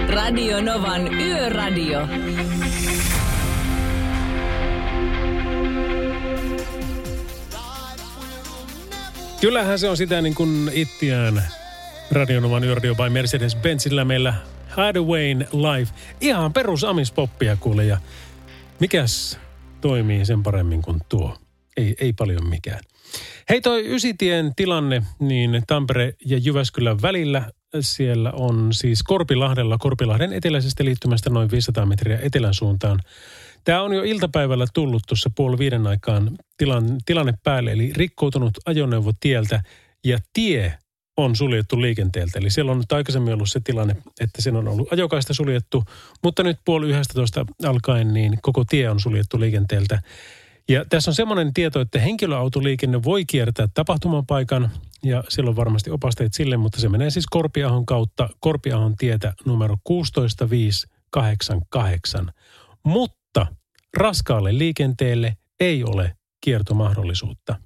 Radio 0.08 0.60
Novan 0.60 1.14
Yöradio. 1.14 2.08
Kyllähän 9.40 9.78
se 9.78 9.88
on 9.88 9.96
sitä 9.96 10.20
niin 10.22 10.34
kuin 10.34 10.70
ittiään 10.72 11.42
Radionovan 12.12 12.64
Yöradio 12.64 12.94
by 12.94 13.08
Mercedes-Benzillä 13.08 14.04
meillä 14.04 14.34
Hideawayn 14.70 15.48
Live. 15.52 15.88
Ihan 16.20 16.52
perus 16.52 16.84
amispoppia 16.84 17.56
kuule 17.56 17.84
ja 17.84 17.98
mikäs 18.80 19.38
toimii 19.80 20.24
sen 20.24 20.42
paremmin 20.42 20.82
kuin 20.82 21.00
tuo. 21.08 21.36
ei, 21.76 21.94
ei 22.00 22.12
paljon 22.12 22.48
mikään. 22.48 22.80
Hei 23.48 23.60
toi 23.60 23.94
Ysitien 23.94 24.54
tilanne, 24.56 25.02
niin 25.18 25.62
Tampere 25.66 26.14
ja 26.26 26.38
Jyväskylän 26.38 27.02
välillä 27.02 27.50
siellä 27.80 28.32
on 28.32 28.72
siis 28.72 29.02
Korpilahdella, 29.02 29.78
Korpilahden 29.78 30.32
eteläisestä 30.32 30.84
liittymästä 30.84 31.30
noin 31.30 31.50
500 31.50 31.86
metriä 31.86 32.18
etelän 32.22 32.54
suuntaan. 32.54 33.00
Tämä 33.64 33.82
on 33.82 33.92
jo 33.92 34.02
iltapäivällä 34.02 34.66
tullut 34.74 35.02
tuossa 35.08 35.30
puoli 35.36 35.58
viiden 35.58 35.86
aikaan 35.86 36.30
tilan, 36.56 36.84
tilanne 37.04 37.34
päälle, 37.44 37.72
eli 37.72 37.92
rikkoutunut 37.96 38.58
ajoneuvo 38.66 39.12
tieltä 39.20 39.62
ja 40.04 40.18
tie 40.32 40.78
on 41.16 41.36
suljettu 41.36 41.80
liikenteeltä. 41.80 42.38
Eli 42.38 42.50
siellä 42.50 42.72
on 42.72 42.78
nyt 42.78 42.92
aikaisemmin 42.92 43.34
ollut 43.34 43.50
se 43.50 43.60
tilanne, 43.64 43.96
että 44.20 44.42
sen 44.42 44.56
on 44.56 44.68
ollut 44.68 44.92
ajokaista 44.92 45.34
suljettu, 45.34 45.84
mutta 46.22 46.42
nyt 46.42 46.58
puoli 46.64 46.90
yhdestä 46.90 47.44
alkaen 47.66 48.14
niin 48.14 48.38
koko 48.42 48.64
tie 48.64 48.90
on 48.90 49.00
suljettu 49.00 49.40
liikenteeltä. 49.40 50.02
Ja 50.68 50.84
tässä 50.84 51.10
on 51.10 51.14
semmoinen 51.14 51.54
tieto, 51.54 51.80
että 51.80 51.98
henkilöautoliikenne 51.98 53.02
voi 53.02 53.24
kiertää 53.24 53.68
tapahtumapaikan 53.74 54.70
ja 55.04 55.24
siellä 55.28 55.48
on 55.48 55.56
varmasti 55.56 55.90
opasteet 55.90 56.34
sille, 56.34 56.56
mutta 56.56 56.80
se 56.80 56.88
menee 56.88 57.10
siis 57.10 57.26
Korpiahon 57.26 57.86
kautta, 57.86 58.28
Korpiahon 58.40 58.96
tietä 58.96 59.32
numero 59.46 59.76
16588. 59.84 62.32
Mutta 62.84 63.46
raskaalle 63.96 64.58
liikenteelle 64.58 65.36
ei 65.60 65.84
ole 65.84 66.16
kiertomahdollisuutta. 66.40 67.56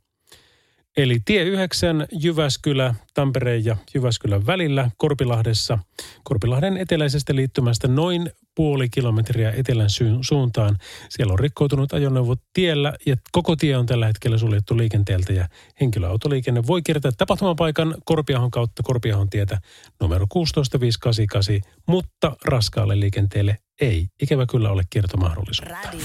Eli 0.96 1.18
tie 1.24 1.42
9 1.42 2.06
Jyväskylä, 2.12 2.94
Tampereen 3.14 3.64
ja 3.64 3.76
Jyväskylän 3.94 4.46
välillä 4.46 4.90
Korpilahdessa, 4.96 5.78
Korpilahden 6.24 6.76
eteläisestä 6.76 7.34
liittymästä 7.34 7.88
noin 7.88 8.30
puoli 8.54 8.88
kilometriä 8.88 9.52
etelän 9.56 9.88
suuntaan. 10.20 10.76
Siellä 11.08 11.32
on 11.32 11.38
rikkoutunut 11.38 11.92
ajoneuvo 11.92 12.34
tiellä 12.52 12.92
ja 13.06 13.16
koko 13.32 13.56
tie 13.56 13.76
on 13.76 13.86
tällä 13.86 14.06
hetkellä 14.06 14.38
suljettu 14.38 14.76
liikenteeltä 14.76 15.32
ja 15.32 15.48
henkilöautoliikenne 15.80 16.66
voi 16.66 16.82
kiertää 16.82 17.12
tapahtumapaikan 17.18 17.94
Korpiahon 18.04 18.50
kautta 18.50 18.82
Korpiahon 18.82 19.30
tietä 19.30 19.58
numero 20.00 20.26
16588, 20.26 21.54
mutta 21.86 22.36
raskaalle 22.44 23.00
liikenteelle 23.00 23.56
ei 23.80 24.06
ikävä 24.22 24.46
kyllä 24.50 24.70
ole 24.70 24.82
kiertomahdollisuutta. 24.90 25.78
Radio. 25.82 26.00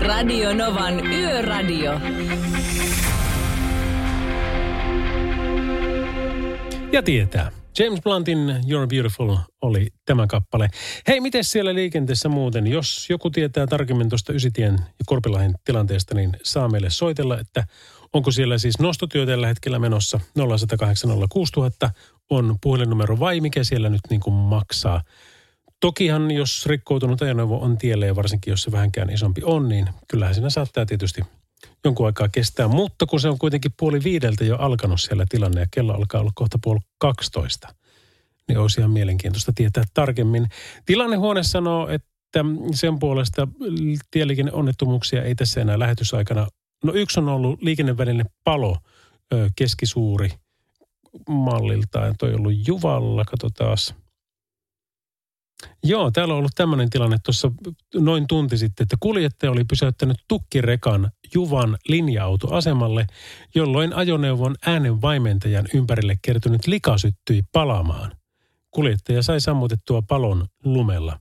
Radio 0.00 0.54
Novan 0.54 1.06
Yöradio. 1.06 2.00
Ja 6.92 7.02
tietää. 7.02 7.52
James 7.78 8.00
Bluntin 8.02 8.38
You're 8.48 8.86
Beautiful 8.88 9.36
oli 9.62 9.88
tämä 10.04 10.26
kappale. 10.26 10.68
Hei, 11.08 11.20
miten 11.20 11.44
siellä 11.44 11.74
liikenteessä 11.74 12.28
muuten? 12.28 12.66
Jos 12.66 13.10
joku 13.10 13.30
tietää 13.30 13.66
tarkemmin 13.66 14.08
tuosta 14.08 14.32
Ysitien 14.32 14.72
ja 14.72 15.04
Korpilahin 15.06 15.54
tilanteesta, 15.64 16.14
niin 16.14 16.32
saa 16.42 16.68
meille 16.68 16.90
soitella, 16.90 17.38
että 17.38 17.64
onko 18.12 18.30
siellä 18.30 18.58
siis 18.58 18.78
nostotyö 18.78 19.26
tällä 19.26 19.46
hetkellä 19.46 19.78
menossa 19.78 20.20
0806000 21.86 21.90
on 22.30 22.56
puhelinnumero 22.62 23.18
vai 23.18 23.40
mikä 23.40 23.64
siellä 23.64 23.88
nyt 23.88 24.00
niin 24.10 24.20
kuin 24.20 24.34
maksaa. 24.34 25.02
Tokihan, 25.80 26.30
jos 26.30 26.66
rikkoutunut 26.66 27.22
ajoneuvo 27.22 27.60
on 27.60 27.78
tielle 27.78 28.06
ja 28.06 28.16
varsinkin 28.16 28.50
jos 28.50 28.62
se 28.62 28.72
vähänkään 28.72 29.10
isompi 29.10 29.40
on, 29.44 29.68
niin 29.68 29.88
kyllähän 30.08 30.34
siinä 30.34 30.50
saattaa 30.50 30.86
tietysti 30.86 31.22
jonkun 31.84 32.06
aikaa 32.06 32.28
kestää. 32.28 32.68
Mutta 32.68 33.06
kun 33.06 33.20
se 33.20 33.28
on 33.28 33.38
kuitenkin 33.38 33.72
puoli 33.78 34.04
viideltä 34.04 34.44
jo 34.44 34.56
alkanut 34.56 35.00
siellä 35.00 35.24
tilanne 35.28 35.60
ja 35.60 35.66
kello 35.70 35.94
alkaa 35.94 36.20
olla 36.20 36.30
kohta 36.34 36.58
puoli 36.62 36.80
12, 36.98 37.74
niin 38.48 38.58
olisi 38.58 38.80
ihan 38.80 38.90
mielenkiintoista 38.90 39.52
tietää 39.54 39.84
tarkemmin. 39.94 40.46
Tilannehuone 40.86 41.42
sanoo, 41.42 41.88
että 41.88 42.44
sen 42.74 42.98
puolesta 42.98 43.48
tieliikenneonnettomuuksia 44.10 45.22
ei 45.22 45.34
tässä 45.34 45.60
enää 45.60 45.78
lähetysaikana. 45.78 46.46
No 46.84 46.92
yksi 46.92 47.20
on 47.20 47.28
ollut 47.28 47.62
liikennevälinen 47.62 48.26
palo, 48.44 48.76
keskisuuri 49.56 50.30
malliltaan. 51.28 52.14
Toi 52.18 52.34
on 52.34 52.40
ollut 52.40 52.68
Juvalla, 52.68 53.24
katsotaan. 53.24 53.76
Joo, 55.84 56.10
täällä 56.10 56.34
on 56.34 56.38
ollut 56.38 56.52
tämmöinen 56.54 56.90
tilanne 56.90 57.16
tuossa 57.24 57.50
noin 57.94 58.26
tunti 58.26 58.58
sitten, 58.58 58.84
että 58.84 58.96
kuljettaja 59.00 59.52
oli 59.52 59.64
pysäyttänyt 59.64 60.16
tukkirekan 60.28 61.10
Juvan 61.34 61.78
linja-autoasemalle, 61.88 63.06
jolloin 63.54 63.94
ajoneuvon 63.94 64.54
äänen 64.66 65.02
vaimentajan 65.02 65.66
ympärille 65.74 66.18
kertynyt 66.22 66.66
lika 66.66 66.98
syttyi 66.98 67.42
palamaan. 67.52 68.12
Kuljettaja 68.70 69.22
sai 69.22 69.40
sammutettua 69.40 70.02
palon 70.02 70.46
lumella. 70.64 71.20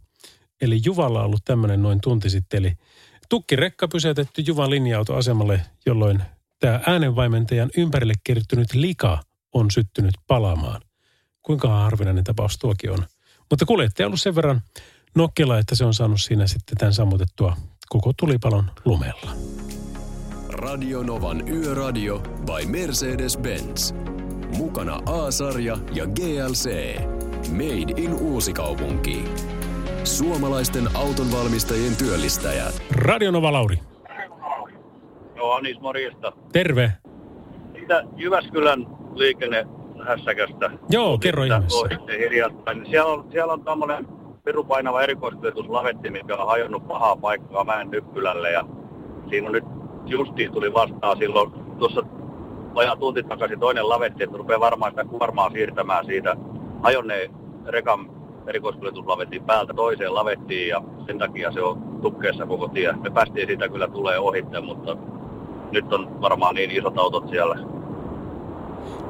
Eli 0.62 0.82
Juvalla 0.86 1.20
on 1.20 1.26
ollut 1.26 1.46
tämmöinen 1.46 1.82
noin 1.82 2.02
tunti 2.02 2.30
sitten, 2.30 2.60
eli 2.60 2.74
tukkirekka 3.30 3.88
pysäytetty 3.88 4.42
Juvan 4.48 4.70
linja-autoasemalle, 4.70 5.62
jolloin 5.86 6.24
tämä 6.60 6.80
äänenvaimentajan 6.88 7.70
ympärille 7.78 8.14
kertynyt 8.24 8.74
lika 8.74 9.24
on 9.54 9.72
syttynyt 9.72 10.16
palamaan. 10.28 10.82
Kuinka 11.42 11.68
harvinainen 11.68 12.24
tapaus 12.24 12.58
tuokin 12.58 12.92
on. 12.92 13.06
Mutta 13.50 13.66
kuljettaja 13.66 14.06
on 14.06 14.10
ollut 14.10 14.22
sen 14.22 14.36
verran 14.36 14.62
nokkela, 15.16 15.58
että 15.58 15.76
se 15.76 15.86
on 15.86 15.94
saanut 15.94 16.22
siinä 16.22 16.48
sitten 16.48 16.78
tämän 16.78 16.94
sammutettua 16.94 17.56
koko 17.90 18.12
tulipalon 18.20 18.72
lumella. 18.86 19.32
Radio 20.50 21.04
Novan 21.04 21.50
Yöradio 21.50 22.20
by 22.20 22.66
Mercedes-Benz. 22.66 23.94
Mukana 24.58 25.00
A-sarja 25.06 25.78
ja 25.94 26.06
GLC. 26.06 26.98
Made 27.52 28.02
in 28.02 28.14
Uusikaupunki. 28.14 29.24
Suomalaisten 30.04 30.90
autonvalmistajien 30.94 31.96
työllistäjät. 31.96 32.84
Radio 32.92 33.32
Nova 33.32 33.52
Lauri. 33.52 33.80
Joo, 35.36 35.52
Anis, 35.52 35.80
morjesta. 35.80 36.32
Terve. 36.54 36.94
Sitä 37.80 38.04
Jyväskylän 38.16 38.88
liikenne 39.16 39.66
hässäkästä. 40.08 40.72
Joo, 40.90 41.18
kerro 41.18 41.44
ihmeessä. 41.44 41.88
Hiljattain. 42.20 42.86
Siellä 42.90 43.14
on, 43.14 43.26
siellä 43.32 43.54
on 43.54 43.64
tämmöinen 43.64 44.08
pirupainava 44.44 45.02
erikoiskuljetuslavetti, 45.02 46.10
mikä 46.10 46.36
on 46.36 46.48
hajonnut 46.48 46.88
pahaa 46.88 47.16
paikkaa 47.16 47.64
Mäen 47.64 47.92
Nyppylälle. 47.92 48.52
Ja 48.52 48.64
siinä 49.30 49.48
on 49.48 49.54
nyt 49.54 49.64
justiin 50.06 50.52
tuli 50.52 50.74
vastaan 50.74 51.18
silloin 51.18 51.52
tuossa 51.80 52.02
vajaa 52.76 52.96
tunti 52.96 53.24
takaisin 53.24 53.60
toinen 53.60 53.90
lavetti, 53.90 54.24
että 54.24 54.38
rupeaa 54.38 54.60
varmaan 54.60 54.92
sitä 54.92 55.06
kuormaa 55.06 55.50
siirtämään 55.50 56.06
siitä 56.06 56.36
hajonneen 56.84 57.32
rekan 57.66 58.12
erikoiskuljetuslavetin 58.48 59.44
päältä 59.44 59.74
toiseen 59.74 60.16
lavettiin 60.16 60.68
ja 60.68 60.82
sen 61.06 61.20
takia 61.20 61.52
se 61.52 61.62
on 61.62 62.00
tukkeessa 62.02 62.46
koko 62.46 62.68
tie. 62.68 62.94
Me 62.94 63.10
päästiin 63.10 63.48
siitä 63.48 63.70
kyllä 63.70 63.88
tulee 63.88 64.20
ohitte, 64.20 64.62
mutta 64.62 64.98
nyt 65.72 65.94
on 65.94 66.22
varmaan 66.22 66.56
niin 66.56 66.72
isot 66.72 66.98
autot 66.98 67.30
siellä 67.30 67.77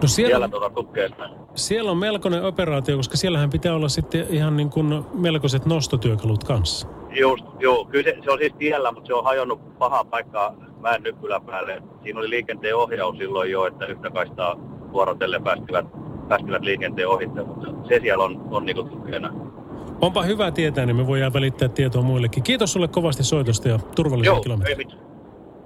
No 0.02 0.08
siellä, 0.08 0.32
siellä, 0.32 0.48
tuota 0.50 0.70
tukkeesta. 0.70 1.30
siellä 1.56 1.92
on 1.92 1.98
melkoinen 1.98 2.44
operaatio, 2.44 2.98
koska 2.98 3.18
siellähän 3.18 3.50
pitää 3.50 3.76
olla 3.76 3.90
sitten 3.90 4.26
ihan 4.30 4.58
niin 4.58 4.70
kuin 4.70 5.04
melkoiset 5.14 5.66
nostotyökalut 5.66 6.44
kanssa. 6.44 6.88
Just, 7.20 7.46
joo. 7.60 7.86
Kyllä 7.86 8.04
se, 8.04 8.18
se 8.24 8.32
on 8.32 8.38
siis 8.40 8.54
tiellä, 8.58 8.92
mutta 8.92 9.08
se 9.08 9.14
on 9.14 9.24
hajonnut 9.24 9.78
pahaa 9.78 10.04
paikkaa 10.04 10.56
mäen 10.82 11.04
nyppylän 11.04 11.42
päälle. 11.42 11.84
Siinä 12.04 12.20
oli 12.20 12.30
liikenteen 12.30 12.76
ohjaus 12.76 13.18
silloin 13.18 13.52
jo, 13.52 13.66
että 13.66 13.86
yhtä 13.86 14.10
kaistaa 14.10 14.56
vuorotellen 14.92 15.44
päästivät, 15.44 15.86
päästivät 16.28 16.64
liikenteen 16.64 17.08
ohitte, 17.08 17.44
mutta 17.44 17.68
se 17.88 18.00
siellä 18.02 18.24
on, 18.24 18.48
on 18.52 18.66
niin 18.66 18.76
tukkeena. 18.76 19.34
Onpa 20.02 20.24
hyvä 20.24 20.52
tietää, 20.52 20.86
niin 20.86 20.96
me 20.96 21.08
voidaan 21.08 21.34
välittää 21.34 21.68
tietoa 21.70 22.02
muillekin. 22.02 22.44
Kiitos 22.44 22.74
sulle 22.74 22.88
kovasti 22.88 23.24
soitosta 23.24 23.70
ja 23.70 23.80
turvallisia 23.96 24.40
kilometrejä. 24.40 24.78
mitään. 24.78 25.00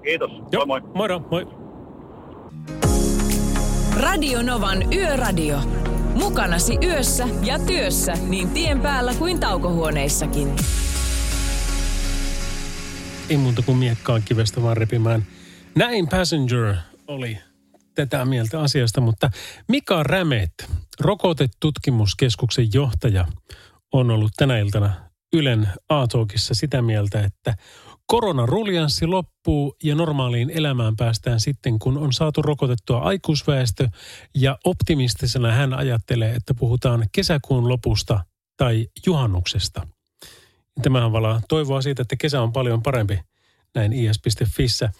Kiitos. 0.03 0.31
Joo, 0.51 0.65
Moi 0.65 0.81
moi. 0.81 0.91
Moira, 0.93 1.19
moi. 1.31 1.47
Radio 3.97 4.41
Novan 4.41 4.93
Yöradio. 4.93 5.59
Mukanasi 6.15 6.77
yössä 6.83 7.27
ja 7.43 7.59
työssä 7.59 8.13
niin 8.13 8.49
tien 8.49 8.81
päällä 8.81 9.13
kuin 9.13 9.39
taukohuoneissakin. 9.39 10.55
Ei 13.29 13.37
muuta 13.37 13.61
kuin 13.61 13.77
miekkaan 13.77 14.21
kivestä 14.25 14.61
vaan 14.61 14.77
repimään. 14.77 15.25
Näin 15.75 16.07
Passenger 16.07 16.75
oli 17.07 17.37
tätä 17.95 18.25
mieltä 18.25 18.61
asiasta, 18.61 19.01
mutta 19.01 19.29
Mika 19.67 20.03
Rämet, 20.03 20.53
rokotetutkimuskeskuksen 20.99 22.67
johtaja, 22.73 23.25
on 23.91 24.11
ollut 24.11 24.31
tänä 24.37 24.57
iltana 24.57 24.93
Ylen 25.33 25.67
a 25.89 26.07
sitä 26.35 26.81
mieltä, 26.81 27.19
että 27.19 27.55
koronaruljanssi 28.11 29.07
loppuu 29.07 29.75
ja 29.83 29.95
normaaliin 29.95 30.49
elämään 30.49 30.95
päästään 30.95 31.39
sitten, 31.39 31.79
kun 31.79 31.97
on 31.97 32.13
saatu 32.13 32.41
rokotettua 32.41 32.99
aikuisväestö. 32.99 33.89
Ja 34.35 34.57
optimistisena 34.65 35.51
hän 35.51 35.73
ajattelee, 35.73 36.33
että 36.35 36.53
puhutaan 36.53 37.05
kesäkuun 37.11 37.69
lopusta 37.69 38.19
tai 38.57 38.87
juhannuksesta. 39.05 39.87
Tämähän 40.81 41.11
valaa 41.11 41.41
toivoa 41.49 41.81
siitä, 41.81 42.01
että 42.01 42.15
kesä 42.15 42.41
on 42.41 42.53
paljon 42.53 42.83
parempi 42.83 43.19
näin 43.75 43.93
is.fissä. 43.93 44.91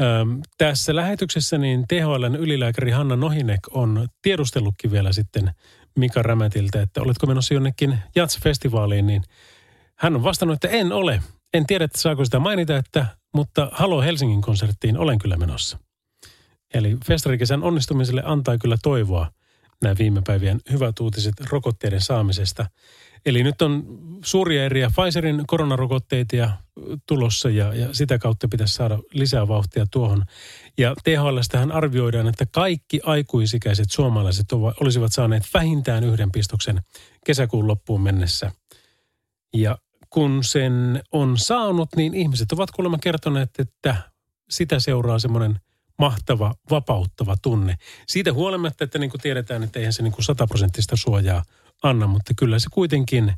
Öm, 0.00 0.40
tässä 0.58 0.96
lähetyksessä 0.96 1.58
niin 1.58 1.84
THLn 1.88 2.36
ylilääkäri 2.36 2.90
Hanna 2.90 3.16
Nohinek 3.16 3.60
on 3.70 4.08
tiedustellutkin 4.22 4.90
vielä 4.90 5.12
sitten 5.12 5.50
Mika 5.98 6.22
Rämätiltä, 6.22 6.82
että 6.82 7.02
oletko 7.02 7.26
menossa 7.26 7.54
jonnekin 7.54 7.98
Jats-festivaaliin, 8.18 9.06
niin 9.06 9.22
hän 9.94 10.16
on 10.16 10.22
vastannut, 10.22 10.64
että 10.64 10.76
en 10.76 10.92
ole. 10.92 11.22
En 11.54 11.66
tiedä, 11.66 11.84
että 11.84 12.00
saako 12.00 12.24
sitä 12.24 12.38
mainita, 12.38 12.76
että 12.76 13.06
mutta 13.34 13.68
Halo 13.72 14.02
Helsingin 14.02 14.42
konserttiin 14.42 14.98
olen 14.98 15.18
kyllä 15.18 15.36
menossa. 15.36 15.78
Eli 16.74 16.96
festarikesän 17.06 17.62
onnistumiselle 17.62 18.22
antaa 18.24 18.58
kyllä 18.58 18.76
toivoa 18.82 19.30
nämä 19.82 19.94
viime 19.98 20.22
päivien 20.26 20.60
hyvät 20.70 21.00
uutiset 21.00 21.34
rokotteiden 21.50 22.00
saamisesta. 22.00 22.66
Eli 23.26 23.42
nyt 23.42 23.62
on 23.62 23.84
suuria 24.24 24.64
eriä 24.64 24.90
Pfizerin 24.90 25.44
koronarokotteita 25.46 26.50
tulossa 27.06 27.50
ja, 27.50 27.74
ja 27.74 27.94
sitä 27.94 28.18
kautta 28.18 28.48
pitäisi 28.48 28.74
saada 28.74 28.98
lisää 29.12 29.48
vauhtia 29.48 29.86
tuohon. 29.90 30.24
Ja 30.78 30.94
THLstähän 31.04 31.72
arvioidaan, 31.72 32.28
että 32.28 32.46
kaikki 32.46 33.00
aikuisikäiset 33.04 33.90
suomalaiset 33.90 34.46
olisivat 34.80 35.12
saaneet 35.12 35.42
vähintään 35.54 36.04
yhden 36.04 36.32
pistoksen 36.32 36.80
kesäkuun 37.26 37.66
loppuun 37.66 38.00
mennessä. 38.00 38.52
Ja 39.54 39.78
kun 40.14 40.44
sen 40.44 41.02
on 41.12 41.38
saanut, 41.38 41.88
niin 41.96 42.14
ihmiset 42.14 42.52
ovat 42.52 42.70
kuulemma 42.70 42.98
kertoneet, 42.98 43.50
että 43.58 43.96
sitä 44.50 44.80
seuraa 44.80 45.18
semmoinen 45.18 45.60
mahtava, 45.98 46.54
vapauttava 46.70 47.36
tunne. 47.42 47.76
Siitä 48.08 48.32
huolimatta, 48.32 48.84
että 48.84 48.98
niin 48.98 49.10
kuin 49.10 49.20
tiedetään, 49.20 49.62
että 49.62 49.78
eihän 49.78 49.92
se 49.92 50.02
niin 50.02 50.12
kuin 50.12 50.24
sataprosenttista 50.24 50.96
suojaa 50.96 51.42
anna, 51.82 52.06
mutta 52.06 52.34
kyllä 52.36 52.58
se 52.58 52.68
kuitenkin 52.72 53.28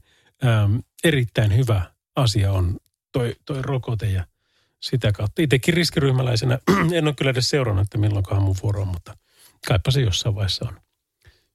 äm, 0.44 0.82
erittäin 1.04 1.56
hyvä 1.56 1.82
asia 2.16 2.52
on 2.52 2.76
toi, 3.12 3.36
toi 3.44 3.62
rokote 3.62 4.06
ja 4.06 4.26
sitä 4.80 5.12
kautta. 5.12 5.42
Itsekin 5.42 5.74
riskiryhmäläisenä 5.74 6.58
en 6.92 7.06
ole 7.06 7.14
kyllä 7.14 7.30
edes 7.30 7.50
seurannut, 7.50 7.82
että 7.82 7.98
milloinkaan 7.98 8.42
mun 8.42 8.56
vuoro 8.62 8.82
on, 8.82 8.88
mutta 8.88 9.16
kaipa 9.68 9.90
se 9.90 10.00
jossain 10.00 10.34
vaiheessa 10.34 10.64
on 10.68 10.80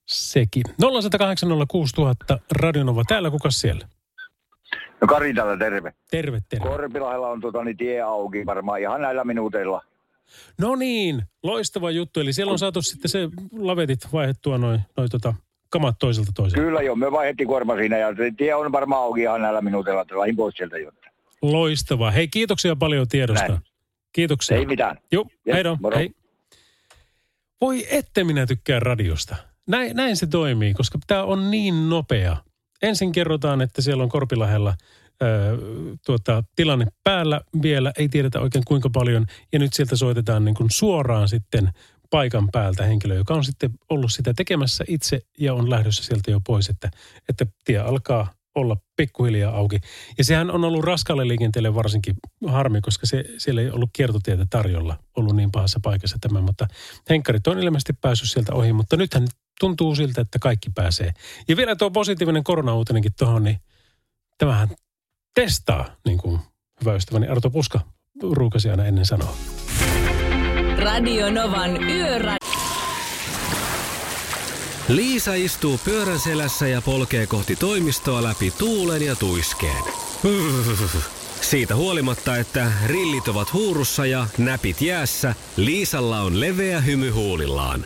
sekin. 0.08 0.64
0806000 0.70 2.40
Radionova. 2.52 3.04
Täällä 3.08 3.32
kuka 3.32 3.52
siellä? 3.52 3.88
No 5.02 5.08
Kari 5.08 5.34
täällä, 5.34 5.58
terve. 5.58 5.94
Terve, 6.12 6.42
terve. 6.50 6.70
Korpilahdella 6.70 7.30
on 7.30 7.42
tota, 7.42 7.64
niin 7.64 7.78
tie 7.78 8.02
auki 8.02 8.46
varmaan 8.46 8.82
ihan 8.82 9.02
näillä 9.02 9.24
minuuteilla. 9.24 9.84
No 10.58 10.76
niin, 10.76 11.24
loistava 11.44 11.92
juttu. 11.92 12.20
Eli 12.20 12.34
siellä 12.34 12.52
on 12.52 12.60
saatu 12.60 12.82
sitten 12.82 13.12
se 13.12 13.30
lavetit 13.60 14.00
vaihdettua 14.14 14.58
noin 14.58 14.82
noi 14.98 15.10
tota, 15.10 15.34
kamat 15.70 15.96
toiselta 16.00 16.32
toiselle. 16.36 16.66
Kyllä 16.66 16.82
joo, 16.82 16.96
me 16.96 17.12
vaihdettiin 17.12 17.48
kuorma 17.48 17.76
siinä 17.76 17.98
ja 17.98 18.16
se 18.16 18.32
tie 18.38 18.56
on 18.56 18.72
varmaan 18.72 19.02
auki 19.02 19.22
ihan 19.22 19.42
näillä 19.42 19.62
minuuteilla, 19.62 20.02
että 20.02 20.20
lähdin 20.20 20.36
pois 20.36 20.56
sieltä 20.56 20.78
jo. 20.78 20.92
Loistavaa. 21.42 22.12
Hei, 22.12 22.28
kiitoksia 22.28 22.76
paljon 22.76 23.08
tiedosta. 23.08 23.48
Näin. 23.48 23.62
Kiitoksia. 24.14 24.58
Ei 24.58 24.66
mitään. 24.66 24.98
Joo, 25.12 25.26
Jep, 25.46 25.56
hei, 25.56 25.64
moro. 25.82 25.98
hei. 25.98 26.12
Voi 27.62 27.86
ette 27.90 28.24
minä 28.24 28.46
tykkää 28.46 28.80
radiosta. 28.80 29.36
Näin, 29.68 29.96
näin 29.96 30.18
se 30.18 30.28
toimii, 30.28 30.74
koska 30.74 31.00
tämä 31.08 31.24
on 31.24 31.52
niin 31.52 31.90
nopea. 31.90 32.38
Ensin 32.82 33.12
kerrotaan, 33.12 33.62
että 33.62 33.82
siellä 33.82 34.04
on 34.04 34.10
Korpilahella 34.10 34.76
ö, 35.22 35.58
tuota, 36.06 36.44
tilanne 36.56 36.88
päällä 37.04 37.42
vielä, 37.62 37.92
ei 37.98 38.10
tiedetä 38.10 38.40
oikein 38.40 38.64
kuinka 38.68 38.90
paljon. 38.90 39.26
Ja 39.54 39.60
nyt 39.60 39.74
sieltä 39.74 39.96
soitetaan 39.96 40.46
niin 40.46 40.56
kuin 40.56 40.70
suoraan 40.72 41.30
sitten 41.30 41.70
paikan 42.10 42.50
päältä 42.52 42.84
henkilö, 42.84 43.16
joka 43.16 43.34
on 43.34 43.44
sitten 43.44 43.72
ollut 43.90 44.14
sitä 44.14 44.34
tekemässä 44.34 44.84
itse 44.88 45.22
ja 45.40 45.54
on 45.54 45.70
lähdössä 45.70 46.04
sieltä 46.04 46.32
jo 46.32 46.40
pois, 46.48 46.70
että, 46.70 46.92
että 47.30 47.46
tie 47.66 47.80
alkaa 47.80 48.34
olla 48.56 48.78
pikkuhiljaa 48.96 49.56
auki. 49.56 49.80
Ja 50.18 50.24
sehän 50.24 50.52
on 50.52 50.64
ollut 50.64 50.84
raskaalle 50.84 51.28
liikenteelle 51.28 51.76
varsinkin 51.76 52.16
harmi, 52.48 52.82
koska 52.82 53.06
se, 53.06 53.24
siellä 53.38 53.62
ei 53.62 53.72
ollut 53.72 53.90
kiertotietä 53.94 54.46
tarjolla 54.50 54.98
ollut 55.18 55.36
niin 55.36 55.52
pahassa 55.52 55.80
paikassa 55.84 56.18
tämä, 56.22 56.42
mutta 56.42 56.68
henkkarit 57.10 57.48
on 57.48 57.60
ilmeisesti 57.60 57.94
päässyt 57.94 58.30
sieltä 58.30 58.54
ohi, 58.54 58.74
mutta 58.74 58.98
nythän 58.98 59.28
tuntuu 59.62 59.96
siltä, 59.96 60.22
että 60.22 60.40
kaikki 60.40 60.70
pääsee. 60.76 61.14
Ja 61.48 61.58
vielä 61.58 61.76
tuo 61.76 61.92
positiivinen 61.92 62.44
koronauutinenkin 62.44 63.12
tuohon, 63.20 63.44
niin 63.44 63.58
tämähän 64.38 64.70
testaa, 65.34 65.86
niin 66.06 66.18
kuin 66.18 66.40
hyvä 66.82 66.96
ystäväni 66.96 67.28
Arto 67.28 67.50
Puska 67.50 67.80
ruukasi 68.32 68.70
aina 68.70 68.86
ennen 68.86 69.06
sanoa. 69.06 69.38
Radio 70.78 71.32
Novan 71.32 71.84
Yöradio. 71.84 72.38
Liisa 74.88 75.34
istuu 75.34 75.80
pyörän 75.86 76.20
selässä 76.20 76.68
ja 76.68 76.82
polkee 76.82 77.28
kohti 77.28 77.56
toimistoa 77.56 78.24
läpi 78.24 78.52
tuulen 78.52 79.02
ja 79.02 79.16
tuiskeen. 79.16 79.84
Siitä 81.42 81.76
huolimatta, 81.76 82.38
että 82.38 82.72
rillit 82.86 83.28
ovat 83.28 83.54
huurussa 83.54 84.06
ja 84.06 84.28
näpit 84.38 84.82
jäässä, 84.82 85.36
Liisalla 85.58 86.22
on 86.22 86.40
leveä 86.40 86.82
hymy 86.82 87.10
huulillaan. 87.10 87.86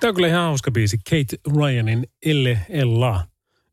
Tämä 0.00 0.08
on 0.08 0.14
kyllä 0.14 0.28
ihan 0.28 0.42
hauska 0.42 0.70
biisi. 0.70 0.98
Kate 0.98 1.56
Ryanin 1.56 2.06
Elle 2.26 2.60
Ella. 2.68 3.26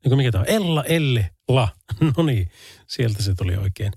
Niin 0.06 0.18
mikä 0.18 0.32
tämä 0.32 0.42
on? 0.42 0.50
Ella 0.50 0.84
Elle 0.84 1.30
La. 1.48 1.70
No 2.18 2.24
niin, 2.24 2.50
sieltä 2.88 3.24
se 3.24 3.36
tuli 3.36 3.56
oikein. 3.56 3.92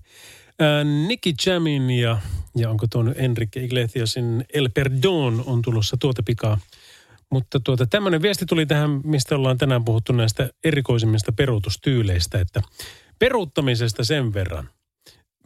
Ää, 0.59 0.85
Nicky 0.85 1.33
Jamin 1.47 1.91
ja, 1.91 2.19
ja 2.57 2.71
onko 2.71 2.87
tuon 2.93 3.15
Enrique 3.17 3.65
Iglesiasin 3.65 4.45
El 4.55 4.69
Perdón 4.69 5.43
on 5.47 5.63
tulossa 5.63 5.97
tuota 6.01 6.23
pikaa. 6.23 6.59
Mutta 7.31 7.61
tuota, 7.61 7.87
tämmöinen 7.87 8.23
viesti 8.23 8.47
tuli 8.47 8.67
tähän, 8.67 9.01
mistä 9.05 9.35
ollaan 9.35 9.59
tänään 9.59 9.85
puhuttu 9.85 10.13
näistä 10.13 10.51
erikoisimmista 10.65 11.33
peruutustyyleistä, 11.33 12.41
että 12.41 12.63
peruuttamisesta 13.19 14.05
sen 14.05 14.35
verran. 14.35 14.69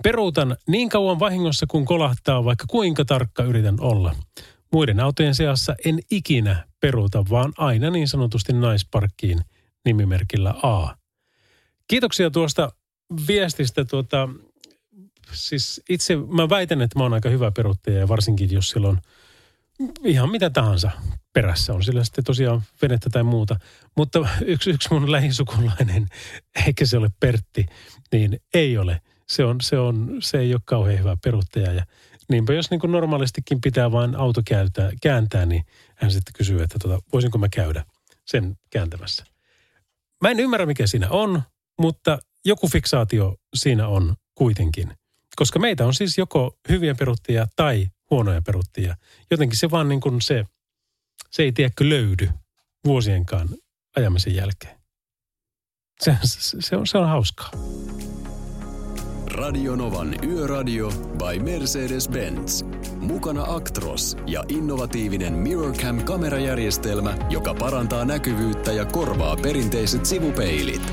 Peruutan 0.02 0.56
niin 0.66 0.88
kauan 0.88 1.18
vahingossa, 1.18 1.66
kun 1.66 1.84
kolahtaa, 1.84 2.44
vaikka 2.44 2.64
kuinka 2.70 3.04
tarkka 3.04 3.42
yritän 3.42 3.80
olla. 3.80 4.16
Muiden 4.72 5.00
autojen 5.00 5.34
seassa 5.34 5.74
en 5.84 5.98
ikinä 6.10 6.71
peruuta, 6.82 7.24
vaan 7.30 7.52
aina 7.56 7.90
niin 7.90 8.08
sanotusti 8.08 8.52
naisparkkiin 8.52 9.38
nimimerkillä 9.84 10.54
A. 10.62 10.96
Kiitoksia 11.88 12.30
tuosta 12.30 12.72
viestistä. 13.28 13.84
Tuota, 13.84 14.28
siis 15.32 15.82
itse 15.88 16.16
mä 16.16 16.48
väitän, 16.48 16.82
että 16.82 16.98
mä 16.98 17.02
oon 17.02 17.14
aika 17.14 17.28
hyvä 17.28 17.50
peruuttaja 17.50 17.98
ja 17.98 18.08
varsinkin 18.08 18.52
jos 18.52 18.70
silloin 18.70 18.98
ihan 20.04 20.30
mitä 20.30 20.50
tahansa 20.50 20.90
perässä 21.32 21.72
on. 21.72 21.84
Sillä 21.84 22.04
sitten 22.04 22.24
tosiaan 22.24 22.62
venettä 22.82 23.10
tai 23.10 23.22
muuta. 23.22 23.56
Mutta 23.96 24.28
yksi, 24.44 24.70
yksi 24.70 24.88
mun 24.92 25.12
lähisukulainen, 25.12 26.06
eikä 26.66 26.86
se 26.86 26.96
ole 26.96 27.08
Pertti, 27.20 27.66
niin 28.12 28.40
ei 28.54 28.78
ole. 28.78 29.00
Se, 29.28 29.44
on, 29.44 29.60
se, 29.60 29.78
on, 29.78 30.16
se 30.20 30.38
ei 30.38 30.54
ole 30.54 30.60
kauhean 30.64 30.98
hyvä 30.98 31.16
peruuttaja. 31.24 31.72
Ja 31.72 31.84
niinpä 32.28 32.52
jos 32.52 32.70
niin 32.70 32.80
kuin 32.80 32.92
normaalistikin 32.92 33.60
pitää 33.60 33.92
vain 33.92 34.16
auto 34.16 34.42
kääntää, 34.44 34.90
kääntää, 35.02 35.46
niin 35.46 35.64
hän 36.02 36.10
sitten 36.10 36.32
kysyy, 36.36 36.62
että 36.62 36.78
tota, 36.78 36.98
voisinko 37.12 37.38
mä 37.38 37.48
käydä 37.48 37.84
sen 38.26 38.56
kääntämässä. 38.70 39.24
Mä 40.22 40.30
en 40.30 40.40
ymmärrä, 40.40 40.66
mikä 40.66 40.86
siinä 40.86 41.10
on, 41.10 41.42
mutta 41.78 42.18
joku 42.44 42.68
fiksaatio 42.68 43.36
siinä 43.54 43.88
on 43.88 44.16
kuitenkin. 44.34 44.92
Koska 45.36 45.58
meitä 45.58 45.86
on 45.86 45.94
siis 45.94 46.18
joko 46.18 46.58
hyviä 46.68 46.94
peruttajia 46.94 47.46
tai 47.56 47.88
huonoja 48.10 48.42
peruttajia. 48.42 48.96
Jotenkin 49.30 49.58
se 49.58 49.70
vaan 49.70 49.88
niin 49.88 50.00
kuin 50.00 50.20
se, 50.20 50.46
se 51.30 51.42
ei 51.42 51.52
tiedäkö 51.52 51.88
löydy 51.88 52.28
vuosienkaan 52.84 53.48
ajamisen 53.96 54.34
jälkeen. 54.34 54.78
Se, 56.00 56.16
se, 56.22 56.56
se, 56.60 56.76
on, 56.76 56.86
se 56.86 56.98
on 56.98 57.08
hauskaa. 57.08 57.50
Radionovan 59.32 60.14
Yöradio 60.24 60.90
by 60.90 61.38
Mercedes-Benz. 61.38 62.64
Mukana 62.96 63.44
Actros 63.48 64.16
ja 64.26 64.44
innovatiivinen 64.48 65.32
MirrorCam 65.32 66.02
kamerajärjestelmä, 66.02 67.16
joka 67.30 67.54
parantaa 67.54 68.04
näkyvyyttä 68.04 68.72
ja 68.72 68.84
korvaa 68.84 69.36
perinteiset 69.36 70.06
sivupeilit. 70.06 70.92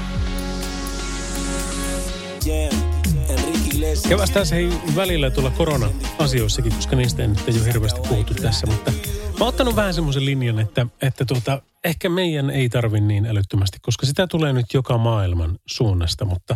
Kevästäisi 4.10 4.56
hei 4.56 4.70
välillä 4.96 5.30
tulla 5.30 5.50
korona-asioissakin, 5.50 6.74
koska 6.74 6.96
niistä 6.96 7.22
ei 7.22 7.28
nyt 7.28 7.48
jo 7.48 7.64
hirveästi 7.64 8.02
puhuttu 8.10 8.34
tässä, 8.34 8.68
mutta 8.68 8.92
mä 8.92 9.38
oon 9.40 9.48
ottanut 9.50 9.76
vähän 9.76 9.94
semmoisen 9.94 10.26
linjan, 10.26 10.60
että, 10.60 10.88
että 11.02 11.26
tuota, 11.26 11.62
ehkä 11.84 12.10
meidän 12.10 12.50
ei 12.50 12.70
tarvi 12.70 13.00
niin 13.00 13.26
älyttömästi, 13.26 13.78
koska 13.82 14.06
sitä 14.06 14.28
tulee 14.28 14.54
nyt 14.54 14.74
joka 14.74 14.98
maailman 14.98 15.60
suunnasta, 15.66 16.26
mutta 16.26 16.56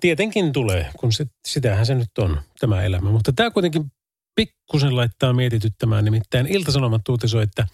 tietenkin 0.00 0.52
tulee, 0.52 0.90
kun 0.96 1.12
se, 1.12 1.26
sitähän 1.46 1.86
se 1.86 1.94
nyt 1.94 2.18
on, 2.18 2.40
tämä 2.60 2.82
elämä. 2.82 3.10
Mutta 3.10 3.32
tämä 3.32 3.50
kuitenkin 3.50 3.92
pikkusen 4.34 4.96
laittaa 4.96 5.32
mietityttämään, 5.32 6.04
nimittäin 6.04 6.46
Ilta-Sanomat 6.46 7.08
uutisoi, 7.08 7.42
että 7.42 7.66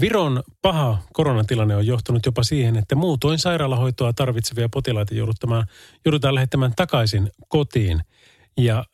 Viron 0.00 0.42
paha 0.62 0.98
koronatilanne 1.12 1.76
on 1.76 1.86
johtanut 1.86 2.26
jopa 2.26 2.42
siihen, 2.42 2.76
että 2.76 2.94
muutoin 2.94 3.38
sairaalahoitoa 3.38 4.12
tarvitsevia 4.12 4.68
potilaita 4.68 5.14
joudutaan, 5.14 5.66
joudutaan 6.04 6.34
lähettämään 6.34 6.72
takaisin 6.76 7.30
kotiin. 7.48 8.00
Ja 8.56 8.84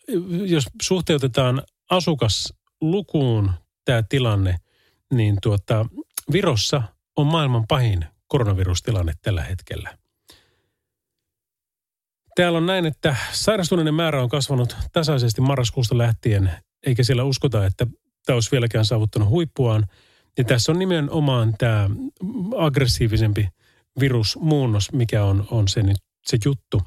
jos 0.47 0.65
suhteutetaan 0.83 1.63
asukaslukuun 1.91 3.51
tämä 3.85 4.03
tilanne, 4.03 4.57
niin 5.15 5.39
tuota, 5.43 5.87
Virossa 6.33 6.83
on 7.17 7.27
maailman 7.27 7.67
pahin 7.69 8.05
koronavirustilanne 8.29 9.13
tällä 9.23 9.43
hetkellä. 9.43 10.02
Täällä 12.37 12.59
on 12.59 12.67
näin, 12.67 12.87
että 12.87 13.17
sairastuneiden 13.33 13.95
määrä 13.95 14.23
on 14.23 14.29
kasvanut 14.29 14.77
tasaisesti 14.93 15.41
marraskuusta 15.41 15.99
lähtien, 15.99 16.51
eikä 16.87 17.05
siellä 17.05 17.25
uskota, 17.25 17.67
että 17.67 17.87
tämä 18.27 18.35
olisi 18.35 18.51
vieläkään 18.53 18.85
saavuttanut 18.85 19.29
huippuaan. 19.29 19.87
Ja 20.39 20.45
tässä 20.45 20.73
on 20.73 20.79
nimenomaan 20.79 21.55
tämä 21.59 21.91
aggressiivisempi 22.57 23.49
virusmuunnos, 24.01 24.93
mikä 24.93 25.25
on, 25.25 25.47
on 25.51 25.69
se, 25.69 25.83
nyt, 25.83 25.97
se 26.27 26.39
juttu. 26.45 26.83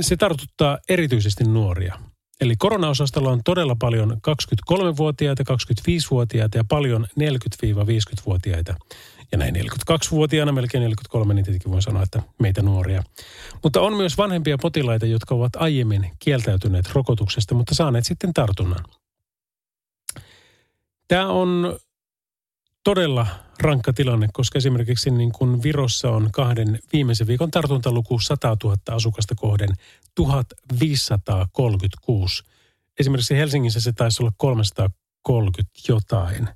Se 0.00 0.16
tartuttaa 0.16 0.78
erityisesti 0.88 1.44
nuoria. 1.44 1.98
Eli 2.40 2.56
koronaosastolla 2.58 3.30
on 3.30 3.40
todella 3.44 3.76
paljon 3.78 4.12
23-vuotiaita, 4.12 5.44
25-vuotiaita 5.52 6.58
ja 6.58 6.64
paljon 6.68 7.06
40-50-vuotiaita. 7.20 8.74
Ja 9.32 9.38
näin 9.38 9.56
42-vuotiaana, 9.56 10.52
melkein 10.52 10.82
43, 10.82 11.34
niin 11.34 11.44
tietenkin 11.44 11.72
voin 11.72 11.82
sanoa, 11.82 12.02
että 12.02 12.22
meitä 12.38 12.62
nuoria. 12.62 13.02
Mutta 13.62 13.80
on 13.80 13.96
myös 13.96 14.18
vanhempia 14.18 14.58
potilaita, 14.58 15.06
jotka 15.06 15.34
ovat 15.34 15.56
aiemmin 15.56 16.10
kieltäytyneet 16.18 16.92
rokotuksesta, 16.92 17.54
mutta 17.54 17.74
saaneet 17.74 18.06
sitten 18.06 18.34
tartunnan. 18.34 18.84
Tämä 21.08 21.28
on 21.28 21.78
todella 22.84 23.26
rankka 23.60 23.92
tilanne, 23.92 24.28
koska 24.32 24.58
esimerkiksi 24.58 25.10
niin 25.10 25.32
kuin 25.32 25.62
Virossa 25.62 26.10
on 26.10 26.28
kahden 26.32 26.78
viimeisen 26.92 27.26
viikon 27.26 27.50
tartuntaluku 27.50 28.18
100 28.18 28.56
000 28.64 28.76
asukasta 28.90 29.34
kohden 29.34 29.68
1536. 30.14 32.42
Esimerkiksi 33.00 33.36
Helsingissä 33.36 33.80
se 33.80 33.92
taisi 33.92 34.22
olla 34.22 34.32
330 34.36 35.80
jotain. 35.88 36.48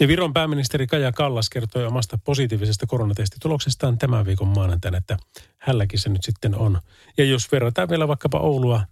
Ja 0.00 0.08
Viron 0.08 0.32
pääministeri 0.32 0.86
Kaja 0.86 1.12
Kallas 1.12 1.50
kertoi 1.50 1.86
omasta 1.86 2.18
positiivisesta 2.24 2.86
koronatestituloksestaan 2.86 3.98
tämän 3.98 4.26
viikon 4.26 4.48
maanantaina, 4.48 4.98
että 4.98 5.16
hälläkin 5.58 5.98
se 5.98 6.08
nyt 6.08 6.22
sitten 6.24 6.54
on. 6.54 6.80
Ja 7.18 7.24
jos 7.24 7.52
verrataan 7.52 7.88
vielä 7.88 8.08
vaikkapa 8.08 8.38
Oulua, 8.38 8.82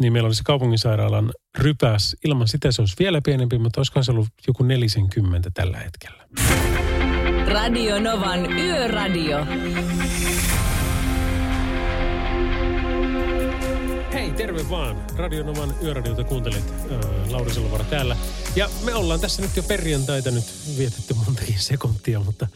niin 0.00 0.12
meillä 0.12 0.26
olisi 0.26 0.42
kaupunginsairaalan 0.44 1.32
rypäs. 1.58 2.16
Ilman 2.24 2.48
sitä 2.48 2.72
se 2.72 2.82
olisi 2.82 2.96
vielä 2.98 3.20
pienempi, 3.24 3.58
mutta 3.58 3.80
olisikohan 3.80 4.04
se 4.04 4.12
ollut 4.12 4.28
joku 4.46 4.62
40 4.62 5.50
tällä 5.54 5.78
hetkellä. 5.78 6.24
Radio 7.48 8.00
Novan 8.00 8.52
Yöradio. 8.52 9.46
Hei, 14.18 14.30
terve 14.30 14.70
vaan. 14.70 14.96
Radionoman 15.16 15.74
yöradiota 15.82 16.24
kuuntelit. 16.24 16.64
Äh, 16.90 17.30
Lauri 17.30 17.50
Silvara 17.50 17.84
täällä. 17.84 18.16
Ja 18.56 18.68
me 18.84 18.94
ollaan 18.94 19.20
tässä 19.20 19.42
nyt 19.42 19.56
jo 19.56 19.62
perjantaita 19.62 20.30
nyt 20.30 20.44
vietetty 20.78 21.14
montakin 21.14 21.58
sekuntia, 21.58 22.20
mutta, 22.20 22.46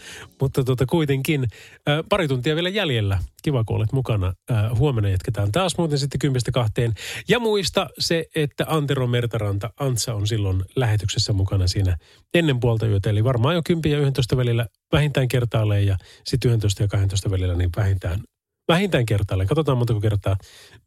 mutta 0.40 0.64
tuota, 0.64 0.86
kuitenkin 0.86 1.46
äh, 1.88 1.98
pari 2.08 2.28
tuntia 2.28 2.54
vielä 2.54 2.68
jäljellä. 2.68 3.18
Kiva, 3.42 3.64
kun 3.64 3.76
olet 3.76 3.92
mukana. 3.92 4.32
Äh, 4.50 4.78
huomenna 4.78 5.08
jatketaan 5.08 5.52
taas 5.52 5.78
muuten 5.78 5.98
sitten 5.98 6.18
kymmenestä 6.18 6.52
kahteen. 6.52 6.92
Ja 7.28 7.38
muista 7.38 7.88
se, 7.98 8.24
että 8.34 8.64
Antero 8.68 9.06
Mertaranta, 9.06 9.70
Antsa 9.80 10.14
on 10.14 10.26
silloin 10.26 10.62
lähetyksessä 10.76 11.32
mukana 11.32 11.66
siinä 11.66 11.96
ennen 12.34 12.60
puolta 12.60 12.86
yötä. 12.86 13.10
Eli 13.10 13.24
varmaan 13.24 13.54
jo 13.54 13.62
10 13.66 13.98
ja 13.98 14.06
11 14.06 14.36
välillä 14.36 14.66
vähintään 14.92 15.28
kertaalleen 15.28 15.86
ja 15.86 15.96
sitten 16.24 16.50
11 16.50 16.82
ja 16.82 16.88
12 16.88 17.30
välillä 17.30 17.54
niin 17.54 17.70
vähintään 17.76 18.20
vähintään 18.68 19.06
kertaalleen. 19.06 19.48
Katsotaan 19.48 19.78
montako 19.78 20.00
kertaa 20.00 20.36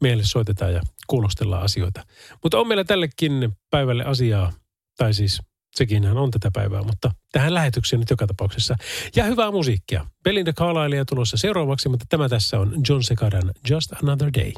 meille 0.01 0.23
soitetaan 0.25 0.73
ja 0.73 0.81
kuulostellaan 1.07 1.63
asioita. 1.63 2.05
Mutta 2.43 2.59
on 2.59 2.67
meillä 2.67 2.83
tällekin 2.83 3.57
päivälle 3.69 4.03
asiaa, 4.03 4.53
tai 4.97 5.13
siis 5.13 5.41
sekinhän 5.75 6.17
on 6.17 6.31
tätä 6.31 6.51
päivää, 6.53 6.83
mutta 6.83 7.11
tähän 7.31 7.53
lähetykseen 7.53 7.99
nyt 7.99 8.09
joka 8.09 8.27
tapauksessa. 8.27 8.75
Ja 9.15 9.23
hyvää 9.23 9.51
musiikkia. 9.51 10.05
Belinda 10.23 10.53
Carlisle 10.53 11.05
tulossa 11.05 11.37
seuraavaksi, 11.37 11.89
mutta 11.89 12.05
tämä 12.09 12.29
tässä 12.29 12.59
on 12.59 12.73
John 12.89 13.03
Secadan 13.03 13.51
Just 13.69 13.93
Another 14.03 14.31
Day. 14.33 14.51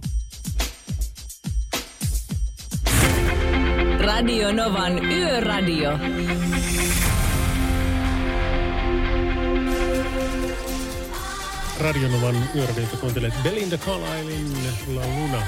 Radio 4.00 4.52
Novan 4.52 5.06
Yöradio. 5.06 6.00
Radionovan 11.80 12.36
yöradiota 12.56 12.98
kuuntelet 12.98 13.34
Belinda 13.44 13.78
Carlislein 13.78 14.96
La 14.96 15.02
Luna 15.02 15.42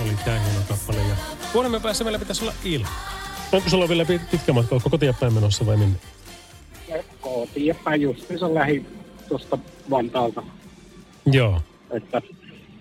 oli 0.00 0.10
tämä 0.24 0.38
hieno 0.38 0.60
kappale. 0.68 0.98
Ja 0.98 1.16
vuoden 1.54 1.82
päässä 1.82 2.04
meillä 2.04 2.18
pitäisi 2.18 2.44
olla 2.44 2.54
ilma. 2.64 2.88
Onko 3.52 3.70
sulla 3.70 3.88
vielä 3.88 4.04
pitkä 4.30 4.52
matka? 4.52 4.74
Onko 4.74 4.90
kotiapäin 4.90 5.34
menossa 5.34 5.66
vai 5.66 5.76
minne? 5.76 5.98
Kotiapäin 7.20 8.02
just 8.02 8.28
se 8.38 8.44
on 8.44 8.54
lähi 8.54 8.86
tuosta 9.28 9.58
Vantaalta. 9.90 10.42
Joo. 11.26 11.60
Että 11.90 12.22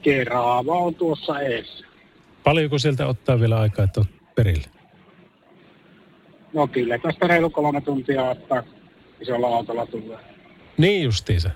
Keraava 0.02 0.78
on 0.78 0.96
tuossa 0.96 1.40
eessä. 1.40 1.86
Paljonko 2.44 2.80
sieltä 2.80 3.08
ottaa 3.08 3.40
vielä 3.40 3.60
aikaa, 3.60 3.86
että 3.86 4.00
olet 4.00 4.36
perille? 4.36 4.68
No 6.54 6.68
kyllä, 6.68 6.98
tästä 6.98 7.28
reilu 7.28 7.50
kolme 7.50 7.82
tuntia 7.82 8.30
ottaa 8.30 8.64
isolla 9.22 9.48
autolla 9.48 9.86
tulee. 9.86 10.18
Niin 10.78 11.04
justiinsa. 11.04 11.50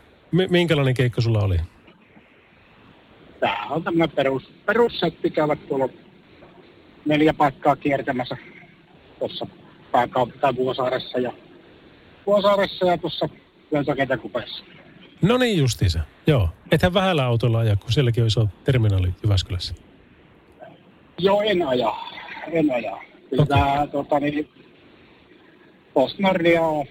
Minkälainen 0.50 0.94
keikka 0.94 1.22
sulla 1.22 1.40
oli? 1.40 1.58
Tää 3.40 3.66
on 3.70 3.84
tämmönen 3.84 4.16
perus, 4.16 4.44
perussetti 4.66 5.30
käydä 5.30 5.56
tuolla 5.56 5.90
neljä 7.06 7.34
paikkaa 7.34 7.76
kiertämässä 7.76 8.38
tuossa 9.20 9.48
pääkaupunki- 9.92 10.40
tai 10.40 10.56
Vuosaaressa 10.56 11.20
ja, 11.20 11.34
Vuosaaressa 12.26 12.86
ja 12.86 12.98
tuossa 12.98 13.30
lentokentäkupeessa. 13.72 14.64
No 15.22 15.38
niin 15.38 15.58
justiinsa, 15.58 16.00
joo. 16.28 16.50
Ethän 16.72 16.94
vähällä 16.94 17.26
autolla 17.26 17.60
aja, 17.60 17.76
kun 17.76 17.92
sielläkin 17.92 18.24
on 18.24 18.28
iso 18.28 18.48
terminaali 18.64 19.14
Jyväskylässä. 19.24 19.76
Joo, 21.18 21.42
en 21.42 21.68
aja. 21.68 21.96
En 22.52 22.74
aja. 22.74 22.98
Kyllä 23.30 23.44
okay. 23.44 23.60
tää, 23.60 23.88
tota, 23.88 24.20
niin, 24.20 24.50
Postnordia 25.94 26.62
on 26.62 26.86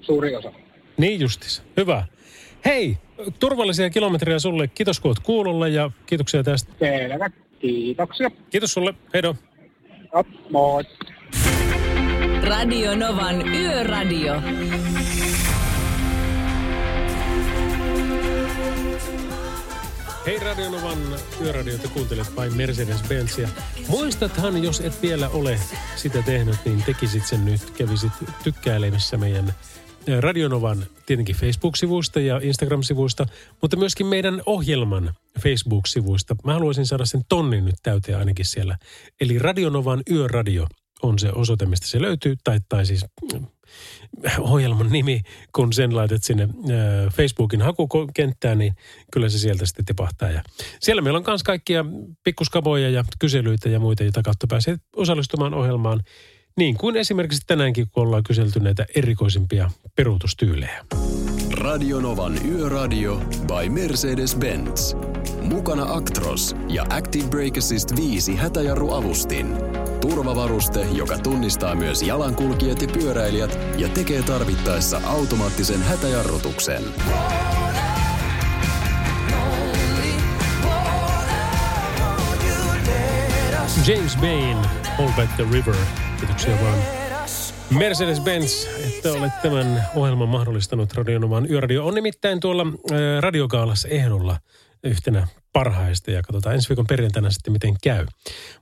suuri 0.00 0.36
osa. 0.36 0.52
Niin 0.96 1.20
justiinsa, 1.20 1.62
hyvä. 1.76 2.06
Hei, 2.64 2.98
turvallisia 3.38 3.90
kilometrejä 3.90 4.38
sulle. 4.38 4.68
Kiitos 4.68 5.00
kun 5.00 5.08
oot 5.08 5.20
kuulolla 5.20 5.68
ja 5.68 5.90
kiitoksia 6.06 6.42
tästä. 6.42 6.72
Selvä, 6.78 7.30
kiitoksia. 7.60 8.30
Kiitos 8.50 8.72
sulle, 8.72 8.94
heido. 9.14 9.34
Ja, 10.14 10.24
moi. 10.50 10.84
Radio 12.42 12.96
Novan 12.96 13.48
Yöradio. 13.48 14.42
Hei 20.26 20.38
Radionovan 20.38 20.98
yöradiota 21.40 21.88
kuuntelet 21.88 22.36
vain 22.36 22.52
Mercedes-Benzia. 22.52 23.48
Muistathan, 23.88 24.64
jos 24.64 24.80
et 24.80 25.02
vielä 25.02 25.28
ole 25.28 25.58
sitä 25.96 26.22
tehnyt, 26.22 26.56
niin 26.64 26.82
tekisit 26.82 27.26
sen 27.26 27.44
nyt. 27.44 27.70
Kävisit 27.70 28.12
tykkäilemässä 28.44 29.16
meidän 29.16 29.54
Radionovan 30.20 30.86
tietenkin 31.06 31.36
Facebook-sivuista 31.36 32.20
ja 32.20 32.40
Instagram-sivuista, 32.42 33.26
mutta 33.62 33.76
myöskin 33.76 34.06
meidän 34.06 34.42
ohjelman 34.46 35.14
Facebook-sivuista. 35.40 36.36
Mä 36.44 36.52
haluaisin 36.52 36.86
saada 36.86 37.06
sen 37.06 37.22
tonnin 37.28 37.64
nyt 37.64 37.74
täyteen 37.82 38.18
ainakin 38.18 38.44
siellä. 38.44 38.78
Eli 39.20 39.38
Radionovan 39.38 40.02
yöradio 40.10 40.66
on 41.02 41.18
se 41.18 41.32
osoite, 41.32 41.66
mistä 41.66 41.86
se 41.86 42.00
löytyy, 42.00 42.34
tai, 42.44 42.60
tai 42.68 42.86
siis 42.86 43.06
mm, 43.34 43.46
ohjelman 44.38 44.90
nimi, 44.90 45.20
kun 45.54 45.72
sen 45.72 45.96
laitat 45.96 46.22
sinne 46.22 46.42
äh, 46.42 47.14
Facebookin 47.14 47.62
hakukenttään, 47.62 48.58
niin 48.58 48.74
kyllä 49.12 49.28
se 49.28 49.38
sieltä 49.38 49.66
sitten 49.66 49.84
tipahtaa. 49.84 50.30
Ja 50.30 50.42
siellä 50.80 51.02
meillä 51.02 51.16
on 51.16 51.24
myös 51.26 51.42
kaikkia 51.42 51.84
pikkuskaboja 52.24 52.90
ja 52.90 53.04
kyselyitä 53.18 53.68
ja 53.68 53.80
muita, 53.80 54.02
joita 54.02 54.22
kautta 54.22 54.46
pääsee 54.46 54.76
osallistumaan 54.96 55.54
ohjelmaan. 55.54 56.00
Niin 56.58 56.76
kuin 56.76 56.96
esimerkiksi 56.96 57.46
tänäänkin, 57.46 57.86
kun 57.90 58.02
ollaan 58.02 58.22
kyselty 58.22 58.60
näitä 58.60 58.86
erikoisimpia 58.94 59.70
peruutustyylejä. 59.96 60.84
Radionovan 61.52 62.46
Yöradio 62.46 63.16
by 63.46 63.68
Mercedes-Benz. 63.68 64.96
Mukana 65.42 65.94
Actros 65.94 66.56
ja 66.68 66.84
Active 66.90 67.28
Brake 67.28 67.58
Assist 67.58 67.96
5 67.96 68.36
hätäjarruavustin. 68.36 69.46
Turvavaruste, 70.00 70.86
joka 70.92 71.18
tunnistaa 71.18 71.74
myös 71.74 72.02
jalankulkijat 72.02 72.82
ja 72.82 72.88
pyöräilijät 72.88 73.58
ja 73.78 73.88
tekee 73.88 74.22
tarvittaessa 74.22 75.00
automaattisen 75.04 75.82
hätäjarrutuksen. 75.82 76.82
James 83.86 84.16
Bain, 84.16 84.56
Hold 84.98 85.12
Back 85.16 85.36
the 85.36 85.46
River. 85.52 86.07
Kiitoksia 86.18 86.60
vaan 86.60 86.78
Mercedes-Benz, 87.70 88.66
että 88.86 89.12
olet 89.12 89.32
tämän 89.42 89.84
ohjelman 89.94 90.28
mahdollistanut 90.28 90.94
Radionovan 90.94 91.50
yöradio. 91.50 91.86
On 91.86 91.94
nimittäin 91.94 92.40
tuolla 92.40 92.62
äh, 92.62 92.98
radiokaalassa 93.20 93.88
ehdolla 93.88 94.36
yhtenä 94.84 95.26
parhaista 95.52 96.10
ja 96.10 96.22
katsotaan 96.22 96.54
ensi 96.54 96.68
viikon 96.68 96.86
perjantaina 96.86 97.30
sitten 97.30 97.52
miten 97.52 97.74
käy. 97.82 98.06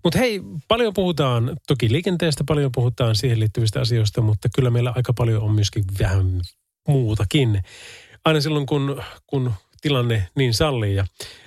Mutta 0.05 0.19
hei, 0.19 0.41
paljon 0.69 0.95
puhutaan 0.95 1.57
toki 1.67 1.93
liikenteestä, 1.93 2.45
paljon 2.47 2.73
puhutaan 2.75 3.15
siihen 3.15 3.41
liittyvistä 3.41 3.81
asioista, 3.81 4.21
mutta 4.21 4.49
kyllä 4.55 4.71
meillä 4.71 4.93
aika 4.97 5.13
paljon 5.13 5.43
on 5.43 5.53
myöskin 5.53 5.85
vähän 5.99 6.41
muutakin. 6.89 7.63
Aina 8.25 8.41
silloin 8.41 8.67
kun, 8.67 9.03
kun 9.27 9.53
tilanne 9.81 10.29
niin 10.37 10.55
sallii. 10.55 10.95
Ja 10.95 11.07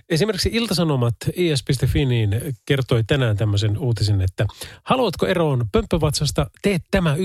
esimerkiksi 0.09 0.49
Iltasanomat 0.53 1.15
is.fi 1.35 2.05
niin 2.05 2.41
kertoi 2.65 3.03
tänään 3.03 3.37
tämmöisen 3.37 3.77
uutisen, 3.77 4.21
että 4.21 4.45
haluatko 4.83 5.25
eroon 5.25 5.65
pömppävatsasta, 5.71 6.49
teet 6.61 6.81
tämä 6.91 7.15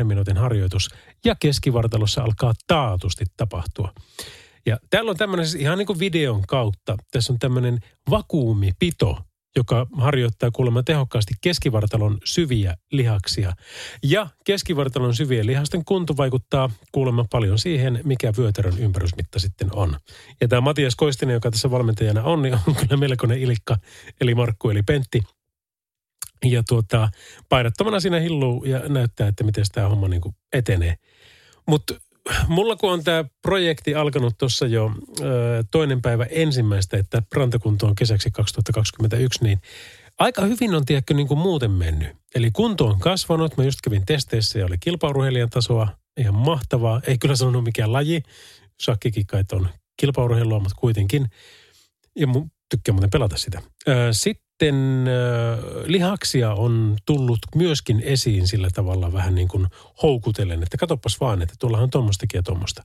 1-2 0.00 0.04
minuutin 0.04 0.36
harjoitus 0.36 0.88
ja 1.24 1.36
keskivartalossa 1.40 2.22
alkaa 2.22 2.52
taatusti 2.66 3.24
tapahtua. 3.36 3.92
Ja 4.66 4.78
täällä 4.90 5.10
on 5.10 5.16
tämmöinen 5.16 5.46
siis 5.46 5.62
ihan 5.62 5.78
niin 5.78 5.86
kuin 5.86 5.98
videon 5.98 6.42
kautta, 6.48 6.96
tässä 7.10 7.32
on 7.32 7.38
tämmöinen 7.38 7.78
vakuumipito, 8.10 9.18
joka 9.56 9.86
harjoittaa 9.96 10.50
kuulemma 10.50 10.82
tehokkaasti 10.82 11.34
keskivartalon 11.40 12.18
syviä 12.24 12.76
lihaksia. 12.92 13.52
Ja 14.02 14.26
keskivartalon 14.44 15.14
syvien 15.14 15.46
lihasten 15.46 15.84
kunto 15.84 16.16
vaikuttaa 16.16 16.70
kuulemma 16.92 17.24
paljon 17.30 17.58
siihen, 17.58 18.00
mikä 18.04 18.32
vyötärön 18.38 18.78
ympärysmitta 18.78 19.38
sitten 19.38 19.68
on. 19.72 19.96
Ja 20.40 20.48
tämä 20.48 20.60
Matias 20.60 20.96
Koistinen, 20.96 21.34
joka 21.34 21.50
tässä 21.50 21.70
valmentajana 21.70 22.22
on, 22.22 22.42
niin 22.42 22.58
on 22.68 22.74
kyllä 22.74 22.96
melkoinen 22.96 23.38
ilikka, 23.38 23.76
eli 24.20 24.34
Markku 24.34 24.70
eli 24.70 24.82
Pentti. 24.82 25.22
Ja 26.44 26.62
tuota, 26.68 27.08
painattomana 27.48 28.00
siinä 28.00 28.20
hilluu 28.20 28.64
ja 28.64 28.78
näyttää, 28.88 29.28
että 29.28 29.44
miten 29.44 29.64
tämä 29.72 29.88
homma 29.88 30.08
niin 30.08 30.22
etenee. 30.52 30.94
Mutta 31.66 31.94
mulla 32.48 32.76
kun 32.76 32.92
on 32.92 33.04
tämä 33.04 33.24
projekti 33.42 33.94
alkanut 33.94 34.38
tuossa 34.38 34.66
jo 34.66 34.90
ö, 35.20 35.64
toinen 35.70 36.02
päivä 36.02 36.24
ensimmäistä, 36.30 36.96
että 36.96 37.22
rantakunto 37.34 37.86
on 37.86 37.94
kesäksi 37.94 38.30
2021, 38.30 39.44
niin 39.44 39.60
aika 40.18 40.42
hyvin 40.42 40.74
on 40.74 40.84
tiedätkö 40.84 41.14
niin 41.14 41.28
kuin 41.28 41.38
muuten 41.38 41.70
mennyt. 41.70 42.16
Eli 42.34 42.50
kunto 42.50 42.86
on 42.86 43.00
kasvanut. 43.00 43.56
Mä 43.56 43.64
just 43.64 43.80
kävin 43.80 44.06
testeissä 44.06 44.58
ja 44.58 44.66
oli 44.66 44.78
kilpaurheilijan 44.78 45.50
tasoa. 45.50 45.88
Ihan 46.16 46.34
mahtavaa. 46.34 47.00
Ei 47.06 47.18
kyllä 47.18 47.36
sanonut 47.36 47.64
mikään 47.64 47.92
laji. 47.92 48.22
Shakkikikait 48.82 49.52
on 49.52 49.68
kilpaurheilua, 49.96 50.60
mutta 50.60 50.76
kuitenkin. 50.80 51.26
Ja 52.16 52.26
mun 52.26 52.50
tykkää 52.70 52.92
muuten 52.92 53.10
pelata 53.10 53.36
sitä. 53.36 53.62
Sitten 54.12 54.45
sitten 54.56 55.04
äh, 55.08 55.64
lihaksia 55.86 56.52
on 56.52 56.96
tullut 57.06 57.38
myöskin 57.54 58.02
esiin 58.04 58.48
sillä 58.48 58.68
tavalla 58.74 59.12
vähän 59.12 59.34
niin 59.34 59.48
kuin 59.48 59.66
houkutellen, 60.02 60.62
että 60.62 60.76
katoppas 60.76 61.20
vaan, 61.20 61.42
että 61.42 61.54
tuollahan 61.58 61.84
on 61.84 61.90
tuommoistakin 61.90 62.38
ja 62.38 62.42
tuommoista. 62.42 62.82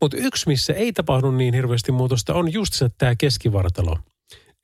Mutta 0.00 0.16
yksi, 0.16 0.48
missä 0.48 0.72
ei 0.72 0.92
tapahdu 0.92 1.30
niin 1.30 1.54
hirveästi 1.54 1.92
muutosta, 1.92 2.34
on 2.34 2.52
just 2.52 2.72
se 2.72 2.88
tämä 2.98 3.14
keskivartalo. 3.16 3.98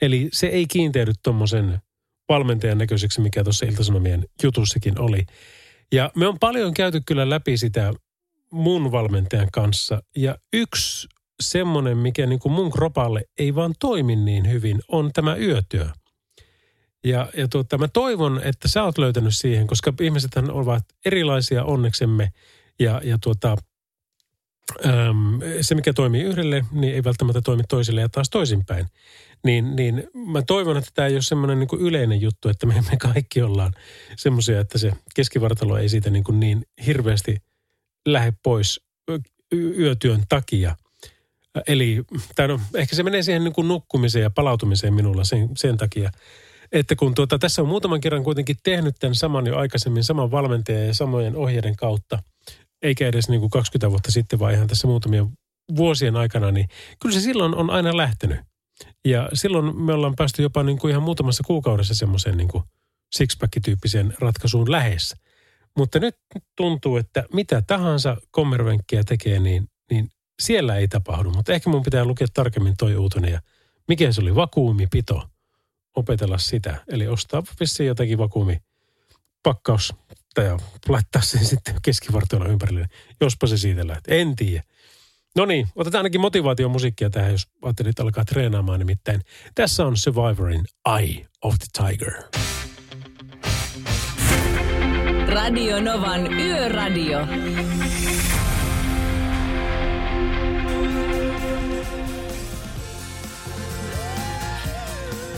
Eli 0.02 0.28
se 0.32 0.46
ei 0.46 0.66
kiinteydy 0.66 1.12
tuommoisen 1.22 1.78
valmentajan 2.28 2.78
näköiseksi, 2.78 3.20
mikä 3.20 3.44
tuossa 3.44 3.66
Iltasanomien 3.66 4.24
jutussakin 4.42 5.00
oli. 5.00 5.26
Ja 5.92 6.10
me 6.16 6.26
on 6.26 6.38
paljon 6.38 6.74
käyty 6.74 7.00
kyllä 7.06 7.30
läpi 7.30 7.56
sitä 7.56 7.92
mun 8.50 8.92
valmentajan 8.92 9.48
kanssa. 9.52 10.02
Ja 10.16 10.36
yksi 10.52 11.08
semmoinen, 11.42 11.98
mikä 11.98 12.26
niin 12.26 12.38
kuin 12.38 12.52
mun 12.52 12.70
kropalle 12.70 13.24
ei 13.38 13.54
vaan 13.54 13.74
toimi 13.80 14.16
niin 14.16 14.50
hyvin, 14.50 14.80
on 14.88 15.10
tämä 15.12 15.36
yötyö– 15.36 15.88
ja, 17.04 17.30
ja 17.36 17.48
tuota, 17.48 17.78
mä 17.78 17.88
toivon, 17.88 18.40
että 18.44 18.68
sä 18.68 18.82
oot 18.82 18.98
löytänyt 18.98 19.36
siihen, 19.36 19.66
koska 19.66 19.92
ihmisethän 20.00 20.50
ovat 20.50 20.84
erilaisia 21.04 21.64
onneksemme. 21.64 22.32
Ja, 22.78 23.00
ja 23.04 23.18
tuota, 23.18 23.56
äm, 24.86 25.40
se, 25.60 25.74
mikä 25.74 25.92
toimii 25.92 26.22
yhdelle, 26.22 26.64
niin 26.72 26.94
ei 26.94 27.04
välttämättä 27.04 27.40
toimi 27.40 27.62
toiselle 27.68 28.00
ja 28.00 28.08
taas 28.08 28.30
toisinpäin. 28.30 28.86
Niin, 29.44 29.76
niin 29.76 30.06
mä 30.14 30.42
toivon, 30.42 30.76
että 30.76 30.90
tämä 30.94 31.08
ei 31.08 31.14
ole 31.14 31.22
semmoinen 31.22 31.58
niin 31.58 31.80
yleinen 31.80 32.20
juttu, 32.20 32.48
että 32.48 32.66
me, 32.66 32.74
me 32.90 32.96
kaikki 32.96 33.42
ollaan 33.42 33.72
semmoisia, 34.16 34.60
että 34.60 34.78
se 34.78 34.92
keskivartalo 35.14 35.78
ei 35.78 35.88
siitä 35.88 36.10
niin, 36.10 36.24
kuin 36.24 36.40
niin 36.40 36.66
hirveästi 36.86 37.36
lähde 38.06 38.32
pois 38.42 38.80
yötyön 39.54 40.22
takia. 40.28 40.76
Eli 41.66 42.02
tai 42.34 42.48
no, 42.48 42.60
ehkä 42.74 42.96
se 42.96 43.02
menee 43.02 43.22
siihen 43.22 43.44
niin 43.44 43.52
kuin 43.52 43.68
nukkumiseen 43.68 44.22
ja 44.22 44.30
palautumiseen 44.30 44.94
minulla 44.94 45.24
sen, 45.24 45.48
sen 45.56 45.76
takia– 45.76 46.10
että 46.72 46.96
kun 46.96 47.14
tuota, 47.14 47.38
tässä 47.38 47.62
on 47.62 47.68
muutaman 47.68 48.00
kerran 48.00 48.24
kuitenkin 48.24 48.56
tehnyt 48.62 48.96
tämän 49.00 49.14
saman 49.14 49.46
jo 49.46 49.58
aikaisemmin, 49.58 50.04
saman 50.04 50.30
valmentajan 50.30 50.86
ja 50.86 50.94
samojen 50.94 51.36
ohjeiden 51.36 51.76
kautta, 51.76 52.22
eikä 52.82 53.08
edes 53.08 53.28
niin 53.28 53.40
kuin 53.40 53.50
20 53.50 53.90
vuotta 53.90 54.10
sitten, 54.10 54.38
vaan 54.38 54.54
ihan 54.54 54.66
tässä 54.66 54.86
muutamien 54.86 55.28
vuosien 55.76 56.16
aikana, 56.16 56.50
niin 56.50 56.68
kyllä 57.02 57.14
se 57.14 57.20
silloin 57.20 57.54
on 57.54 57.70
aina 57.70 57.96
lähtenyt. 57.96 58.40
Ja 59.04 59.28
silloin 59.32 59.76
me 59.82 59.92
ollaan 59.92 60.16
päästy 60.16 60.42
jopa 60.42 60.62
niin 60.62 60.78
kuin 60.78 60.90
ihan 60.90 61.02
muutamassa 61.02 61.42
kuukaudessa 61.46 61.94
semmoiseen 61.94 62.36
niin 62.36 62.48
kuin 62.48 62.64
sixpack-tyyppiseen 63.16 64.14
ratkaisuun 64.18 64.70
lähes. 64.70 65.14
Mutta 65.76 65.98
nyt 65.98 66.14
tuntuu, 66.56 66.96
että 66.96 67.24
mitä 67.32 67.62
tahansa 67.66 68.16
kommervenkkiä 68.30 69.04
tekee, 69.04 69.38
niin, 69.38 69.68
niin 69.90 70.08
siellä 70.42 70.76
ei 70.76 70.88
tapahdu. 70.88 71.30
Mutta 71.30 71.52
ehkä 71.52 71.70
mun 71.70 71.82
pitää 71.82 72.04
lukea 72.04 72.26
tarkemmin 72.34 72.76
toi 72.78 72.96
uutinen 72.96 73.32
ja 73.32 73.40
mikä 73.88 74.12
se 74.12 74.20
oli, 74.20 74.34
vakuumipito 74.34 75.28
opetella 75.96 76.38
sitä. 76.38 76.76
Eli 76.88 77.08
ostaa 77.08 77.42
vissiin 77.60 77.86
jotakin 77.86 78.18
vakuumi 78.18 78.62
pakkaus 79.42 79.94
tai 80.34 80.56
laittaa 80.88 81.22
sen 81.22 81.44
sitten 81.44 81.74
keskivartiolla 81.82 82.48
ympärille, 82.48 82.86
jospa 83.20 83.46
se 83.46 83.56
siitä 83.56 83.86
lähtee. 83.86 84.20
En 84.20 84.36
tiedä. 84.36 84.62
No 85.36 85.44
niin, 85.44 85.68
otetaan 85.76 86.00
ainakin 86.00 86.20
motivaatiomusiikkia 86.20 87.10
tähän, 87.10 87.32
jos 87.32 87.48
ajattelit 87.62 88.00
alkaa 88.00 88.24
treenaamaan. 88.24 88.78
Nimittäin 88.78 89.20
tässä 89.54 89.86
on 89.86 89.96
Survivorin 89.96 90.64
Eye 90.98 91.26
of 91.42 91.54
the 91.58 91.86
Tiger. 91.86 92.12
Radio 95.28 95.80
Novan 95.80 96.32
Yöradio. 96.32 97.18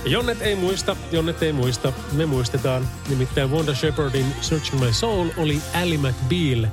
Jonnet 0.07 0.42
ei 0.42 0.57
muista, 0.57 0.96
Jonnet 1.12 1.42
ei 1.42 1.52
muista, 1.52 1.92
me 2.12 2.26
muistetaan. 2.26 2.88
Nimittäin 3.09 3.50
Wanda 3.50 3.74
Shepardin 3.74 4.26
Searching 4.40 4.80
My 4.80 4.92
Soul 4.92 5.28
oli 5.36 5.61
Ally 5.74 5.96
McBeal 5.96 6.66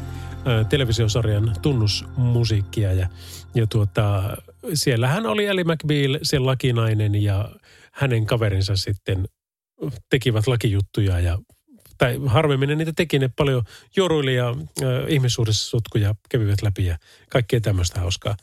televisiosarjan 0.70 1.56
tunnusmusiikkia. 1.62 2.94
Ja, 2.94 3.08
ja 3.56 3.68
tuota, 3.68 4.38
siellähän 4.74 5.26
oli 5.26 5.50
Ally 5.50 5.64
McBeal, 5.64 6.20
se 6.24 6.40
lakinainen 6.40 7.24
ja 7.24 7.50
hänen 7.92 8.26
kaverinsa 8.26 8.76
sitten 8.76 9.28
tekivät 10.10 10.48
lakijuttuja 10.48 11.20
ja 11.20 11.38
tai 11.98 12.20
harvemmin 12.26 12.70
ne 12.70 12.76
niitä 12.76 12.94
teki, 12.96 13.20
ne 13.20 13.30
paljon 13.36 13.64
joruili 13.96 14.36
ja 14.36 14.50
äh, 14.50 14.56
ihmissuhdessotkuja 15.08 16.16
kävivät 16.30 16.62
läpi 16.62 16.86
ja 16.86 16.98
kaikkea 17.30 17.62
tämmöistä 17.62 18.00
hauskaa 18.00 18.36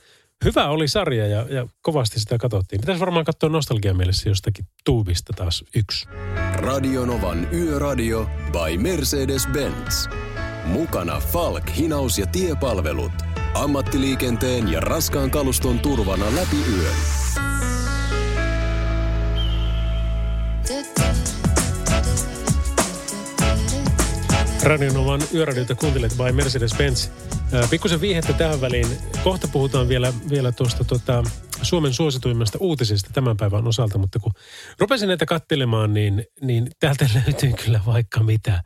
hyvä 0.45 0.69
oli 0.69 0.89
sarja 0.89 1.27
ja, 1.27 1.47
ja 1.51 1.67
kovasti 1.81 2.21
sitä 2.21 2.39
katsottiin. 2.39 2.81
Pitäisi 2.81 3.01
varmaan 3.01 3.25
katsoa 3.25 3.51
nostalgia 3.51 3.95
mielessä 3.95 4.29
jostakin 4.29 4.65
tuubista 4.85 5.33
taas 5.37 5.65
yksi. 5.77 6.07
Radionovan 6.55 7.49
Yöradio 7.55 8.31
by 8.53 8.77
Mercedes-Benz. 8.77 10.11
Mukana 10.65 11.21
Falk, 11.21 11.77
hinaus 11.77 12.19
ja 12.19 12.27
tiepalvelut. 12.27 13.13
Ammattiliikenteen 13.55 14.73
ja 14.73 14.81
raskaan 14.81 15.31
kaluston 15.31 15.79
turvana 15.79 16.25
läpi 16.37 16.57
yön. 16.77 16.95
Radionovan 24.63 25.21
yöradiota 25.35 25.75
kuuntelet 25.75 26.13
by 26.17 26.43
Mercedes-Benz. 26.43 27.11
Pikkusen 27.71 28.01
viihettä 28.01 28.33
tähän 28.33 28.61
väliin. 28.61 28.87
Kohta 29.25 29.49
puhutaan 29.49 29.89
vielä, 29.89 30.13
vielä 30.31 30.53
tuosta 30.53 30.85
tota, 30.85 31.25
Suomen 31.63 31.93
suosituimmasta 31.93 32.59
uutisista 32.61 33.11
tämän 33.13 33.37
päivän 33.37 33.67
osalta, 33.67 33.99
mutta 33.99 34.19
kun 34.19 34.33
rupesin 34.79 35.09
näitä 35.09 35.27
kattelemaan, 35.27 35.95
niin, 35.95 36.25
niin 36.41 36.69
täältä 36.81 37.07
löytyy 37.27 37.53
kyllä 37.65 37.81
vaikka 37.87 38.23
mitä. 38.23 38.63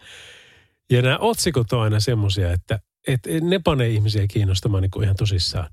Ja 0.91 1.03
nämä 1.03 1.19
otsikot 1.19 1.73
on 1.73 1.83
aina 1.83 2.01
semmoisia, 2.01 2.53
että, 2.53 2.79
että 3.09 3.31
ne 3.41 3.61
panee 3.65 3.89
ihmisiä 3.89 4.27
kiinnostamaan 4.27 4.83
niin 4.83 4.91
kuin 4.91 5.05
ihan 5.05 5.17
tosissaan. 5.17 5.71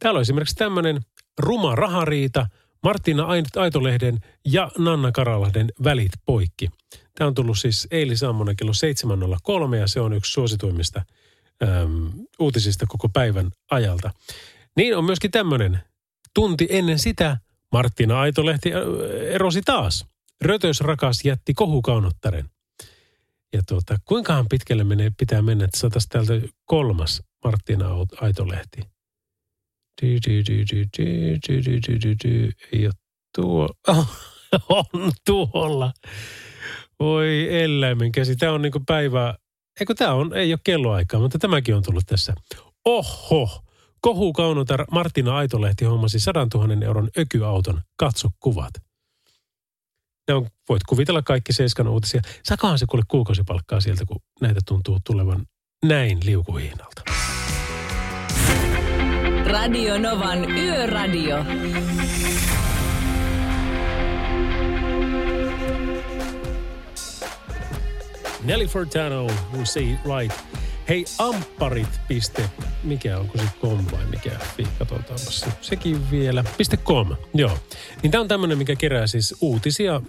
Täällä 0.00 0.18
on 0.18 0.22
esimerkiksi 0.22 0.54
tämmöinen 0.54 1.00
ruma 1.38 1.74
rahariita, 1.74 2.46
Martina 2.82 3.26
Aitolehden 3.56 4.18
ja 4.46 4.70
Nanna 4.78 5.12
Karalahden 5.12 5.72
välit 5.84 6.12
poikki. 6.24 6.68
Tämä 7.14 7.28
on 7.28 7.34
tullut 7.34 7.58
siis 7.58 7.88
eilisaamuna 7.90 8.54
kello 8.54 8.72
7.03 9.70 9.76
ja 9.76 9.86
se 9.86 10.00
on 10.00 10.12
yksi 10.12 10.32
suosituimmista– 10.32 11.04
äm, 11.62 12.10
uutisista 12.38 12.86
koko 12.88 13.08
päivän 13.08 13.50
ajalta. 13.70 14.10
Niin 14.76 14.96
on 14.96 15.04
myöskin 15.04 15.30
tämmöinen. 15.30 15.78
Tunti 16.34 16.66
ennen 16.70 16.98
sitä 16.98 17.36
Marttina 17.72 18.20
Aitolehti 18.20 18.70
erosi 19.30 19.60
taas. 19.64 20.06
Rötös 20.40 20.80
rakas 20.80 21.24
jätti 21.24 21.54
kohukaunottaren. 21.54 22.50
Ja 23.52 23.62
tuota, 23.68 23.96
kuinkahan 24.04 24.48
pitkälle 24.48 24.84
menee, 24.84 25.12
pitää 25.18 25.42
mennä, 25.42 25.64
että 25.64 25.78
saataisiin 25.78 26.10
täältä 26.10 26.48
kolmas 26.64 27.22
Marttina 27.44 27.88
Aitolehti. 28.20 28.80
Dy, 30.02 30.18
dy, 30.26 30.42
dy, 30.46 30.64
dy, 30.64 30.84
dy, 30.98 31.38
dy, 31.48 31.62
dy, 31.64 31.78
dy, 31.86 31.98
dy, 32.02 32.14
dy. 32.24 32.50
Ei 32.72 32.86
ole 32.86 32.94
tuo. 33.34 33.68
on 34.68 35.12
tuolla. 35.26 35.92
Voi 37.00 37.48
eläimen 37.62 38.12
käsi. 38.12 38.36
Tämä 38.36 38.52
on 38.52 38.62
niinku 38.62 38.80
päivä, 38.86 39.34
eikö 39.80 39.94
tämä 39.94 40.14
on, 40.14 40.36
ei 40.36 40.52
ole 40.52 40.60
kelloaikaa, 40.64 41.20
mutta 41.20 41.38
tämäkin 41.38 41.74
on 41.74 41.82
tullut 41.82 42.06
tässä. 42.06 42.34
Oho, 42.84 43.64
kohu 44.00 44.32
kaunotar 44.32 44.84
Martina 44.90 45.36
Aitolehti 45.36 45.84
hommasi 45.84 46.20
100 46.20 46.46
000 46.54 46.86
euron 46.86 47.08
ökyauton. 47.18 47.80
Katso 47.96 48.28
kuvat. 48.40 48.74
Ne 50.28 50.34
on, 50.34 50.46
voit 50.68 50.82
kuvitella 50.88 51.22
kaikki 51.22 51.52
Seiskan 51.52 51.88
uutisia. 51.88 52.20
Sakahan 52.44 52.78
se 52.78 52.86
kuule 52.86 53.04
kuukausipalkkaa 53.08 53.80
sieltä, 53.80 54.04
kun 54.06 54.20
näitä 54.40 54.60
tuntuu 54.66 54.98
tulevan 55.06 55.46
näin 55.84 56.18
liukuhiinalta. 56.24 57.02
Radio 59.48 59.98
Novan 59.98 60.50
Yöradio. 60.50 61.44
Nelly 68.44 68.66
Furtado, 68.66 69.26
we 69.56 69.64
say 69.64 69.92
it 69.92 69.98
right. 70.04 70.32
Hei, 70.88 71.04
ampparit. 71.18 71.88
Piste, 72.08 72.50
mikä 72.82 73.18
onko 73.18 73.38
se 73.38 73.44
com 73.62 73.84
vai 73.92 74.06
mikä? 74.10 74.30
Katsotaanpas 74.78 75.40
se. 75.40 75.46
Sekin 75.60 76.10
vielä. 76.10 76.44
Piste 76.58 76.76
com, 76.76 77.16
joo. 77.34 77.58
Niin 78.02 78.10
tämä 78.10 78.22
on 78.22 78.28
tämmöinen, 78.28 78.58
mikä 78.58 78.76
kerää 78.76 79.06
siis 79.06 79.34
uutisia 79.40 80.00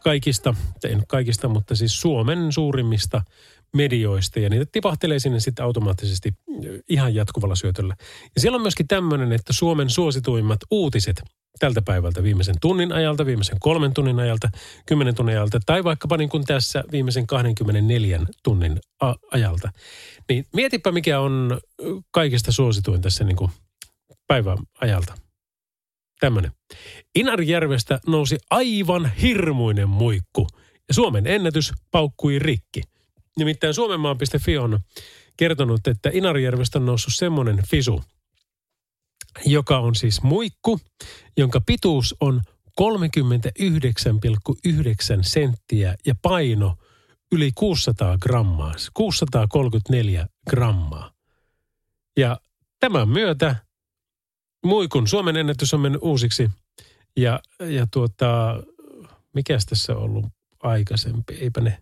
kaikista, 0.00 0.54
nyt 0.84 1.04
kaikista, 1.08 1.48
mutta 1.48 1.74
siis 1.74 2.00
Suomen 2.00 2.52
suurimmista 2.52 3.22
medioista 3.74 4.40
ja 4.40 4.48
niitä 4.48 4.66
tipahtelee 4.72 5.18
sinne 5.18 5.40
sitten 5.40 5.64
automaattisesti 5.64 6.32
ihan 6.88 7.14
jatkuvalla 7.14 7.54
syötöllä. 7.54 7.94
Ja 8.34 8.40
siellä 8.40 8.56
on 8.56 8.62
myöskin 8.62 8.88
tämmöinen, 8.88 9.32
että 9.32 9.52
Suomen 9.52 9.90
suosituimmat 9.90 10.60
uutiset 10.70 11.22
tältä 11.58 11.82
päivältä 11.82 12.22
viimeisen 12.22 12.54
tunnin 12.60 12.92
ajalta, 12.92 13.26
viimeisen 13.26 13.56
kolmen 13.60 13.94
tunnin 13.94 14.20
ajalta, 14.20 14.48
kymmenen 14.86 15.14
tunnin 15.14 15.36
ajalta 15.36 15.60
tai 15.66 15.84
vaikkapa 15.84 16.16
niin 16.16 16.28
kuin 16.28 16.44
tässä 16.44 16.84
viimeisen 16.92 17.26
24 17.26 18.20
tunnin 18.44 18.80
a- 19.00 19.14
ajalta. 19.32 19.72
Niin 20.28 20.46
mietipä 20.52 20.92
mikä 20.92 21.20
on 21.20 21.60
kaikista 22.10 22.52
suosituin 22.52 23.02
tässä 23.02 23.24
niin 23.24 23.36
kuin 23.36 23.50
päivän 24.26 24.58
ajalta. 24.80 25.14
Tämmöinen. 26.20 26.52
Inarijärvestä 27.14 28.00
nousi 28.06 28.38
aivan 28.50 29.12
hirmuinen 29.22 29.88
muikku 29.88 30.46
ja 30.88 30.94
Suomen 30.94 31.26
ennätys 31.26 31.72
paukkui 31.90 32.38
rikki. 32.38 32.82
Nimittäin 33.38 33.74
suomenmaa.fi 33.74 34.58
on 34.58 34.80
kertonut, 35.36 35.86
että 35.86 36.10
Inarijärvestä 36.12 36.78
on 36.78 36.86
noussut 36.86 37.14
semmoinen 37.14 37.62
fisu– 37.70 38.02
joka 39.44 39.78
on 39.78 39.94
siis 39.94 40.22
muikku, 40.22 40.80
jonka 41.36 41.60
pituus 41.66 42.16
on 42.20 42.40
39,9 42.80 42.86
senttiä 45.22 45.94
ja 46.06 46.14
paino 46.22 46.76
yli 47.32 47.52
600 47.54 48.18
grammaa, 48.18 48.72
634 48.94 50.26
grammaa. 50.50 51.12
Ja 52.16 52.40
tämän 52.80 53.08
myötä 53.08 53.56
muikun 54.66 55.08
Suomen 55.08 55.36
ennätys 55.36 55.74
on 55.74 55.80
mennyt 55.80 56.02
uusiksi. 56.02 56.50
Ja, 57.16 57.40
ja 57.60 57.86
tuota, 57.92 58.62
mikäs 59.34 59.66
tässä 59.66 59.92
on 59.92 60.02
ollut 60.02 60.26
aikaisempi? 60.62 61.34
Eipä 61.34 61.60
ne, 61.60 61.78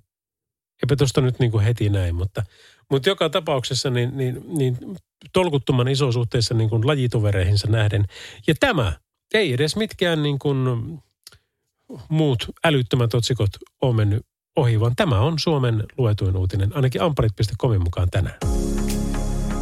eipä 0.83 0.97
tuosta 0.97 1.21
nyt 1.21 1.39
niin 1.39 1.51
kuin 1.51 1.65
heti 1.65 1.89
näin, 1.89 2.15
mutta, 2.15 2.43
mutta 2.91 3.09
joka 3.09 3.31
tapauksessa 3.31 3.91
niin, 3.91 4.17
niin, 4.17 4.45
niin 4.59 4.77
tolkuttoman 5.33 5.89
iso 5.89 6.13
suhteessa 6.13 6.55
niin 6.55 6.71
kuin 6.71 6.87
lajitovereihinsa 6.87 7.69
nähden. 7.69 8.05
Ja 8.47 8.55
tämä 8.61 8.93
ei 9.35 9.53
edes 9.53 9.77
mitkään 9.77 10.23
niin 10.23 10.39
kuin 10.39 10.59
muut 12.09 12.47
älyttömät 12.65 13.15
otsikot 13.15 13.51
ole 13.83 13.95
mennyt 13.95 14.27
ohi, 14.57 14.81
vaan 14.81 14.97
tämä 14.97 15.21
on 15.21 15.39
Suomen 15.39 15.85
luetuin 15.99 16.37
uutinen, 16.37 16.77
ainakin 16.77 17.03
amparit.comin 17.03 17.83
mukaan 17.83 18.09
tänään. 18.11 18.37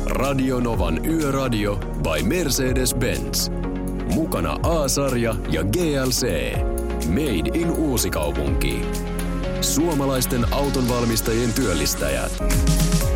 Radio 0.06 0.60
Novan 0.60 1.06
Yöradio 1.06 1.76
by 1.76 2.22
Mercedes-Benz. 2.22 3.50
Mukana 4.14 4.58
A-sarja 4.62 5.34
ja 5.50 5.62
GLC. 5.64 6.54
Made 7.08 7.58
in 7.58 7.70
Uusikaupunki. 7.70 8.80
Suomalaisten 9.64 10.46
autonvalmistajien 10.50 11.52
työllistäjät. 11.52 12.32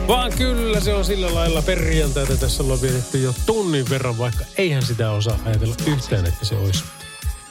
Vaan 0.09 0.33
kyllä 0.33 0.81
se 0.81 0.95
on 0.95 1.05
sillä 1.05 1.35
lailla 1.35 1.63
perjantaita. 1.63 2.37
Tässä 2.37 2.63
ollaan 2.63 2.83
vietetty 2.83 3.19
jo 3.19 3.35
tunnin 3.47 3.91
verran, 3.91 4.19
vaikka 4.19 4.45
eihän 4.59 4.83
sitä 4.83 5.11
osaa 5.11 5.39
ajatella 5.45 5.75
yhtään, 5.87 6.27
että 6.27 6.45
se 6.45 6.55
olisi 6.55 6.85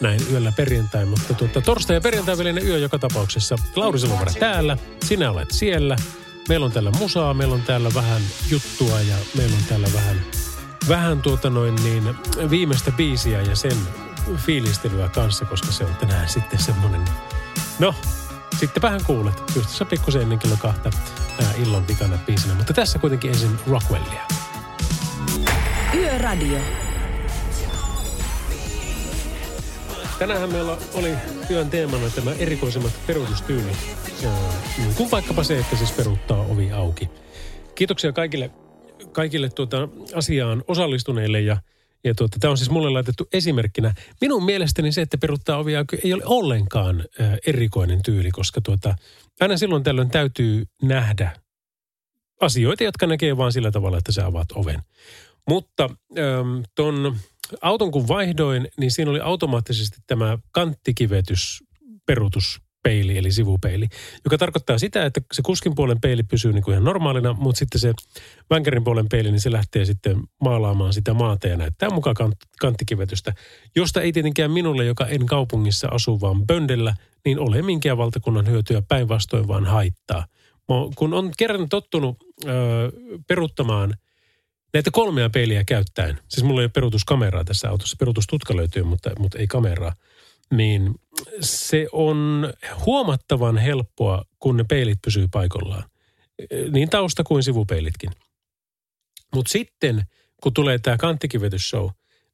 näin 0.02 0.20
yöllä 0.32 0.52
perjantai. 0.52 1.06
Mutta 1.06 1.34
tuota, 1.34 1.62
torstai 1.62 1.96
ja 1.96 2.02
perjantai 2.02 2.38
välinen 2.38 2.68
yö 2.68 2.78
joka 2.78 3.00
tapauksessa. 3.00 3.56
Lauri 3.76 4.00
Silvara 4.00 4.32
täällä, 4.40 4.78
sinä 5.06 5.32
olet 5.32 5.52
siellä. 5.52 5.96
Meillä 6.50 6.66
on 6.66 6.72
täällä 6.72 6.92
musaa, 6.92 7.34
meillä 7.34 7.56
on 7.56 7.62
täällä 7.62 7.90
vähän 7.94 8.22
juttua 8.50 9.02
ja 9.02 9.16
meillä 9.38 9.56
on 9.56 9.64
täällä 9.70 9.88
vähän, 9.94 10.22
vähän 10.90 11.22
tuota 11.22 11.50
noin 11.50 11.76
niin 11.76 12.04
viimeistä 12.50 12.92
biisiä 12.92 13.42
ja 13.42 13.56
sen 13.56 13.78
fiilistelyä 14.36 15.10
kanssa, 15.10 15.46
koska 15.46 15.72
se 15.72 15.84
on 15.84 15.96
tänään 15.96 16.30
sitten 16.30 16.60
semmoinen, 16.60 17.06
no 17.80 17.96
Sittenpähän 18.60 19.02
kuulet, 19.06 19.44
just 19.56 19.70
se 19.70 19.86
pikkusen 19.86 20.22
ennen 20.22 20.40
kello 20.40 20.58
kahta 20.60 20.90
ää, 21.42 21.54
illan 21.58 21.88
vikana 21.88 22.18
biisinä. 22.26 22.56
Mutta 22.56 22.74
tässä 22.74 23.00
kuitenkin 23.00 23.32
ensin 23.32 23.50
Rockwellia. 23.68 24.22
Yöradio. 25.96 26.60
Tänään 30.20 30.52
meillä 30.52 30.78
oli 30.94 31.14
työn 31.48 31.70
teemana 31.70 32.10
tämä 32.10 32.32
erikoisemmat 32.32 32.94
peruutustyylit. 33.08 33.78
Niin 34.78 34.96
kuin 34.96 35.12
vaikkapa 35.12 35.44
se, 35.44 35.60
että 35.60 35.76
siis 35.76 35.92
peruuttaa 35.92 36.42
ovi 36.42 36.72
auki. 36.72 37.10
Kiitoksia 37.76 38.12
kaikille, 38.12 38.52
kaikille 39.12 39.50
tuota 39.50 39.90
asiaan 40.16 40.64
osallistuneille 40.68 41.42
ja 41.42 41.58
ja 42.08 42.16
tuota, 42.16 42.38
tämä 42.40 42.52
on 42.52 42.58
siis 42.58 42.70
mulle 42.70 42.90
laitettu 42.90 43.28
esimerkkinä. 43.34 43.94
Minun 44.22 44.46
mielestäni 44.46 44.92
se, 44.92 45.02
että 45.02 45.18
peruttaa 45.18 45.58
ovia 45.58 45.86
ei 46.04 46.14
ole 46.14 46.24
ollenkaan 46.26 47.06
erikoinen 47.48 48.04
tyyli, 48.04 48.32
koska 48.32 48.62
tuota, 48.62 48.96
aina 49.40 49.58
silloin 49.58 49.84
tällöin 49.84 50.10
täytyy 50.10 50.66
nähdä 50.82 51.32
asioita, 52.42 52.84
jotka 52.84 53.08
näkee 53.08 53.38
vain 53.38 53.52
sillä 53.52 53.72
tavalla, 53.72 53.98
että 53.98 54.12
sä 54.12 54.26
avaat 54.26 54.52
oven. 54.56 54.82
Mutta 55.50 55.90
ähm, 56.18 56.60
ton 56.76 57.18
auton 57.62 57.92
kun 57.92 58.08
vaihdoin, 58.08 58.68
niin 58.78 58.92
siinä 58.92 59.12
oli 59.12 59.20
automaattisesti 59.20 59.98
tämä 60.08 60.38
kanttikivetys 60.52 61.64
perutus 62.06 62.62
peili, 62.88 63.18
eli 63.18 63.32
sivupeili, 63.32 63.88
joka 64.26 64.38
tarkoittaa 64.38 64.78
sitä, 64.78 65.06
että 65.06 65.22
se 65.34 65.42
kuskin 65.42 65.76
puolen 65.76 66.02
peili 66.02 66.24
pysyy 66.24 66.54
niin 66.54 66.64
kuin 66.64 66.74
ihan 66.74 66.84
normaalina, 66.84 67.34
mutta 67.34 67.60
sitten 67.60 67.82
se 67.82 67.94
vänkärin 68.50 68.84
puolen 68.84 69.10
peili, 69.10 69.32
niin 69.32 69.42
se 69.42 69.52
lähtee 69.52 69.86
sitten 69.86 70.18
maalaamaan 70.42 70.94
sitä 70.94 71.14
maata 71.14 71.48
ja 71.48 71.58
näyttää 71.58 71.90
mukaan 71.90 72.16
kant- 72.20 72.48
kanttikivetystä, 72.60 73.34
josta 73.76 74.02
ei 74.02 74.12
tietenkään 74.12 74.52
minulle, 74.52 74.86
joka 74.86 75.08
en 75.08 75.26
kaupungissa 75.26 75.88
asu, 75.88 76.22
vaan 76.22 76.48
böndellä, 76.48 76.96
niin 77.26 77.40
ole 77.40 77.62
minkään 77.62 77.98
valtakunnan 77.98 78.48
hyötyä 78.48 78.82
päinvastoin 78.82 79.48
vaan 79.48 79.66
haittaa. 79.66 80.26
Mä, 80.70 80.76
kun 80.96 81.14
on 81.14 81.32
kerran 81.38 81.70
tottunut 81.70 82.18
ö, 82.46 82.50
peruttamaan 83.28 83.94
näitä 84.74 84.90
kolmea 84.94 85.30
peiliä 85.30 85.64
käyttäen, 85.64 86.20
siis 86.28 86.44
mulla 86.44 86.62
ei 86.62 86.66
ole 86.66 86.72
perutuskameraa 86.74 87.44
tässä 87.44 87.70
autossa, 87.70 87.96
perutustutka 88.00 88.56
löytyy, 88.56 88.84
mutta, 88.84 89.12
mutta 89.20 89.38
ei 89.38 89.48
kameraa– 89.48 89.94
niin 90.54 90.96
se 91.42 91.88
on 91.92 92.50
huomattavan 92.86 93.58
helppoa, 93.58 94.26
kun 94.40 94.58
ne 94.58 94.64
peilit 94.64 95.00
pysyy 95.04 95.28
paikallaan. 95.32 95.84
Niin 96.72 96.90
tausta 96.90 97.24
kuin 97.24 97.44
sivupeilitkin. 97.44 98.10
Mutta 99.36 99.52
sitten, 99.52 100.04
kun 100.44 100.54
tulee 100.54 100.80
tämä 100.80 100.98
kanttikivetysshow, 100.98 101.90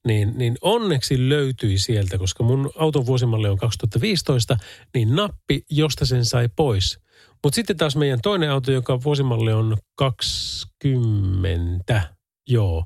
niin, 0.07 0.37
niin 0.37 0.55
onneksi 0.61 1.29
löytyi 1.29 1.79
sieltä, 1.79 2.17
koska 2.17 2.43
mun 2.43 2.71
auton 2.75 3.05
vuosimalli 3.05 3.47
on 3.47 3.57
2015, 3.57 4.57
niin 4.93 5.15
nappi, 5.15 5.65
josta 5.69 6.05
sen 6.05 6.25
sai 6.25 6.49
pois. 6.55 6.99
Mutta 7.43 7.55
sitten 7.55 7.77
taas 7.77 7.95
meidän 7.95 8.21
toinen 8.21 8.51
auto, 8.51 8.71
joka 8.71 9.03
vuosimalli 9.03 9.53
on 9.53 9.77
20, 9.95 12.15
joo, 12.47 12.85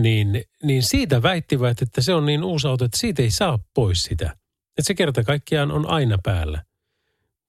niin, 0.00 0.42
niin 0.62 0.82
siitä 0.82 1.22
väittivät, 1.22 1.82
että 1.82 2.00
se 2.00 2.14
on 2.14 2.26
niin 2.26 2.44
uusi 2.44 2.66
auto, 2.66 2.84
että 2.84 2.98
siitä 2.98 3.22
ei 3.22 3.30
saa 3.30 3.58
pois 3.74 4.02
sitä. 4.02 4.36
Että 4.78 4.86
se 4.86 4.94
kerta 4.94 5.24
kaikkiaan 5.24 5.70
on 5.70 5.90
aina 5.90 6.18
päällä. 6.22 6.64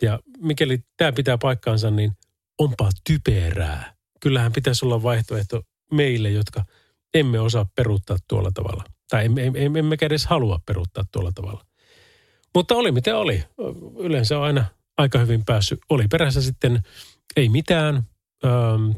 Ja 0.02 0.20
mikäli 0.38 0.84
tämä 0.98 1.12
pitää 1.12 1.38
paikkaansa, 1.38 1.92
niin 1.92 2.12
onpa 2.58 2.90
typerää. 3.04 3.94
Kyllähän 4.20 4.54
pitäisi 4.54 4.86
olla 4.86 5.04
vaihtoehto 5.04 5.62
meille, 5.92 6.30
jotka 6.30 6.66
emme 7.14 7.40
osaa 7.40 7.66
peruuttaa 7.76 8.18
tuolla 8.28 8.52
tavalla. 8.54 8.84
Tai 9.10 9.26
emme, 9.26 9.52
emme, 9.56 9.80
emme 9.80 9.98
edes 10.02 10.26
halua 10.26 10.60
peruuttaa 10.66 11.04
tuolla 11.12 11.32
tavalla. 11.36 11.66
Mutta 12.56 12.76
oli 12.76 12.92
miten 12.92 13.16
oli. 13.16 13.44
Yleensä 13.98 14.38
on 14.38 14.44
aina 14.44 14.66
aika 14.98 15.20
hyvin 15.20 15.46
päässyt. 15.46 15.80
Oli 15.90 16.08
perässä 16.08 16.42
sitten 16.42 16.84
ei 17.36 17.50
mitään, 17.50 17.96
ähm, 18.46 18.92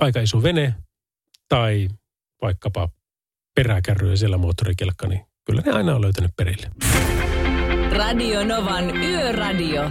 aika 0.00 0.20
iso 0.20 0.42
vene 0.42 0.74
tai 1.48 1.88
vaikkapa 2.42 2.88
peräkärry 3.54 4.16
siellä 4.16 4.38
moottorikelkka, 4.38 5.06
niin 5.06 5.20
kyllä 5.44 5.62
ne 5.66 5.72
aina 5.72 5.94
on 5.94 6.02
löytänyt 6.02 6.30
perille. 6.36 6.70
Radio 7.96 8.44
Novan 8.44 8.96
Yöradio. 8.96 9.90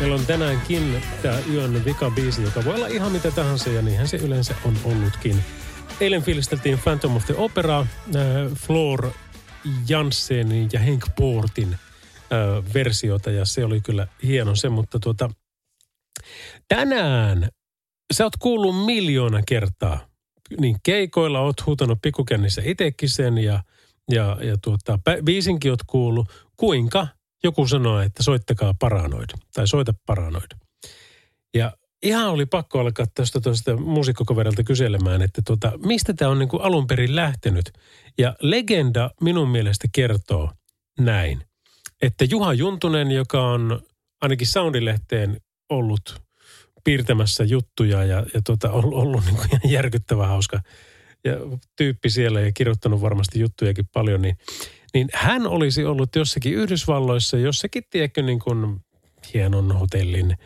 Meillä 0.00 0.14
on 0.14 0.26
tänäänkin 0.26 1.02
tämä 1.22 1.38
yön 1.52 1.84
vikabiisi, 1.84 2.42
joka 2.42 2.64
voi 2.64 2.74
olla 2.74 2.86
ihan 2.86 3.12
mitä 3.12 3.30
tahansa 3.30 3.70
ja 3.70 3.82
niinhän 3.82 4.08
se 4.08 4.16
yleensä 4.16 4.54
on 4.64 4.76
ollutkin. 4.84 5.44
Eilen 6.00 6.22
fiilisteltiin 6.22 6.78
Phantom 6.78 7.16
of 7.16 7.26
the 7.26 7.34
Opera, 7.36 7.80
äh, 7.80 7.86
Floor 8.54 9.10
Janssenin 9.88 10.68
ja 10.72 10.80
Henk 10.80 11.04
Portin 11.16 11.72
äh, 11.72 12.74
versiota 12.74 13.30
ja 13.30 13.44
se 13.44 13.64
oli 13.64 13.80
kyllä 13.80 14.06
hieno 14.22 14.54
se, 14.54 14.68
mutta 14.68 14.98
tuota, 14.98 15.30
tänään 16.68 17.48
sä 18.14 18.24
oot 18.24 18.36
kuullut 18.36 18.84
miljoona 18.84 19.42
kertaa, 19.48 20.00
niin 20.60 20.76
keikoilla 20.82 21.40
oot 21.40 21.66
huutanut 21.66 21.98
pikukännissä 22.02 22.62
itekin 22.64 23.08
sen 23.08 23.38
ja, 23.38 23.62
ja, 24.10 24.38
ja 24.42 24.56
tuota, 24.64 24.98
biisinkin 25.24 25.70
oot 25.70 25.82
kuullut, 25.86 26.26
kuinka 26.56 27.06
joku 27.44 27.66
sanoo, 27.66 28.00
että 28.00 28.22
soittakaa 28.22 28.74
paranoid 28.78 29.30
tai 29.54 29.68
soita 29.68 29.94
paranoid. 30.06 30.50
Ja 31.54 31.72
ihan 32.02 32.28
oli 32.28 32.46
pakko 32.46 32.80
alkaa 32.80 33.06
tästä 33.14 33.40
tuosta 33.40 33.76
muusikkokaverilta 33.76 34.64
kyselemään, 34.64 35.22
että 35.22 35.42
tuota, 35.46 35.72
mistä 35.84 36.14
tämä 36.14 36.30
on 36.30 36.38
niin 36.38 36.48
kuin 36.48 36.62
alun 36.62 36.86
perin 36.86 37.16
lähtenyt. 37.16 37.72
Ja 38.18 38.36
legenda 38.40 39.10
minun 39.20 39.48
mielestä 39.48 39.88
kertoo 39.92 40.52
näin, 40.98 41.42
että 42.02 42.24
Juha 42.30 42.52
Juntunen, 42.52 43.10
joka 43.10 43.42
on 43.42 43.82
ainakin 44.20 44.46
Soundilehteen 44.46 45.40
ollut 45.70 46.22
piirtämässä 46.84 47.44
juttuja 47.44 48.04
ja, 48.04 48.26
ja 48.34 48.42
tuota, 48.46 48.70
ollut, 48.70 48.94
ollut 48.94 49.24
niin 49.24 49.36
kuin 49.36 49.48
ihan 49.64 50.28
hauska 50.28 50.60
ja 51.24 51.32
tyyppi 51.76 52.10
siellä 52.10 52.40
ja 52.40 52.52
kirjoittanut 52.52 53.00
varmasti 53.00 53.40
juttujakin 53.40 53.88
paljon, 53.92 54.22
niin, 54.22 54.36
niin 54.94 55.08
hän 55.12 55.46
olisi 55.46 55.84
ollut 55.84 56.16
jossakin 56.16 56.54
Yhdysvalloissa, 56.54 57.38
jossakin, 57.38 57.82
tiedätkö, 57.90 58.22
niin 58.22 58.38
kuin 58.38 58.80
hienon 59.34 59.72
hotellin– 59.72 60.36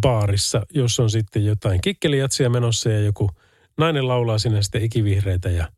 baarissa, 0.00 0.66
jos 0.74 1.00
on 1.00 1.10
sitten 1.10 1.44
jotain 1.44 1.80
kikkelijatsia 1.80 2.50
menossa 2.50 2.90
ja 2.90 3.00
joku 3.00 3.30
nainen 3.78 4.08
laulaa 4.08 4.38
sinne 4.38 4.62
sitten 4.62 4.82
ikivihreitä 4.82 5.50
ja 5.50 5.68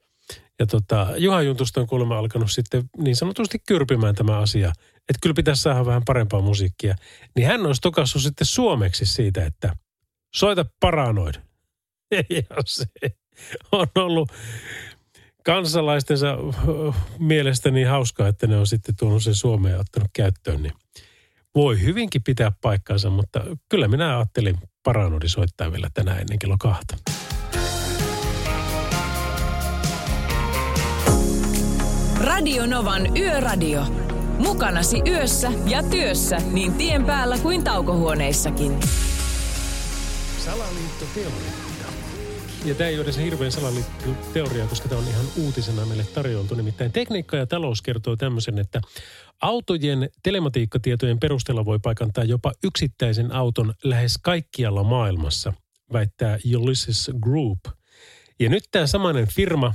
ja 0.59 0.67
tota, 0.67 1.07
Juha 1.17 1.43
Juntusta 1.43 1.81
on 1.81 1.87
kuulemma 1.87 2.19
alkanut 2.19 2.51
sitten 2.51 2.83
niin 2.99 3.17
sanotusti 3.17 3.59
kyrpimään 3.69 4.15
tämä 4.15 4.39
asia, 4.39 4.73
että 5.11 5.19
kyllä 5.23 5.35
pitäisi 5.35 5.63
saada 5.63 5.87
vähän 5.87 6.03
parempaa 6.07 6.41
musiikkia. 6.41 6.95
Niin 7.37 7.47
hän 7.47 7.67
olisi 7.67 7.81
tokassut 7.81 8.23
sitten 8.23 8.47
suomeksi 8.47 9.07
siitä, 9.07 9.47
että 9.47 9.77
soita 10.35 10.65
paranoid. 10.81 11.35
Ja 12.31 12.43
se 12.67 12.85
on 13.73 13.87
ollut 13.95 14.33
kansalaistensa 15.45 16.37
mielestä 17.19 17.71
niin 17.71 17.89
hauskaa, 17.89 18.29
että 18.29 18.47
ne 18.47 18.57
on 18.57 18.67
sitten 18.67 18.97
tuonut 18.97 19.23
sen 19.23 19.35
Suomeen 19.35 19.73
ja 19.73 19.81
ottanut 19.81 20.09
käyttöön. 20.13 20.63
Niin 20.63 20.73
voi 21.55 21.83
hyvinkin 21.83 22.23
pitää 22.23 22.53
paikkansa, 22.61 23.11
mutta 23.11 23.41
kyllä 23.69 23.89
minä 23.89 24.17
ajattelin 24.19 24.59
Paranodi 24.83 25.29
soittaa 25.29 25.73
vielä 25.73 25.91
tänään 25.95 26.21
ennen 26.21 26.39
kello 26.39 26.57
kahta. 26.61 26.97
Radio 32.21 32.67
Novan 32.67 33.17
Yöradio. 33.17 34.10
Mukanasi 34.41 35.03
yössä 35.07 35.53
ja 35.67 35.83
työssä 35.83 36.39
niin 36.53 36.73
tien 36.73 37.05
päällä 37.05 37.39
kuin 37.39 37.65
taukohuoneissakin. 37.65 38.81
Salaliittoteoria. 40.45 41.53
Ja 42.65 42.75
tämä 42.75 42.89
ei 42.89 42.97
ole 42.97 43.05
edes 43.05 43.19
hirveän 43.19 43.53
salaliittoteoria, 43.53 44.67
koska 44.67 44.89
tämä 44.89 45.01
on 45.01 45.09
ihan 45.09 45.27
uutisena 45.37 45.87
meille 45.87 46.05
tarjoltu. 46.15 46.55
Nimittäin 46.55 46.93
tekniikka 46.93 47.37
ja 47.37 47.47
talous 47.47 47.83
kertoo 47.83 48.17
tämmöisen, 48.17 48.59
että 48.59 48.81
autojen 49.41 50.09
telematiikkatietojen 50.23 51.21
perusteella 51.21 51.65
voi 51.65 51.79
paikantaa 51.79 52.25
jopa 52.25 52.53
yksittäisen 52.65 53.33
auton 53.33 53.75
lähes 53.85 54.19
kaikkialla 54.23 54.83
maailmassa, 54.83 55.53
väittää 55.93 56.39
Ulysses 56.57 57.11
Group. 57.21 57.59
Ja 58.41 58.49
nyt 58.49 58.65
tämä 58.71 58.87
samainen 58.87 59.27
firma 59.35 59.75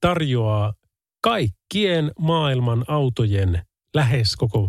tarjoaa 0.00 0.74
kaikkien 1.24 2.12
maailman 2.18 2.84
autojen, 2.88 3.62
lähes 3.94 4.36
koko 4.36 4.68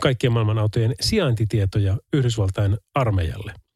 kaikkien 0.00 0.32
maailman 0.32 0.58
autojen 0.58 0.94
sijaintitietoja 1.00 1.98
Yhdysvaltain 2.12 2.78
armeijalle– 2.94 3.54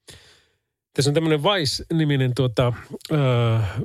tässä 0.94 1.10
on 1.10 1.14
tämmöinen 1.14 1.42
Vice-niminen 1.42 2.32
tuota, 2.34 2.72
ö, 3.12 3.16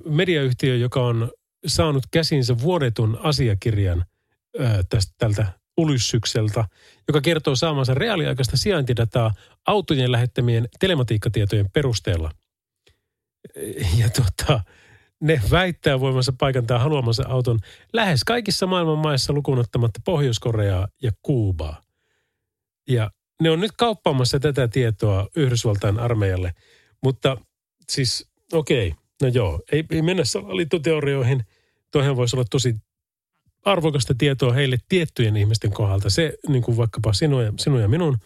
mediayhtiö, 0.05 0.75
joka 0.75 1.01
on 1.01 1.31
saanut 1.67 2.03
käsinsä 2.11 2.59
vuodetun 2.61 3.19
asiakirjan 3.23 4.05
ö, 4.59 4.83
tästä, 4.89 5.13
tältä 5.17 5.47
ulyssykseltä, 5.77 6.65
joka 7.07 7.21
kertoo 7.21 7.55
saamansa 7.55 7.93
reaaliaikaista 7.93 8.57
sijaintidataa 8.57 9.33
autojen 9.67 10.11
lähettämien 10.11 10.67
telematiikkatietojen 10.79 11.71
perusteella. 11.73 12.31
Ja 13.97 14.09
tuota, 14.09 14.61
ne 15.21 15.41
väittää 15.51 15.99
voimansa 15.99 16.33
paikantaa 16.39 16.79
haluamansa 16.79 17.23
auton 17.27 17.59
lähes 17.93 18.23
kaikissa 18.23 18.67
maailman 18.67 18.97
maissa 18.97 19.33
lukuun 19.33 19.59
ottamatta 19.59 19.99
Pohjois-Koreaa 20.05 20.87
ja 21.03 21.11
Kuubaa. 21.21 21.81
Ja 22.89 23.11
ne 23.41 23.49
on 23.49 23.59
nyt 23.59 23.71
kauppaamassa 23.77 24.39
tätä 24.39 24.67
tietoa 24.67 25.27
Yhdysvaltain 25.35 25.99
armeijalle– 25.99 26.53
mutta 27.03 27.37
siis, 27.89 28.31
okei, 28.53 28.87
okay, 28.87 28.99
no 29.21 29.27
joo, 29.27 29.61
ei, 29.71 29.85
ei 29.91 30.01
mennä 30.01 30.25
salaliittoteorioihin. 30.25 31.43
Toihan 31.91 32.15
voisi 32.15 32.35
olla 32.35 32.45
tosi 32.49 32.75
arvokasta 33.67 34.13
tietoa 34.17 34.53
heille 34.53 34.77
tiettyjen 34.89 35.37
ihmisten 35.37 35.71
kohdalta. 35.71 36.09
Se 36.09 36.33
niin 36.47 36.63
kuin 36.63 36.77
vaikkapa 36.77 37.13
sinun 37.13 37.45
ja, 37.45 37.53
sinun 37.59 37.81
ja 37.81 37.87
minun 37.87 38.17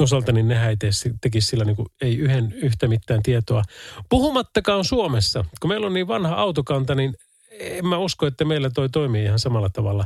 osalta, 0.00 0.32
niin 0.32 0.48
nehän 0.48 0.70
ei 0.70 0.76
tekisi 1.20 1.48
sillä 1.48 1.64
niin 1.64 1.76
kuin, 1.76 1.88
ei 2.00 2.16
yhden 2.16 2.52
yhtä 2.52 2.88
mitään 2.88 3.22
tietoa. 3.22 3.62
Puhumattakaan 4.08 4.84
Suomessa, 4.84 5.44
kun 5.60 5.70
meillä 5.70 5.86
on 5.86 5.94
niin 5.94 6.08
vanha 6.08 6.34
autokanta, 6.34 6.94
niin 6.94 7.14
en 7.60 7.86
mä 7.86 7.98
usko, 7.98 8.26
että 8.26 8.44
meillä 8.44 8.70
toi 8.70 8.88
toimii 8.88 9.24
ihan 9.24 9.38
samalla 9.38 9.68
tavalla. 9.68 10.04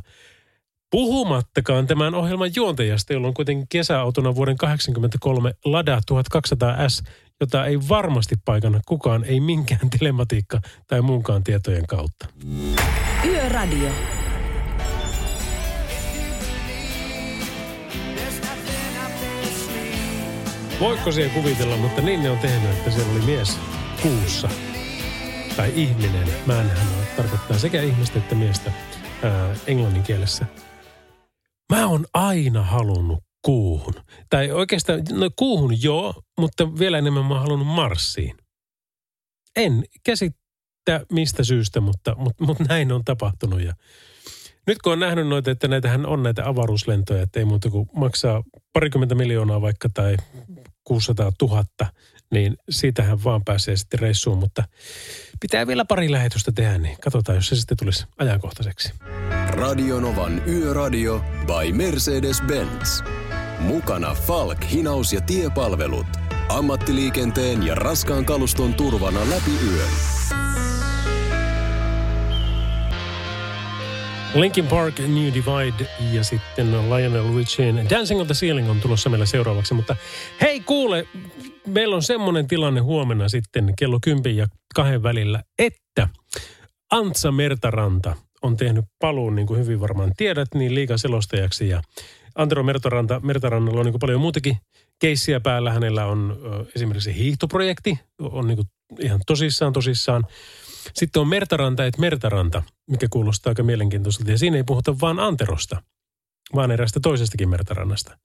Puhumattakaan 0.91 1.87
tämän 1.87 2.15
ohjelman 2.15 2.51
juontajasta, 2.57 3.13
jolla 3.13 3.29
on 3.29 3.35
kuitenkin 3.35 3.67
kesäautona 3.69 4.35
vuoden 4.35 4.57
1983 4.57 5.55
Lada 5.65 6.01
1200S, 6.13 7.09
jota 7.41 7.67
ei 7.67 7.79
varmasti 7.89 8.35
paikana 8.45 8.81
kukaan, 8.87 9.25
ei 9.25 9.41
minkään 9.41 9.91
telematiikka 9.99 10.61
tai 10.87 11.03
muunkaan 11.03 11.45
tietojen 11.45 11.87
kautta. 11.87 12.27
Yöradio. 13.25 13.91
Voiko 20.83 21.13
siihen 21.13 21.43
kuvitella, 21.43 21.77
mutta 21.77 22.03
niin 22.03 22.23
ne 22.23 22.31
on 22.31 22.39
tehnyt, 22.39 22.71
että 22.71 22.91
siellä 22.91 23.13
oli 23.13 23.21
mies 23.21 23.59
kuussa. 24.03 24.49
Tai 25.57 25.73
ihminen. 25.77 26.29
En 26.49 26.71
tarkoittaa 27.17 27.59
sekä 27.59 27.83
ihmistä 27.83 28.19
että 28.19 28.35
miestä 28.35 28.73
ää, 29.23 29.57
englannin 29.67 30.03
kielessä. 30.03 30.47
Mä 31.73 31.87
oon 31.87 32.07
aina 32.15 32.63
halunnut 32.63 33.19
kuuhun. 33.45 33.95
Tai 34.31 34.51
oikeastaan, 34.51 35.03
no 35.13 35.31
kuuhun 35.37 35.83
joo, 35.83 36.15
mutta 36.39 36.79
vielä 36.79 36.99
enemmän 36.99 37.25
mä 37.25 37.35
oon 37.35 37.43
halunnut 37.43 37.69
Marsiin. 37.69 38.37
En 39.57 39.85
käsittää 40.05 41.01
mistä 41.13 41.45
syystä, 41.45 41.81
mutta, 41.81 42.15
mutta, 42.19 42.45
mutta 42.45 42.65
näin 42.69 42.93
on 42.93 43.05
tapahtunut. 43.05 43.61
Ja 43.61 43.73
nyt 44.67 44.79
kun 44.79 44.93
on 44.93 45.01
nähnyt 45.01 45.29
noita, 45.29 45.51
että 45.51 45.69
näitähän 45.69 46.07
on 46.07 46.23
näitä 46.23 46.49
avaruuslentoja, 46.49 47.23
että 47.23 47.39
ei 47.39 47.45
muuta 47.45 47.71
kuin 47.71 47.89
maksaa 47.95 48.43
parikymmentä 48.73 49.15
miljoonaa 49.15 49.61
vaikka 49.61 49.89
tai 49.95 50.17
600 50.93 51.33
000, 51.43 51.65
niin 52.31 52.57
siitähän 52.71 53.25
vaan 53.25 53.45
pääsee 53.45 53.77
sitten 53.77 54.01
reissuun, 54.01 54.39
mutta 54.39 54.65
pitää 55.41 55.67
vielä 55.67 55.85
pari 55.85 56.11
lähetystä 56.11 56.53
tehdä, 56.53 56.79
niin 56.79 56.97
katsotaan, 57.01 57.37
jos 57.37 57.49
se 57.49 57.57
sitten 57.57 57.77
tulisi 57.77 58.05
ajankohtaiseksi. 58.19 58.93
Radionovan 59.49 60.43
Yöradio 60.49 61.25
by 61.47 61.73
Mercedes-Benz. 61.73 63.05
Mukana 63.59 64.15
Falk, 64.15 64.65
hinaus 64.71 65.13
ja 65.13 65.21
tiepalvelut. 65.21 66.07
Ammattiliikenteen 66.49 67.67
ja 67.67 67.75
raskaan 67.75 68.25
kaluston 68.25 68.75
turvana 68.75 69.21
läpi 69.31 69.53
yön. 69.67 70.22
Linkin 74.35 74.67
Park, 74.67 74.99
New 74.99 75.33
Divide 75.35 75.91
ja 76.13 76.25
sitten 76.25 76.91
Lionel 76.91 77.37
Richien 77.37 77.87
Dancing 77.91 78.21
on 78.21 78.27
the 78.27 78.35
Ceiling 78.35 78.71
on 78.71 78.81
tulossa 78.81 79.11
meillä 79.11 79.27
seuraavaksi. 79.27 79.75
Mutta 79.75 79.97
hei 80.41 80.61
kuule, 80.61 81.07
meillä 81.67 81.97
on 81.97 82.03
semmoinen 82.03 82.49
tilanne 82.49 82.81
huomenna 82.81 83.29
sitten 83.29 83.75
kello 83.79 83.99
10 84.03 84.37
ja 84.37 84.47
kahden 84.75 85.03
välillä, 85.03 85.43
että 85.59 86.09
Antsa 86.91 87.33
Mertaranta 87.33 88.17
on 88.43 88.57
tehnyt 88.57 88.85
paluun, 88.99 89.35
niin 89.35 89.47
kuin 89.47 89.61
hyvin 89.61 89.81
varmaan 89.81 90.13
tiedät, 90.17 90.49
niin 90.55 90.75
liikaselostajaksi 90.75 91.69
ja 91.69 91.83
Antero 92.35 92.63
Mertaranta, 92.63 93.21
Mertarannalla 93.21 93.81
on 93.81 93.87
niin 93.87 94.01
paljon 94.01 94.21
muutakin 94.21 94.57
keissiä 95.01 95.41
päällä. 95.41 95.73
Hänellä 95.73 96.07
on 96.07 96.39
esimerkiksi 96.77 97.15
hiihtoprojekti, 97.15 97.99
on 98.19 98.47
niin 98.49 98.59
ihan 99.01 99.21
tosissaan 99.27 99.73
tosissaan. 99.73 100.27
Sitten 100.95 101.21
on 101.21 101.29
Mertaranta 101.29 101.87
et 101.87 101.99
Mertaranta, 101.99 102.63
mikä 102.91 103.07
kuulostaa 103.11 103.51
aika 103.51 103.63
mielenkiintoiselta. 103.63 104.31
Ja 104.31 104.39
siinä 104.39 104.57
ei 104.57 104.65
puhuta 104.65 105.01
vaan 105.01 105.21
Anterosta, 105.21 105.83
vaan 106.55 106.71
erästä 106.71 107.01
toisestakin 107.01 107.49
Mertarannasta. 107.49 108.19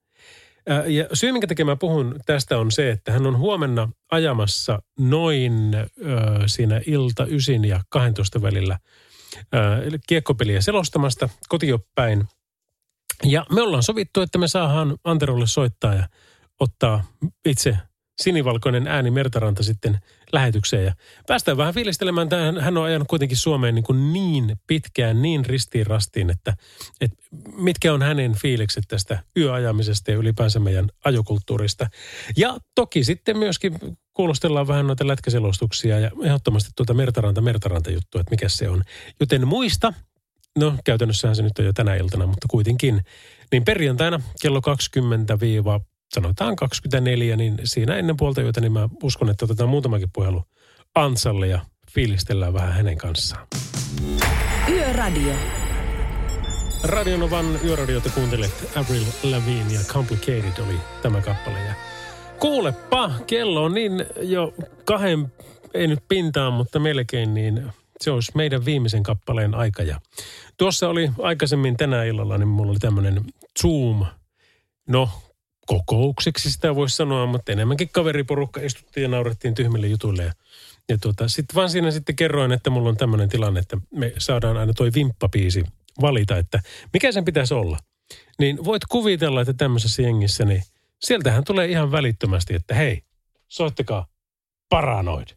Ja 0.88 1.08
syy, 1.14 1.32
minkä 1.32 1.48
takia 1.48 1.66
mä 1.66 1.76
puhun 1.76 2.20
tästä 2.26 2.58
on 2.58 2.72
se, 2.72 2.92
että 2.92 3.12
hän 3.12 3.26
on 3.26 3.38
huomenna 3.38 3.90
ajamassa 4.12 4.82
noin 5.00 5.76
ö, 5.76 5.88
siinä 6.46 6.82
ilta 6.88 7.26
9 7.26 7.66
ja 7.66 7.82
12 7.90 8.42
välillä 8.42 8.80
ö, 9.36 9.48
kiekkopeliä 10.08 10.62
selostamasta 10.62 11.30
kotiopäin. 11.50 12.26
Ja 13.24 13.46
me 13.52 13.62
ollaan 13.62 13.84
sovittu, 13.84 14.22
että 14.22 14.38
me 14.38 14.48
saadaan 14.48 14.98
Anterolle 15.04 15.48
soittaa 15.48 15.94
ja 15.94 16.10
ottaa 16.60 17.04
itse 17.46 17.78
sinivalkoinen 18.22 18.88
ääni 18.88 19.12
Mertaranta 19.12 19.64
sitten 19.64 20.00
lähetykseen. 20.34 20.86
Ja 20.86 20.94
päästään 21.28 21.58
vähän 21.58 21.74
fiilistelemään. 21.74 22.30
Tähän, 22.30 22.60
hän 22.60 22.78
on 22.78 22.86
ajanut 22.86 23.08
kuitenkin 23.08 23.38
Suomeen 23.38 23.76
niin, 23.76 23.84
kuin 23.84 24.14
niin 24.14 24.56
pitkään, 24.68 25.22
niin 25.22 25.46
ristiin 25.46 25.88
rastiin, 25.88 26.30
että, 26.30 26.54
että 27.02 27.18
mitkä 27.58 27.94
on 27.94 28.02
hänen 28.02 28.36
fiilikset 28.42 28.84
tästä 28.88 29.20
yöajamisesta 29.38 30.12
ja 30.12 30.18
ylipäänsä 30.18 30.60
meidän 30.60 30.90
ajokulttuurista. 31.06 31.90
Ja 32.38 32.58
toki 32.76 33.04
sitten 33.04 33.38
myöskin 33.38 33.80
kuulostellaan 34.14 34.68
vähän 34.68 34.88
noita 34.88 35.08
lätkäselostuksia 35.08 36.00
ja 36.00 36.12
ehdottomasti 36.24 36.70
tuota 36.76 36.94
Mertaranta 36.94 37.42
Mertaranta 37.42 37.92
juttua, 37.92 38.22
että 38.22 38.32
mikä 38.32 38.50
se 38.50 38.70
on. 38.70 38.84
Joten 39.20 39.48
muista, 39.48 39.94
no 40.58 40.74
käytännössähän 40.86 41.36
se 41.36 41.44
nyt 41.44 41.60
on 41.60 41.66
jo 41.66 41.74
tänä 41.74 41.96
iltana, 41.96 42.28
mutta 42.28 42.48
kuitenkin, 42.50 43.02
niin 43.52 43.66
perjantaina 43.66 44.22
kello 44.42 44.62
20 44.62 45.40
sanotaan 46.14 46.56
24, 46.56 47.36
niin 47.36 47.60
siinä 47.64 47.96
ennen 47.96 48.18
puolta 48.18 48.42
yötä, 48.42 48.62
niin 48.62 48.72
mä 48.72 48.90
uskon, 49.04 49.30
että 49.30 49.46
otetaan 49.46 49.70
muutamakin 49.70 50.10
puhelu 50.14 50.44
Antsalle 50.96 51.48
ja 51.48 51.60
fiilistellään 51.92 52.54
vähän 52.54 52.74
hänen 52.74 52.98
kanssaan. 52.98 53.48
Yöradio. 54.70 55.34
Radionovan 56.84 57.46
yöradiota 57.64 58.10
kuuntelet 58.10 58.72
Avril 58.76 59.04
Lavigne 59.24 59.74
ja 59.74 59.80
Complicated 59.88 60.64
oli 60.64 60.76
tämä 61.02 61.22
kappale. 61.22 61.60
Ja 61.60 61.74
kuulepa, 62.40 63.12
kello 63.28 63.64
on 63.64 63.74
niin 63.74 64.06
jo 64.22 64.54
kahden, 64.86 65.34
ei 65.74 65.88
nyt 65.88 66.00
pintaan, 66.08 66.54
mutta 66.54 66.80
melkein, 66.80 67.34
niin 67.34 67.72
se 68.02 68.12
olisi 68.12 68.32
meidän 68.36 68.66
viimeisen 68.66 69.04
kappaleen 69.04 69.56
aika. 69.56 69.84
Ja 69.84 70.00
tuossa 70.58 70.90
oli 70.90 71.12
aikaisemmin 71.22 71.78
tänä 71.78 72.04
illalla, 72.04 72.38
niin 72.38 72.48
mulla 72.48 72.72
oli 72.72 72.80
tämmöinen 72.80 73.22
Zoom, 73.62 74.06
no 74.90 75.10
kokoukseksi 75.68 76.52
sitä 76.52 76.76
voisi 76.76 76.96
sanoa, 76.96 77.26
mutta 77.26 77.52
enemmänkin 77.52 77.90
kaveriporukka 77.90 78.62
istuttiin 78.62 79.02
ja 79.02 79.08
naurettiin 79.10 79.56
tyhmille 79.56 79.88
jutuille. 79.88 80.24
Ja, 80.24 80.34
ja 80.90 80.98
tuota, 80.98 81.28
sitten 81.28 81.56
vaan 81.56 81.70
siinä 81.70 81.92
sitten 81.92 82.16
kerroin, 82.16 82.52
että 82.52 82.70
mulla 82.70 82.90
on 82.90 82.98
tämmöinen 82.98 83.30
tilanne, 83.30 83.60
että 83.60 83.78
me 83.96 84.14
saadaan 84.18 84.58
aina 84.58 84.74
toi 84.74 84.92
vimppapiisi 84.94 85.64
valita, 86.02 86.38
että 86.38 86.62
mikä 86.94 87.12
sen 87.12 87.26
pitäisi 87.26 87.54
olla. 87.54 87.78
Niin 88.40 88.66
voit 88.66 88.86
kuvitella, 88.90 89.42
että 89.42 89.54
tämmöisessä 89.54 90.02
jengissä, 90.02 90.46
niin 90.46 90.64
sieltähän 91.00 91.44
tulee 91.44 91.68
ihan 91.68 91.92
välittömästi, 91.92 92.56
että 92.56 92.76
hei, 92.76 93.04
soittakaa 93.48 94.08
Paranoid. 94.70 95.37